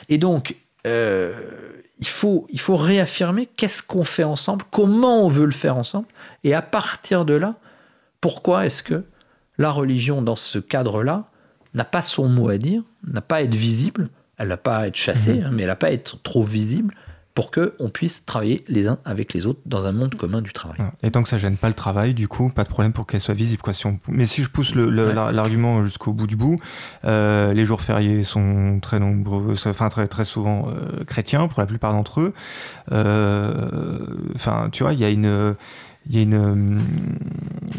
[0.08, 0.56] Et donc,
[0.86, 1.32] euh,
[1.98, 6.06] il, faut, il faut réaffirmer qu'est-ce qu'on fait ensemble, comment on veut le faire ensemble,
[6.44, 7.56] et à partir de là,
[8.20, 9.04] pourquoi est-ce que
[9.58, 11.24] la religion, dans ce cadre-là,
[11.74, 14.08] n'a pas son mot à dire, n'a pas à être visible,
[14.38, 15.44] elle n'a pas à être chassée, Mhm.
[15.44, 16.94] hein, mais elle n'a pas à être trop visible
[17.38, 20.76] pour qu'on puisse travailler les uns avec les autres dans un monde commun du travail.
[21.04, 23.20] Et tant que ça gêne pas le travail, du coup, pas de problème pour qu'elle
[23.20, 23.62] soit visible.
[23.62, 23.72] Quoi.
[23.72, 23.96] Si on...
[24.08, 25.12] Mais si je pousse Ouais.
[25.32, 26.58] l'argument jusqu'au bout du bout,
[27.04, 31.66] euh, les jours fériés sont très nombreux, enfin très, très souvent euh, chrétiens pour la
[31.66, 32.34] plupart d'entre eux.
[32.90, 33.98] Euh,
[34.34, 35.54] Enfin, tu vois, il y a une.
[36.10, 36.34] Il y a une.
[36.34, 36.82] hum,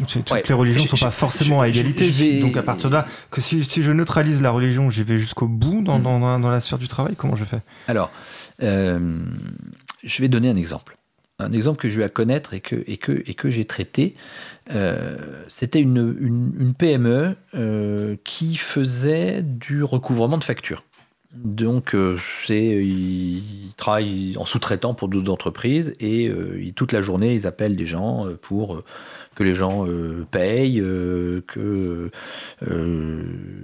[0.06, 0.42] Toutes Ouais.
[0.48, 2.04] les religions ne Je- sont pas forcément à je- égalité.
[2.10, 5.18] je Donc à partir de là, que si, si je neutralise la religion, j'y vais
[5.18, 6.02] jusqu'au bout dans, Mm.
[6.02, 7.60] dans, dans- dans la sphère du travail, comment je fais?
[7.88, 8.10] Alors,
[8.62, 9.24] euh,
[10.04, 10.96] je vais donner un exemple.
[11.38, 14.14] Un exemple que je vais à connaître et que, et que, et que j'ai traité.
[14.72, 15.16] Euh,
[15.48, 20.84] C'était une, une- une PME euh, qui faisait du recouvrement de factures.
[21.34, 21.94] Donc,
[22.44, 27.76] c'est, ils travaillent en sous-traitant pour d'autres entreprises et ils- toute la journée, ils appellent
[27.76, 28.82] des gens pour
[29.36, 32.10] que les gens euh, payent, euh, que
[32.68, 33.22] euh,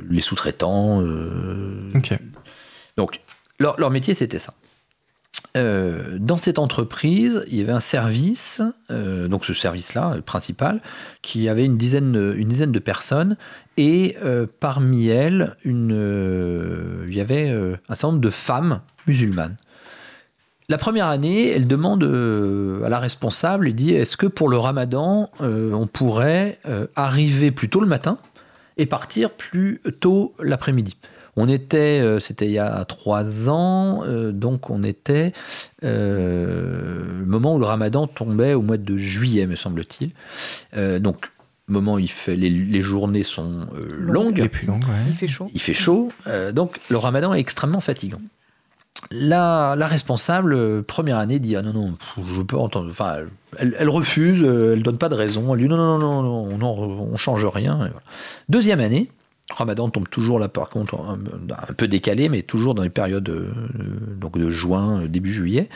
[0.08, 2.16] les sous-traitants euh, Ok.
[2.96, 3.20] donc,
[3.58, 4.54] leur, leur métier, c'était ça.
[5.56, 8.60] Euh, dans cette entreprise, il y avait un service,
[8.90, 10.82] euh, donc ce service-là, euh, principal,
[11.22, 13.36] qui avait une dizaine, une dizaine de personnes,
[13.78, 14.16] et
[14.58, 19.56] parmi elles, il y avait un certain nombre de femmes musulmanes.
[20.70, 25.28] La première année, elle demande à la responsable, elle dit, est-ce que pour le ramadan,
[25.40, 26.58] on pourrait
[26.96, 28.16] arriver plus tôt le matin
[28.78, 30.96] et partir plus tôt l'après-midi?
[31.36, 35.32] On était, euh, c'était il y a trois ans, euh, donc on était
[35.84, 40.10] euh, le moment où le ramadan tombait au mois de juillet, me semble-t-il.
[40.76, 41.30] Euh, donc,
[41.68, 45.04] moment où il fait, les, les journées sont euh, longues, Et puis longue, ouais.
[45.08, 45.50] Il fait chaud.
[45.52, 48.20] il fait chaud, euh, donc le ramadan est extrêmement fatigant.
[49.10, 52.88] La, la responsable, première année, dit Ah non, non, pff, je veux pas entendre.
[52.90, 53.18] Enfin,
[53.58, 55.54] elle, elle refuse, elle donne pas de raison.
[55.54, 57.76] Elle dit Non, non, non, non, non, on, on change rien.
[57.76, 57.92] voilà.
[58.48, 59.10] Deuxième année,
[59.50, 63.52] Ramadan tombe toujours là, par contre, un, peu décalé, mais toujours dans les périodes euh,
[64.16, 65.68] donc de juin, euh, début juillet.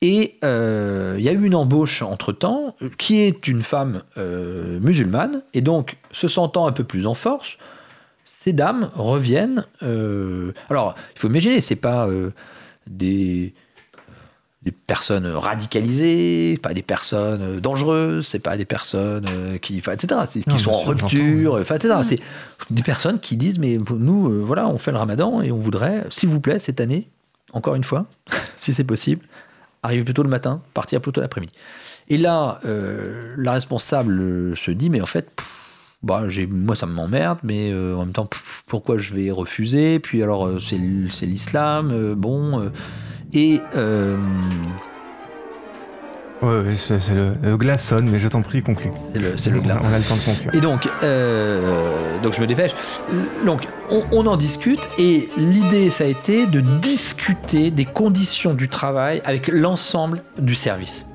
[0.00, 5.60] Et euh, il y a eu une embauche entre-temps, qui est une femme musulmane, et
[5.60, 7.58] donc, se sentant un peu plus en force,
[8.24, 9.66] ces dames reviennent.
[10.70, 12.08] alors, il faut imaginer, c'est pas
[12.86, 13.54] des,
[14.70, 19.92] des personnes radicalisées, pas des personnes euh, dangereuses, c'est pas des personnes euh, qui, enfin,
[19.92, 21.94] etc., c'est- qui Non, sont en rupture, enfin, etc.
[22.02, 22.20] C'est
[22.70, 26.04] des personnes qui disent, mais nous, euh, voilà, on fait le ramadan et on voudrait,
[26.10, 27.08] s'il vous plaît, cette année,
[27.52, 28.06] encore une fois,
[28.56, 29.24] si c'est possible,
[29.82, 31.52] arriver plutôt le matin, partir plutôt l'après-midi.
[32.10, 35.46] Et là, euh, la responsable se dit, mais en fait, pff,
[36.02, 39.98] bah, j'ai, moi ça m'emmerde, mais euh, en même temps, pff, pourquoi je vais refuser?
[39.98, 40.76] Puis alors, euh, c'est,
[41.26, 42.70] l'islam, euh, bon.
[43.32, 44.16] Et euh,
[46.40, 48.92] Ouais, ouais, c'est le, le glace sonne, mais je t'en prie, conclue.
[49.34, 49.80] c'est le, le glas.
[49.82, 50.54] On a le temps de conclure.
[50.54, 51.60] Et donc, euh,
[52.22, 52.70] donc je me dépêche.
[53.44, 58.68] Donc, on, on en discute et l'idée, ça a été de discuter des conditions du
[58.68, 61.07] travail avec l'ensemble du service.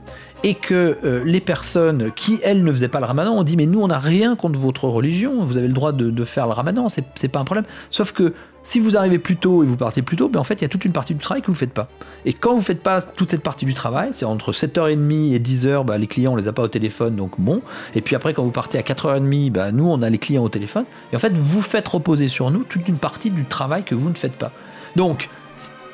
[0.44, 3.66] Et que euh, les personnes qui, elles, ne faisaient pas le ramadan, ont dit Mais
[3.66, 6.88] nous, on n'a rien contre votre religion, vous avez le droit de, faire le ramadan,
[6.90, 7.66] c'est pas un problème.
[7.90, 8.34] Sauf que
[8.64, 10.66] si vous arrivez plus tôt et vous partez plus tôt, ben en fait, il y
[10.66, 11.90] a toute une partie du travail que vous faites pas.
[12.26, 15.86] Et quand vous faites pas toute cette partie du travail, c'est entre 7h30 et 10h,
[15.86, 17.62] bah, les clients, on les a pas au téléphone, donc bon.
[17.94, 20.50] Et puis après, quand vous partez à 4h30, bah, nous, on a les clients au
[20.50, 20.86] téléphone.
[21.12, 24.10] Et en fait, vous faites reposer sur nous toute une partie du travail que vous
[24.10, 24.54] ne faites pas.
[24.96, 25.30] Donc,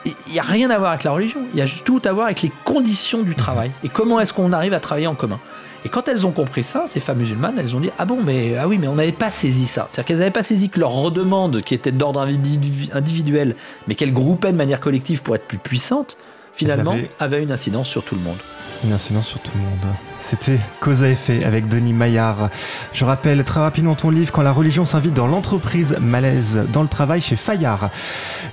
[0.05, 1.41] il n'y a rien à voir avec la religion.
[1.53, 3.71] Il y a tout à voir avec les conditions du travail.
[3.83, 5.39] Et comment est-ce qu'on arrive à travailler en commun.
[5.85, 8.57] Et quand elles ont compris ça, ces femmes musulmanes, elles ont dit Ah bon, mais
[8.57, 9.87] ah oui, mais on n'avait pas saisi ça.
[9.89, 13.55] C'est-à-dire qu'elles n'avaient pas saisi que leur redemande, qui était d'ordre individu- individuel,
[13.87, 16.17] mais qu'elles groupaient de manière collective pour être plus puissantes,
[16.53, 18.37] finalement, avaient- avait une incidence sur tout le monde.
[18.85, 19.93] Une incidence sur tout le monde.
[20.19, 22.49] C'était Cause à effet avec Denis Maillard.
[22.93, 26.87] Je rappelle très rapidement ton livre Quand la religion s'invite dans l'entreprise malaise dans le
[26.87, 27.89] travail chez Fayard.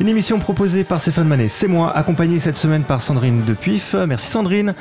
[0.00, 1.48] Une émission proposée par Stéphane Manet.
[1.48, 3.94] C'est moi, accompagné cette semaine par Sandrine Depuif.
[3.94, 4.74] Merci Sandrine.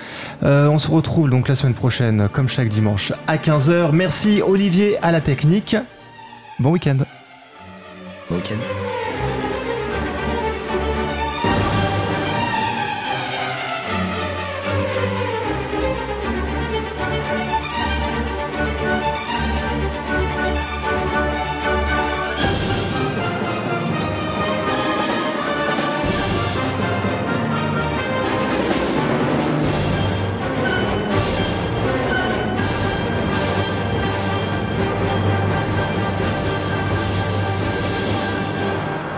[0.43, 3.91] Euh, on se retrouve donc la semaine prochaine, comme chaque dimanche, à 15h.
[3.91, 5.75] Merci Olivier à la technique.
[6.57, 6.97] Bon week-end.
[8.29, 9.04] Bon week-end.